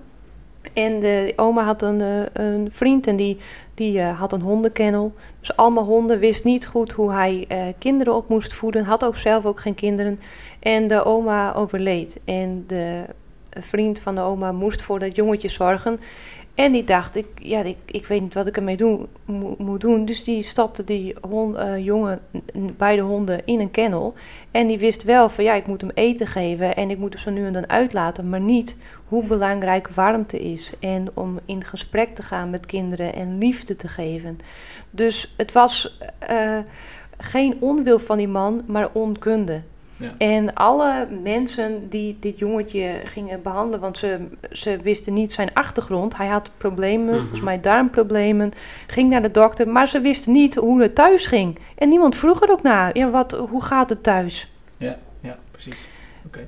[0.74, 2.02] En de oma had een,
[2.34, 3.38] een vriend en die,
[3.74, 5.14] die had een hondenkennel.
[5.40, 7.48] Dus allemaal honden, wist niet goed hoe hij
[7.78, 8.84] kinderen op moest voeden.
[8.84, 10.20] Had ook zelf ook geen kinderen.
[10.60, 12.20] En de oma overleed.
[12.26, 13.04] En de
[13.60, 16.00] vriend van de oma moest voor dat jongetje zorgen.
[16.62, 19.08] En die dacht, ik, ja, ik, ik weet niet wat ik ermee doen,
[19.58, 20.06] moet doen.
[20.06, 22.20] Dus die stapte die hond, uh, jongen,
[22.78, 24.14] beide honden, in een kennel.
[24.52, 27.22] En die wist wel van, ja, ik moet hem eten geven en ik moet hem
[27.22, 28.30] zo nu en dan uitlaten.
[28.30, 30.74] Maar niet hoe belangrijk warmte is.
[30.80, 34.40] En om in gesprek te gaan met kinderen en liefde te geven.
[34.90, 36.00] Dus het was
[36.32, 36.60] uh,
[37.18, 39.62] geen onwil van die man, maar onkunde.
[40.18, 46.18] En alle mensen die dit jongetje gingen behandelen, want ze, ze wisten niet zijn achtergrond.
[46.18, 47.20] Hij had problemen, mhm.
[47.20, 48.52] volgens mij darmproblemen,
[48.88, 51.60] ging naar de dokter, maar ze wisten niet hoe het thuis ging.
[51.76, 54.54] En niemand vroeg er ook naar, ja, wat, hoe gaat het thuis?
[54.78, 55.88] Ja, ja precies.
[56.26, 56.48] Oké.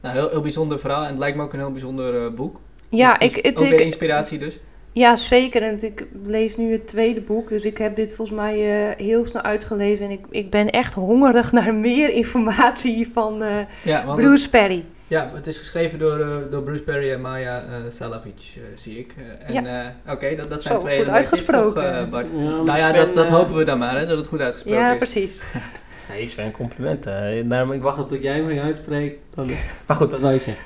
[0.00, 2.60] Nou, heel, heel bijzonder verhaal en het lijkt me ook een heel bijzonder uh, boek.
[2.88, 3.44] Ja, dus, ik...
[3.44, 4.58] Het, ook weer inspiratie dus.
[4.94, 5.62] Ja, zeker.
[5.62, 9.26] En ik lees nu het tweede boek, dus ik heb dit volgens mij uh, heel
[9.26, 10.04] snel uitgelezen.
[10.04, 13.48] En ik, ik ben echt hongerig naar meer informatie van uh,
[13.82, 14.84] ja, Bruce Perry.
[15.06, 19.14] Ja, het is geschreven door, uh, door Bruce Perry en Maya Salavic, zie ik.
[19.46, 19.94] en ja.
[20.08, 22.10] oké, dat, dat zijn Zo, twee goed uitgesproken.
[22.10, 22.28] Bart.
[22.34, 24.86] Ja, nou ja, dat, dat hopen we dan maar, hè, dat het goed uitgesproken ja,
[24.86, 24.92] is.
[24.92, 25.42] Ja, precies.
[26.08, 27.48] Nee, Sven, complimenten.
[27.48, 29.18] Daarom, ik wacht tot jij mij uitspreekt.
[29.34, 29.46] Dan...
[29.86, 30.64] Maar goed, dat wil je zeggen.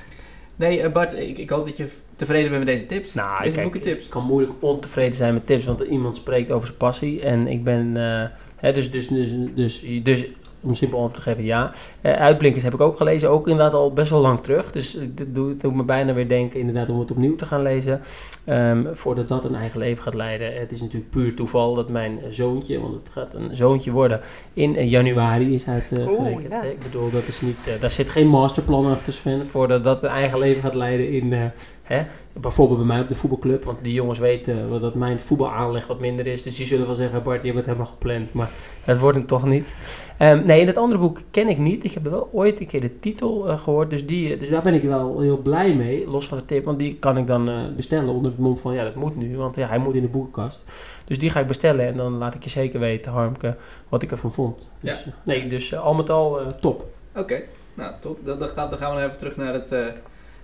[0.56, 3.14] Nee, uh, Bart, ik, ik, hoop dat je tevreden bent met deze tips.
[3.14, 4.04] Nou, deze boekentips.
[4.04, 7.22] Ik kan moeilijk ontevreden zijn met tips, want iemand spreekt over zijn passie.
[7.22, 8.24] En ik ben, uh,
[8.56, 10.24] hè, dus, dus, dus, dus, dus
[10.60, 11.72] om simpel antwoord te geven, ja.
[12.02, 14.72] Uh, Uitblinkers heb ik ook gelezen, ook inderdaad al best wel lang terug.
[14.72, 18.00] Dus dit doet, doet me bijna weer denken inderdaad om het opnieuw te gaan lezen.
[18.46, 20.54] Um, voordat dat een eigen leven gaat leiden.
[20.54, 24.20] Het is natuurlijk puur toeval dat mijn zoontje, want het gaat een zoontje worden,
[24.52, 26.44] in januari is uitgerekend.
[26.44, 26.62] Uh, ja.
[26.62, 30.08] Ik bedoel, dat is niet, uh, daar zit geen masterplan achter Sven, voordat dat een
[30.08, 31.42] eigen leven gaat leiden in uh,
[31.88, 32.02] Hè?
[32.32, 36.26] Bijvoorbeeld bij mij op de voetbalclub, want die jongens weten dat mijn voetbalaanleg wat minder
[36.26, 36.42] is.
[36.42, 38.32] Dus die zullen wel zeggen, Bart, je hebt het helemaal gepland.
[38.32, 38.50] Maar
[38.84, 39.74] het wordt hem toch niet.
[40.18, 41.84] Um, nee, in het andere boek ken ik niet.
[41.84, 43.90] Ik heb wel ooit een keer de titel uh, gehoord.
[43.90, 46.64] Dus, die, dus daar ben ik wel heel blij mee, los van de tip.
[46.64, 49.36] Want die kan ik dan uh, bestellen onder het mom van, ja, dat moet nu.
[49.36, 50.62] Want ja, hij moet in de boekenkast.
[51.04, 53.56] Dus die ga ik bestellen en dan laat ik je zeker weten, Harmke,
[53.88, 54.68] wat ik ervan vond.
[54.80, 55.12] Dus, ja.
[55.24, 56.84] Nee, dus al met al top.
[57.16, 57.40] Oké,
[57.74, 58.18] nou top.
[58.24, 59.74] Dan, dan, gaan, dan gaan we even terug naar het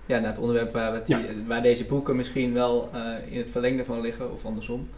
[0.07, 1.21] ja, naar het onderwerp waar, we ja.
[1.47, 4.89] waar deze boeken misschien wel uh, in het verlengde van liggen, of andersom.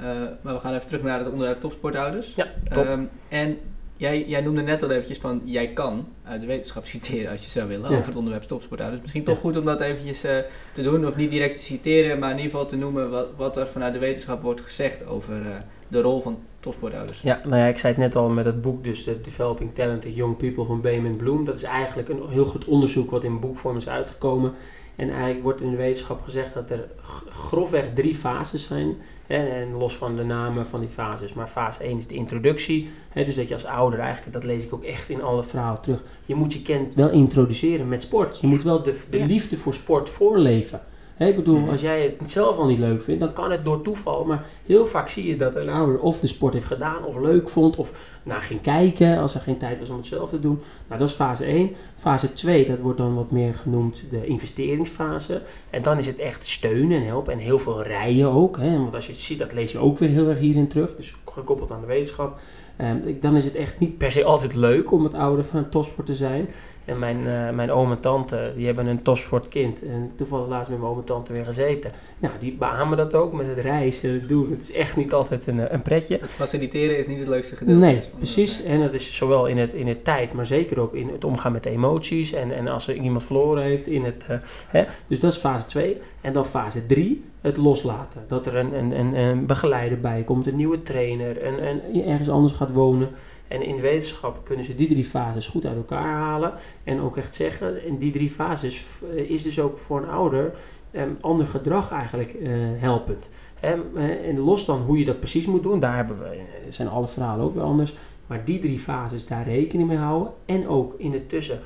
[0.00, 0.04] Uh,
[0.40, 2.34] maar we gaan even terug naar het onderwerp topsportouders.
[2.34, 2.86] Ja, top.
[2.86, 3.58] Um, en
[3.96, 7.50] jij, jij noemde net al eventjes van, jij kan uit de wetenschap citeren als je
[7.50, 7.96] zou willen ja.
[7.96, 9.02] over het onderwerp topsportouders.
[9.02, 10.30] Misschien toch goed om dat eventjes uh,
[10.72, 13.56] te doen, of niet direct te citeren, maar in ieder geval te noemen wat, wat
[13.56, 17.20] er vanuit de wetenschap wordt gezegd over de rol van topsportouders.
[17.20, 20.14] Ja, nou ja, ik zei het net al met het boek, dus de Developing Talented
[20.14, 21.44] Young People van Beeman Bloom.
[21.44, 24.52] Dat is eigenlijk een heel goed onderzoek wat in boekvorm is uitgekomen.
[24.96, 26.88] En eigenlijk wordt in de wetenschap gezegd dat er
[27.28, 28.96] grofweg drie fases zijn.
[29.26, 31.32] Hè, en los van de namen van die fases.
[31.32, 32.90] Maar fase 1 is de introductie.
[33.08, 35.80] Hè, dus dat je als ouder eigenlijk, dat lees ik ook echt in alle verhalen
[35.80, 36.02] terug.
[36.26, 38.40] Je moet je kind wel introduceren met sport.
[38.40, 40.80] Je moet wel de, de liefde voor sport voorleven.
[41.16, 43.82] He, ik bedoel, als jij het zelf al niet leuk vindt, dan kan het door
[43.82, 44.24] toeval.
[44.24, 47.48] Maar heel vaak zie je dat een ouder of de sport heeft gedaan, of leuk
[47.48, 50.60] vond, of naar ging kijken als er geen tijd was om het zelf te doen.
[50.86, 51.74] Nou, dat is fase 1.
[51.96, 55.42] Fase 2, dat wordt dan wat meer genoemd de investeringsfase.
[55.70, 58.56] En dan is het echt steunen en helpen en heel veel rijden ook.
[58.56, 58.78] Hè?
[58.78, 60.96] Want als je het ziet, dat lees je ook weer heel erg hierin terug.
[60.96, 62.40] Dus gekoppeld aan de wetenschap.
[62.76, 65.68] Ehm, dan is het echt niet per se altijd leuk om het ouder van een
[65.68, 66.48] topsport te zijn.
[66.86, 69.82] En mijn, uh, mijn oom en tante, die hebben een topsportkind.
[69.82, 71.90] En toevallig laatst met mijn oom en tante weer gezeten.
[72.18, 74.50] Nou, die beamen dat ook met het reizen, het doen.
[74.50, 76.18] Het is echt niet altijd een, een pretje.
[76.20, 77.80] Het faciliteren is niet het leukste gedeelte.
[77.80, 78.62] Nee, precies.
[78.62, 81.52] En dat is zowel in het, in het tijd, maar zeker ook in het omgaan
[81.52, 82.32] met de emoties.
[82.32, 84.26] En, en als er iemand verloren heeft in het...
[84.30, 84.36] Uh,
[84.68, 84.84] hè.
[85.06, 85.96] Dus dat is fase 2.
[86.20, 88.24] En dan fase 3, het loslaten.
[88.26, 92.02] Dat er een, een, een, een begeleider bij komt, een nieuwe trainer, en, en je
[92.02, 93.08] ergens anders gaat wonen.
[93.48, 96.52] En in wetenschap kunnen ze die drie fases goed uit elkaar halen.
[96.84, 98.84] En ook echt zeggen, in die drie fases
[99.14, 100.50] eh, is dus ook voor een ouder
[100.92, 103.28] um, ander gedrag eigenlijk uh, helpend.
[103.60, 107.44] en los dan hoe je dat precies moet doen, daar hebben we, zijn alle verhalen
[107.44, 107.94] ook weer anders.
[108.26, 110.32] Maar die drie fases, daar rekening mee houden.
[110.46, 111.60] En ook in de tussen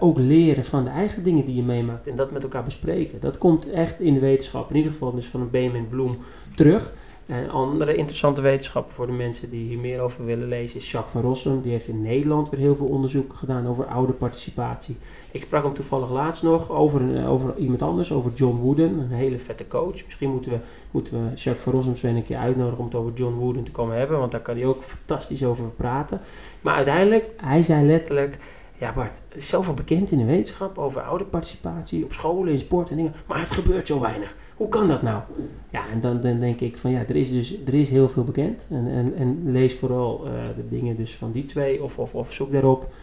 [0.00, 2.06] ook leren van de eigen dingen die je meemaakt.
[2.06, 3.20] En dat met elkaar bespreken.
[3.20, 6.18] Dat komt echt in de wetenschap, in ieder geval dus van een Benjamin Bloem,
[6.54, 6.92] terug.
[7.26, 11.12] En andere interessante wetenschappen voor de mensen die hier meer over willen lezen is Jacques
[11.12, 11.62] van Rossum.
[11.62, 14.96] Die heeft in Nederland weer heel veel onderzoek gedaan over ouderparticipatie.
[15.30, 19.38] Ik sprak hem toevallig laatst nog over, over iemand anders, over John Wooden, een hele
[19.38, 20.04] vette coach.
[20.04, 20.58] Misschien moeten we,
[20.90, 23.96] moeten we Jacques van Rossum een keer uitnodigen om het over John Wooden te komen
[23.96, 26.20] hebben, want daar kan hij ook fantastisch over praten.
[26.60, 28.36] Maar uiteindelijk, hij zei letterlijk,
[28.78, 32.90] ja Bart, er is zoveel bekend in de wetenschap over ouderparticipatie op scholen, in sport
[32.90, 34.36] en dingen, maar het gebeurt zo weinig.
[34.56, 35.22] Hoe kan dat nou?
[35.70, 38.24] Ja, en dan, dan denk ik van ja, er is dus er is heel veel
[38.24, 38.66] bekend.
[38.70, 42.32] En, en, en lees vooral uh, de dingen dus van die twee of, of, of
[42.32, 42.94] zoek daarop.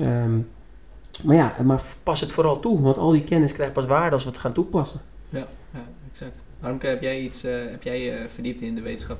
[0.00, 0.48] Um,
[1.24, 4.24] maar ja, maar pas het vooral toe, want al die kennis krijgt pas waarde als
[4.24, 5.00] we het gaan toepassen.
[5.28, 6.42] Ja, ja exact.
[6.60, 9.18] Harmke, heb jij iets uh, heb jij, uh, verdiept in de wetenschap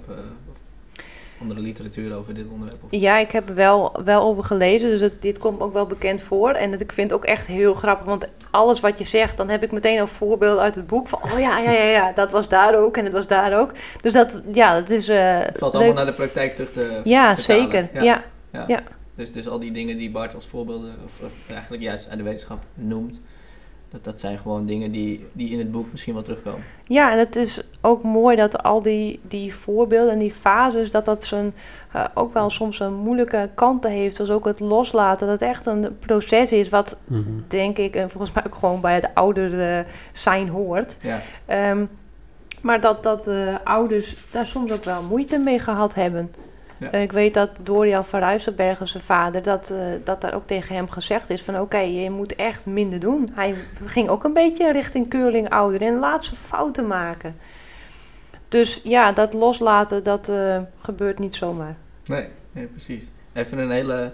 [1.42, 2.82] andere literatuur over dit onderwerp?
[2.82, 2.88] Of?
[2.90, 6.22] Ja, ik heb er wel, wel over gelezen, dus het, dit komt ook wel bekend
[6.22, 6.50] voor.
[6.50, 9.48] En dat, ik vind het ook echt heel grappig, want alles wat je zegt, dan
[9.48, 12.30] heb ik meteen al voorbeelden uit het boek van, oh ja, ja, ja, ja, dat
[12.30, 13.70] was daar ook en het was daar ook.
[14.00, 15.08] Dus dat, ja, dat is...
[15.08, 18.02] Uh, het valt allemaal naar de praktijk terug te Ja, zeker, ja.
[18.02, 18.24] ja.
[18.52, 18.64] ja.
[18.68, 18.82] ja.
[19.14, 21.20] Dus, dus al die dingen die Bart als voorbeelden, of
[21.50, 23.20] eigenlijk juist uit de wetenschap noemt,
[23.92, 26.64] dat, dat zijn gewoon dingen die, die in het boek misschien wel terugkomen.
[26.86, 31.04] Ja, en het is ook mooi dat al die, die voorbeelden en die fases, dat
[31.04, 31.54] dat zijn,
[31.96, 34.16] uh, ook wel soms een moeilijke kanten heeft.
[34.16, 35.26] Zoals ook het loslaten.
[35.26, 37.44] Dat het echt een proces is wat, mm -hmm.
[37.48, 40.96] denk ik, en volgens mij ook gewoon bij het ouder zijn hoort.
[41.00, 41.70] Ja.
[41.70, 41.88] Um,
[42.62, 46.30] maar dat, dat uh, ouders daar soms ook wel moeite mee gehad hebben.
[46.82, 46.94] Ja.
[46.94, 50.74] Uh, ik weet dat Dorian van Ruisenbergen, zijn vader, dat, uh, dat daar ook tegen
[50.74, 53.28] hem gezegd is van oké, okay, je moet echt minder doen.
[53.34, 53.54] Hij
[53.84, 57.36] ging ook een beetje richting curling ouder en laat ze fouten maken.
[58.48, 61.76] Dus ja, dat loslaten, dat uh, gebeurt niet zomaar.
[62.06, 63.10] Nee, nee, precies.
[63.32, 64.12] Even een hele,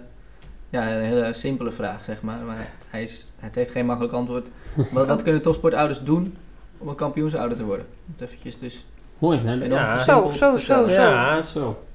[0.70, 2.38] ja, een hele simpele vraag, zeg maar.
[2.38, 4.48] Maar hij is, het heeft geen makkelijk antwoord.
[4.92, 6.36] wat, wat kunnen topsportouders doen
[6.78, 7.86] om een kampioensouder te worden?
[8.06, 8.84] Dat eventjes dus...
[9.18, 9.52] Mooi, hè?
[9.52, 10.88] Ja, zo, zo, zo, zo.
[10.88, 11.87] Ja, zo.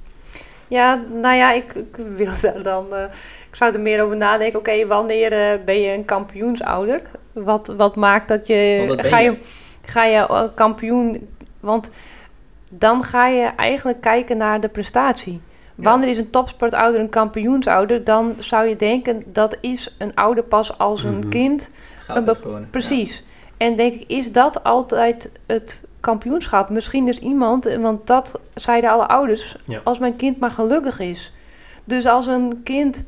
[0.67, 2.85] Ja, nou ja, ik, ik wil daar dan.
[2.91, 3.03] Uh,
[3.49, 4.59] ik zou er meer over nadenken.
[4.59, 7.01] Oké, okay, wanneer uh, ben je een kampioensouder?
[7.31, 8.93] Wat, wat maakt dat je.
[8.97, 9.37] Ga, je
[9.81, 11.29] ga je uh, kampioen.
[11.59, 11.89] Want
[12.69, 15.41] dan ga je eigenlijk kijken naar de prestatie.
[15.75, 15.83] Ja.
[15.83, 18.03] Wanneer is een topsportouder een kampioensouder?
[18.03, 21.29] Dan zou je denken dat is een ouder pas als een mm -hmm.
[21.29, 21.71] kind.
[22.07, 23.17] Een gewoon, precies.
[23.17, 23.23] Ja.
[23.57, 26.69] En denk ik, is dat altijd het kampioenschap.
[26.69, 29.81] Misschien is iemand, want dat zeiden alle ouders, ja.
[29.83, 31.33] als mijn kind maar gelukkig is.
[31.83, 33.05] Dus als een kind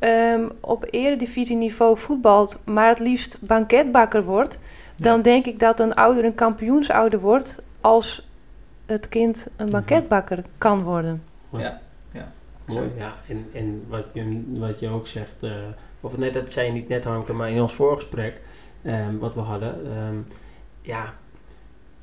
[0.00, 5.04] um, op eredivisieniveau voetbalt, maar het liefst banketbakker wordt, ja.
[5.04, 8.28] dan denk ik dat een ouder een kampioensouder wordt als
[8.86, 11.22] het kind een banketbakker kan worden.
[11.50, 11.80] Ja,
[12.12, 12.32] ja.
[12.66, 13.14] Mooi, ja.
[13.28, 15.52] En, en wat, je, wat je ook zegt, uh,
[16.00, 18.40] of net dat zei je niet net Hanke, maar in ons voorgesprek,
[18.84, 20.26] um, wat we hadden, um,
[20.82, 21.14] ja,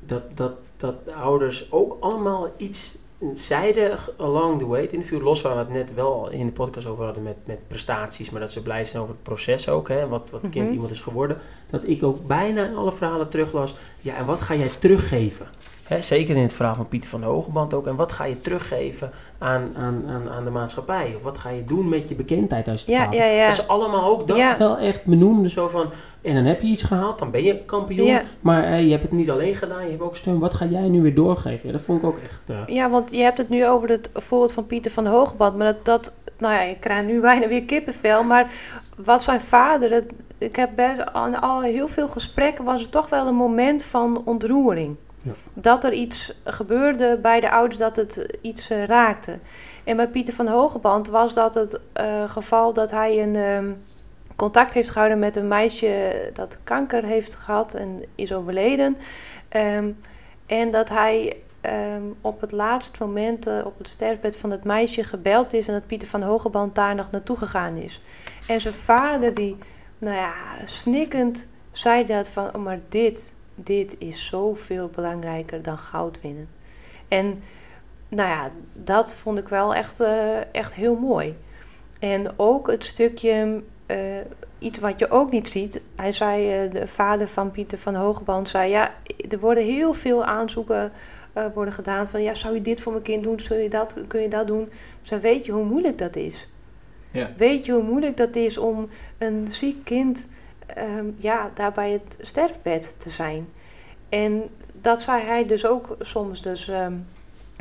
[0.06, 2.98] dat, dat, dat de ouders ook allemaal iets
[3.32, 4.80] zeiden along the way.
[4.80, 7.68] Het interview los waar we het net wel in de podcast over hadden met, met
[7.68, 10.62] prestaties, maar dat ze blij zijn over het proces ook, hè, wat, wat kind mm
[10.62, 10.72] -hmm.
[10.72, 11.38] iemand is geworden.
[11.70, 13.74] Dat ik ook bijna in alle verhalen teruglas.
[14.00, 15.46] Ja, en wat ga jij teruggeven?
[15.86, 17.86] Hè, zeker in het verhaal van Pieter van de Hogeband ook.
[17.86, 21.12] En wat ga je teruggeven aan, aan, aan, aan de maatschappij?
[21.16, 23.46] Of wat ga je doen met je bekendheid als je het ja, ja, ja.
[23.46, 25.50] Dat ze allemaal ook dat wel echt benoemden.
[25.50, 25.90] Zo van,
[26.22, 28.20] en dan heb je iets gehaald, dan ben je kampioen.
[28.40, 30.38] Maar uh, je hebt het niet alleen gedaan, je hebt ook steun.
[30.38, 31.72] Wat ga jij nu weer doorgeven?
[31.72, 32.40] Dat vond ik ook echt...
[32.50, 32.58] Uh...
[32.66, 35.56] Ja, want je hebt het nu over het voorbeeld van Pieter van de Hogeband.
[35.56, 38.22] Maar dat, dat nou ja, ik krijg nu bijna weer kippenvel.
[38.24, 38.52] Maar
[38.96, 39.90] wat zijn vader...
[39.90, 43.82] Het, ik heb best aan al heel veel gesprekken was het toch wel een moment
[43.82, 44.96] van ontroering.
[45.52, 49.38] Dat er iets gebeurde bij de ouders, dat het iets uh, raakte.
[49.84, 53.82] En bij Pieter van Hogeband was dat het uh, geval dat hij een um,
[54.36, 58.96] contact heeft gehouden met een meisje dat kanker heeft gehad en is overleden.
[59.56, 59.98] Um,
[60.46, 65.04] en dat hij ehm, op het laatste moment uh, op het sterfbed van het meisje
[65.04, 68.02] gebeld is en dat Pieter van Hogeband daar nog naartoe gegaan is.
[68.46, 69.56] En zijn vader, die,
[69.98, 70.34] nou ja,
[70.64, 76.48] snikkend zei dat van, oh, maar dit, dit is zoveel belangrijker dan goud winnen.
[77.08, 77.42] En
[78.08, 81.36] nou ja, dat vond ik wel echt, uh, echt heel mooi.
[81.98, 83.96] En ook het stukje, uh,
[84.58, 85.80] iets wat je ook niet ziet.
[85.96, 88.94] Hij zei, uh, de vader van Pieter van Hogeband zei, ja,
[89.28, 90.92] er worden heel veel aanzoeken
[91.54, 93.40] worden gedaan van, ja, zou je dit voor mijn kind doen?
[93.40, 94.68] Zul je dat, kun je dat doen?
[95.02, 96.48] Dus weet je hoe moeilijk dat is.
[97.10, 97.30] Ja.
[97.36, 98.88] Weet je hoe moeilijk dat is om
[99.18, 100.26] een ziek kind
[100.78, 103.48] um, ja, daar bij het sterfbed te zijn?
[104.08, 104.42] En
[104.80, 106.68] dat zei hij dus ook soms dus...
[106.68, 107.06] Um,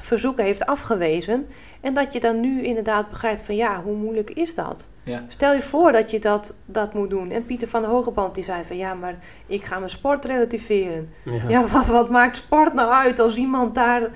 [0.02, 1.48] verzoeken heeft afgewezen.
[1.82, 4.88] En dat je dan nu inderdaad begrijpt van ja, hoe moeilijk is dat?
[5.04, 5.24] Ja.
[5.28, 7.32] Stel je voor dat je dat, dat moet doen.
[7.32, 11.10] En Pieter van de Hogeband die zei van ja, maar ik ga mijn sport relativeren.
[11.48, 14.10] Ja, wat, wat, maakt sport nou uit als iemand daar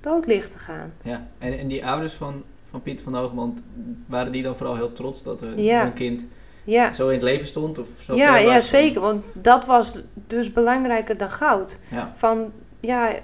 [0.00, 0.92] dood ligt te gaan?
[1.02, 3.62] Ja, en, en die ouders van, van Pieter van de Hogeband,
[4.06, 6.26] waren die dan vooral heel trots dat er een kind
[6.66, 6.92] ja.
[6.92, 7.78] zo in het leven stond?
[7.78, 9.00] Of zo ja, ja zeker.
[9.00, 11.78] Want dat was dus belangrijker dan goud.
[12.14, 13.14] Van ja,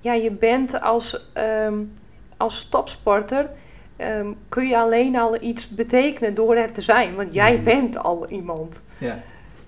[0.00, 1.30] ja, je bent als,
[1.66, 1.92] um,
[2.36, 3.50] als topsporter.
[3.96, 7.14] Ehm, kun je alleen al iets betekenen door er te zijn.
[7.14, 7.64] Want jij mhm.
[7.64, 8.82] bent al iemand.
[8.98, 9.18] Ja.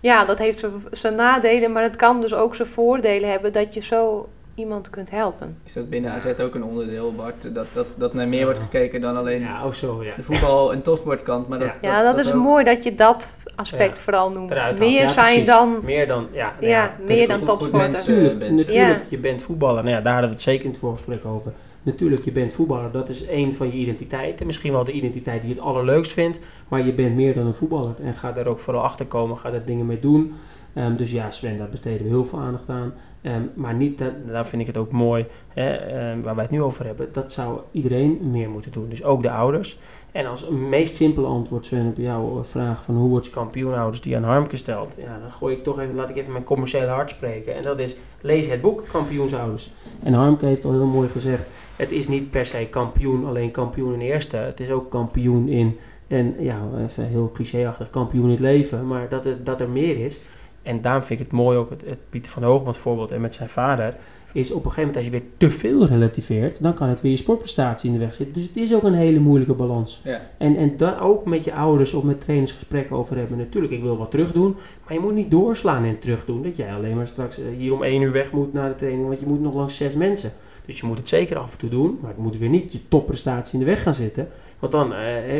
[0.01, 3.81] ja, dat heeft zijn nadelen, maar het kan dus ook zijn voordelen hebben dat je
[3.81, 5.59] zo iemand kunt helpen.
[5.65, 7.55] Is dat binnen AZ ook een onderdeel, Bart?
[7.55, 10.15] Dat, dat, dat naar meer wordt gekeken dan alleen ja, ook zo, ja.
[10.17, 11.49] de voetbal- en topsportkant?
[11.49, 14.79] Maar dat, ja, dat, is mooi dat je dat aspect vooral noemt.
[14.79, 15.81] Meer zijn dan...
[15.85, 17.91] Meer dan, ja, ja, meer dan topsporter.
[17.91, 19.83] Natuurlijk, natuurlijk je bent voetballer.
[19.83, 21.53] Nou ja, daar hadden we het zeker in het voorgesprek over.
[21.83, 22.91] Natuurlijk, je bent voetballer.
[22.91, 24.47] Dat is één van je identiteiten.
[24.47, 26.39] Misschien wel de identiteit die je het allerleukst vindt.
[26.69, 27.95] Maar je bent meer dan een voetballer.
[28.03, 29.39] En ga daar ook vooral achter komen.
[29.39, 30.35] Ga daar dingen mee doen.
[30.79, 32.93] Um, dus ja, Sven, daar besteden we heel veel aandacht aan.
[33.23, 36.53] Um, maar niet, dat, daar vind ik het ook mooi, hè, um, waar wij het
[36.53, 38.89] nu over hebben, dat zou iedereen meer moeten doen.
[38.89, 39.79] Dus ook de ouders.
[40.13, 44.17] En als meest simpele antwoord, Sven, op jouw vraag van hoe word je kampioenouders die
[44.17, 47.11] aan Harmke stelt, ja, dan gooi ik toch even, laat ik even mijn commerciële hart
[47.11, 47.55] spreken.
[47.55, 49.71] En dat is, lees het boek Kampioensouders.
[50.03, 53.95] En Harmke heeft al heel mooi gezegd, het is niet per se kampioen, alleen kampioen
[53.95, 54.37] in eerste.
[54.37, 55.77] Het is ook kampioen in,
[56.07, 58.87] en ja, even heel clichéachtig, kampioen in het leven.
[58.87, 60.21] Maar dat, het, dat er meer is.
[60.67, 63.35] En daarom vind ik het mooi ook het, het Pieter van Hoogmans voorbeeld en met
[63.35, 63.95] zijn vader.
[64.33, 67.11] Is op een gegeven moment als je weer te veel relativeert, dan kan het weer
[67.11, 68.35] je sportprestatie in de weg zitten.
[68.35, 70.01] Dus het is ook een hele moeilijke balans.
[70.05, 70.21] Ja.
[70.39, 73.39] En, en daar ook met je ouders of met trainers gesprekken over hebben.
[73.39, 76.43] Natuurlijk, ik wil wat terug doen, maar je moet niet doorslaan in terug doen.
[76.43, 79.07] Dat jij alleen maar straks eh, hier om één uur weg moet naar de training,
[79.07, 80.33] want je moet nog langs zes mensen.
[80.67, 82.89] Dus je moet het zeker af en toe doen, maar het moet weer niet je
[82.89, 84.29] topprestatie in de weg gaan zitten.
[84.59, 84.99] Want dan, uh,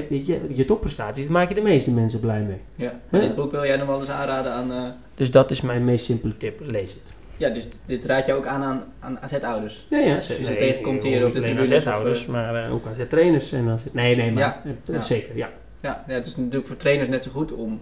[0.09, 2.61] weet je, je topprestaties, maak je de meeste mensen blij mee.
[2.75, 3.21] Ja, huh?
[3.21, 4.73] dit boek wil jij nog wel eens aanraden aan...
[4.73, 4.89] Uh...
[5.15, 7.03] Dus dat is mijn meest simpele tip, lees het.
[7.37, 9.87] Ja, dus dit raad je ook aan aan, aan AZ-ouders?
[9.91, 10.15] Ja, ja.
[10.15, 11.77] Als je nee, tegenkomt hier op de tribune.
[11.77, 13.85] AZ-ouders, maar uh, ook AZ-trainers en AZ...
[13.93, 15.01] Nee, nee, maar ja.
[15.01, 15.51] zeker, ja.
[15.81, 16.05] ja.
[16.09, 17.81] Ja, het is natuurlijk voor trainers net zo goed om...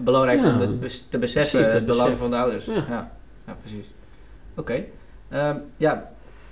[0.00, 2.64] Belangrijk om het te beseffen, het belang van de ouders.
[2.64, 2.84] Ja,
[3.46, 3.56] ja.
[3.60, 3.92] precies.
[4.54, 4.84] Oké.
[5.30, 5.50] Okay.
[5.50, 6.10] Um, ja,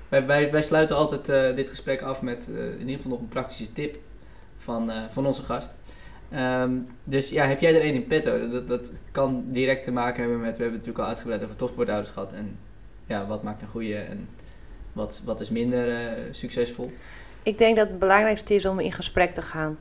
[0.09, 3.21] wij, wij, wij, sluiten altijd uh, dit gesprek af met uh, in ieder geval nog
[3.21, 3.97] een praktische tip
[4.65, 5.75] van, uh, van onze gast.
[6.35, 8.49] Um, dus ja, heb jij er één in petto?
[8.49, 11.57] Dat, dat kan direct te maken hebben met, we hebben het natuurlijk al uitgebreid over
[11.57, 12.33] topsportouders gehad.
[12.33, 12.59] En
[13.07, 14.29] ja, wat maakt een goede en
[14.93, 16.93] wat, wat is minder uh, succesvol?
[17.43, 19.79] Ik denk dat het belangrijkste is om in gesprek te gaan.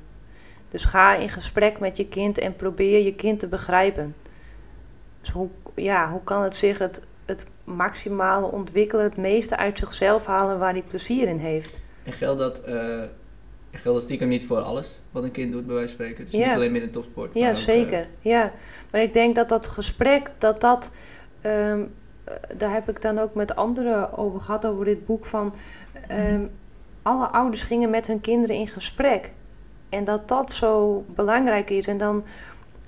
[0.69, 4.15] Dus ga in gesprek met je kind en probeer je kind te begrijpen.
[5.21, 10.25] Dus hoe, ja, hoe kan het zich het, het maximale ontwikkelen, het meeste uit zichzelf
[10.25, 11.79] halen waar hij plezier in heeft?
[12.03, 13.03] En geldt dat uh,
[13.79, 16.23] geldt dat stiekem niet voor alles wat een kind doet, bij wijze van spreken.
[16.23, 17.33] Dus niet alleen binnen topsport.
[17.33, 17.99] Ja, ook, zeker.
[17.99, 18.51] Uh, ja,
[18.91, 20.91] maar ik denk dat dat gesprek, dat dat...
[21.45, 21.93] Um,
[22.57, 25.53] daar heb ik dan ook met anderen over gehad, over dit boek van...
[26.11, 26.51] Um,
[27.01, 29.31] alle ouders gingen met hun kinderen in gesprek.
[29.89, 31.87] En dat dat zo belangrijk is.
[31.87, 32.23] En dan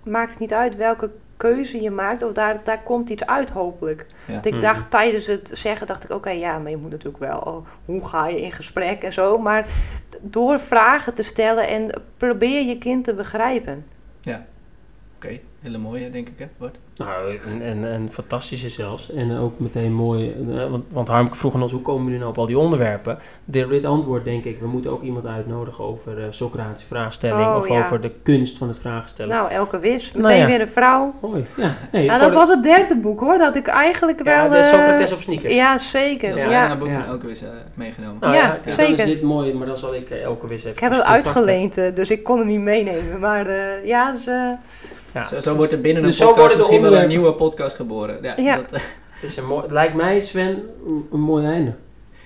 [0.03, 1.11] maakt het niet uit welke
[1.43, 4.05] keuze je maakt, of daar, daar komt iets uit hopelijk.
[4.27, 4.89] Want ik dacht mhm.
[4.89, 8.27] tijdens het zeggen, dacht ik, oké, ja, maar je moet natuurlijk wel, oh, hoe ga
[8.27, 9.37] je in gesprek en zo.
[9.37, 9.65] Maar
[10.21, 13.85] door vragen te stellen en probeer je kind te begrijpen.
[14.21, 14.45] Ja,
[15.15, 15.39] oké.
[15.63, 16.77] Hele mooie, denk ik, hè, Bart?
[16.95, 19.11] Nou, en, en, en fantastische zelfs.
[19.11, 22.37] En ook meteen mooi, eh, want, want Harmke vroeg ons, hoe komen jullie nou op
[22.37, 23.17] al die onderwerpen?
[23.45, 27.69] Dit antwoord denk ik, we moeten ook iemand uitnodigen over uh, Socratische vraagstelling oh, of
[27.69, 29.35] over de kunst van het vraagstellen.
[29.35, 31.13] Nou, Elke Wis, nou meteen weer een vrouw.
[31.21, 31.75] Mooi, ja.
[31.91, 34.33] Nee, nou, dat was het derde boek hoor, dat ik eigenlijk wel...
[34.33, 35.53] Ja, de Socrates op sneakers.
[35.53, 36.37] Ja, zeker.
[36.37, 36.71] Ja, ja.
[36.71, 38.17] een boek van Elke Wis uh, meegenomen.
[38.19, 38.97] Nou, ja, ja, zeker.
[38.97, 40.75] Dan is dit mooi, maar dan zal ik Elke Wis even...
[40.75, 43.51] Ik heb het uitgeleend, dus ik kon hem niet meenemen, maar
[43.85, 44.27] ja, dus...
[45.13, 45.23] Ja.
[45.23, 48.19] Zo, zo, wordt er binnen dus een podcast misschien wel een nieuwe podcast geboren.
[48.21, 48.55] Ja, ja.
[48.55, 48.83] Dat, het,
[49.21, 50.63] is een mooi, het lijkt mij, Sven,
[51.11, 51.73] een, mooi einde.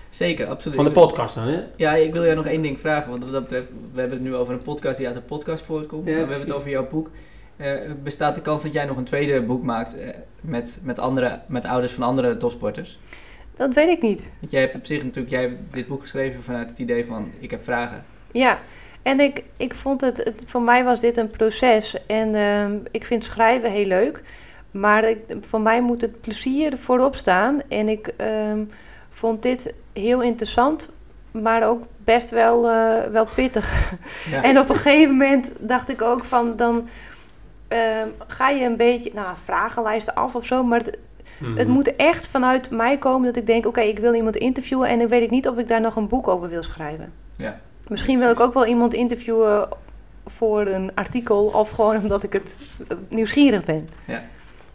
[0.09, 0.75] Zeker, absoluut.
[0.75, 1.63] Van de podcast dan, hè?
[1.75, 3.09] Ja, ik wil jou nog één ding vragen.
[3.09, 5.63] Want wat dat betreft, we hebben het nu over een podcast die uit de podcast
[5.63, 6.07] voortkomt.
[6.07, 7.09] Ja, maar we hebben het over jouw boek.
[7.57, 10.09] Eh, bestaat de kans dat jij nog een tweede boek maakt eh,
[10.41, 12.99] met, met, andere, met ouders van andere topsporters?
[13.53, 14.31] Dat weet ik niet.
[14.39, 17.31] Want jij hebt op zich natuurlijk jij hebt dit boek geschreven vanuit het idee van
[17.39, 18.05] ik heb vragen.
[18.31, 18.59] Ja,
[19.01, 22.05] en ik, ik vond het, het, voor mij was dit een proces.
[22.07, 24.21] En ehm, ik vind schrijven heel leuk.
[24.71, 27.61] Maar ik, voor mij moet het plezier voorop staan.
[27.69, 28.63] En ik ehm,
[29.09, 30.89] vond dit heel interessant,
[31.31, 33.93] maar ook best wel, eh, wel pittig.
[34.31, 34.43] Ja.
[34.43, 36.87] En op een gegeven moment dacht ik ook van, dan
[37.67, 40.63] ehm, ga je een beetje, nou, vragenlijsten af of zo.
[40.63, 40.97] Maar het,
[41.39, 41.57] Mhm.
[41.57, 44.87] het moet echt vanuit mij komen dat ik denk, oké, ik wil iemand interviewen.
[44.89, 47.13] En dan weet ik niet of ik daar nog een boek over wil schrijven.
[47.35, 47.59] Ja.
[47.87, 49.67] Misschien wil ik ook wel iemand interviewen
[50.25, 52.57] voor een artikel of gewoon omdat ik het
[52.87, 53.89] eh, nieuwsgierig ben.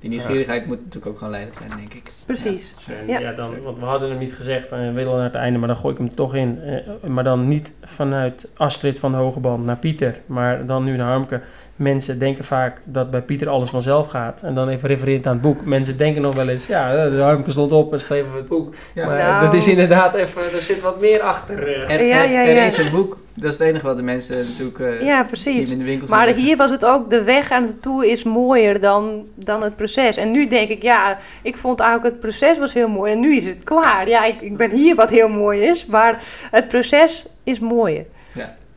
[0.03, 2.13] Die nieuwsgierigheid moet natuurlijk ook gewoon leidend zijn, denk ik.
[2.27, 2.75] Precies.
[3.07, 3.19] Ja.
[3.19, 3.33] ja.
[3.33, 5.77] dan, want we hadden hem niet gezegd en we willen naar het einde, maar dan
[5.77, 6.61] gooi ik hem toch in.
[6.61, 11.09] Eh, maar dan niet vanuit Astrid van de Hogeband naar Pieter, maar dan nu naar
[11.09, 11.41] Harmke.
[11.83, 14.43] Mensen denken vaak dat bij Pieter alles vanzelf gaat.
[14.43, 15.65] En dan even refererend aan het boek.
[15.65, 18.75] Mensen denken nog wel eens, ja, de Harmke stond op en schreef even het boek.
[18.95, 19.07] Ja.
[19.07, 19.45] Maar Nou.
[19.45, 21.69] dat is inderdaad even, er zit wat meer achter.
[21.91, 24.79] Er, Ja, ja, er is een boek, dat is het enige wat de mensen natuurlijk
[24.79, 25.71] eh, Ja, precies.
[25.71, 29.25] in de winkel Maar hier was het ook, de weg aan naartoe is mooier dan,
[29.35, 30.17] dan het proces.
[30.17, 33.37] En nu denk ik, ja, ik vond eigenlijk het proces was heel mooi en nu
[33.37, 34.09] is het klaar.
[34.09, 38.05] Ja, ik, ik ben hier wat heel mooi is, maar het proces is mooier.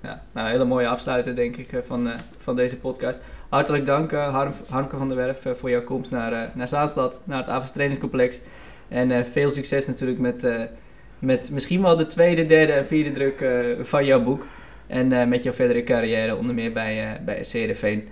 [0.06, 0.22] Ja.
[0.32, 3.22] Nou, een hele mooie afsluiter denk ik eh, van, eh, van deze podcast.
[3.50, 4.34] Hartelijk dank eh,
[4.70, 8.40] Harm, van der Werf voor jouw komst naar, naar Zaanstad, naar het Avens Trainingscomplex.
[8.88, 10.48] En veel succes natuurlijk met,
[11.20, 13.46] met misschien wel de tweede, derde en vierde druk
[13.82, 14.46] van jouw boek.
[14.88, 18.08] En met jouw verdere carrière, onder meer bij, bij Heerenveen.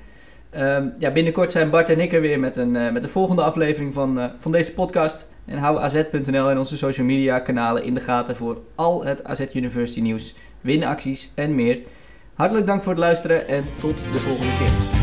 [0.49, 3.93] Ehm, ja, binnenkort zijn Bart en ik er weer met een, met de volgende aflevering
[3.93, 5.27] van, van deze podcast.
[5.45, 9.45] En hou az.nl en onze social media kanalen in de gaten voor al het AZ
[9.53, 11.79] University nieuws, winacties en meer.
[12.33, 15.02] Hartelijk dank voor het luisteren en tot de volgende keer.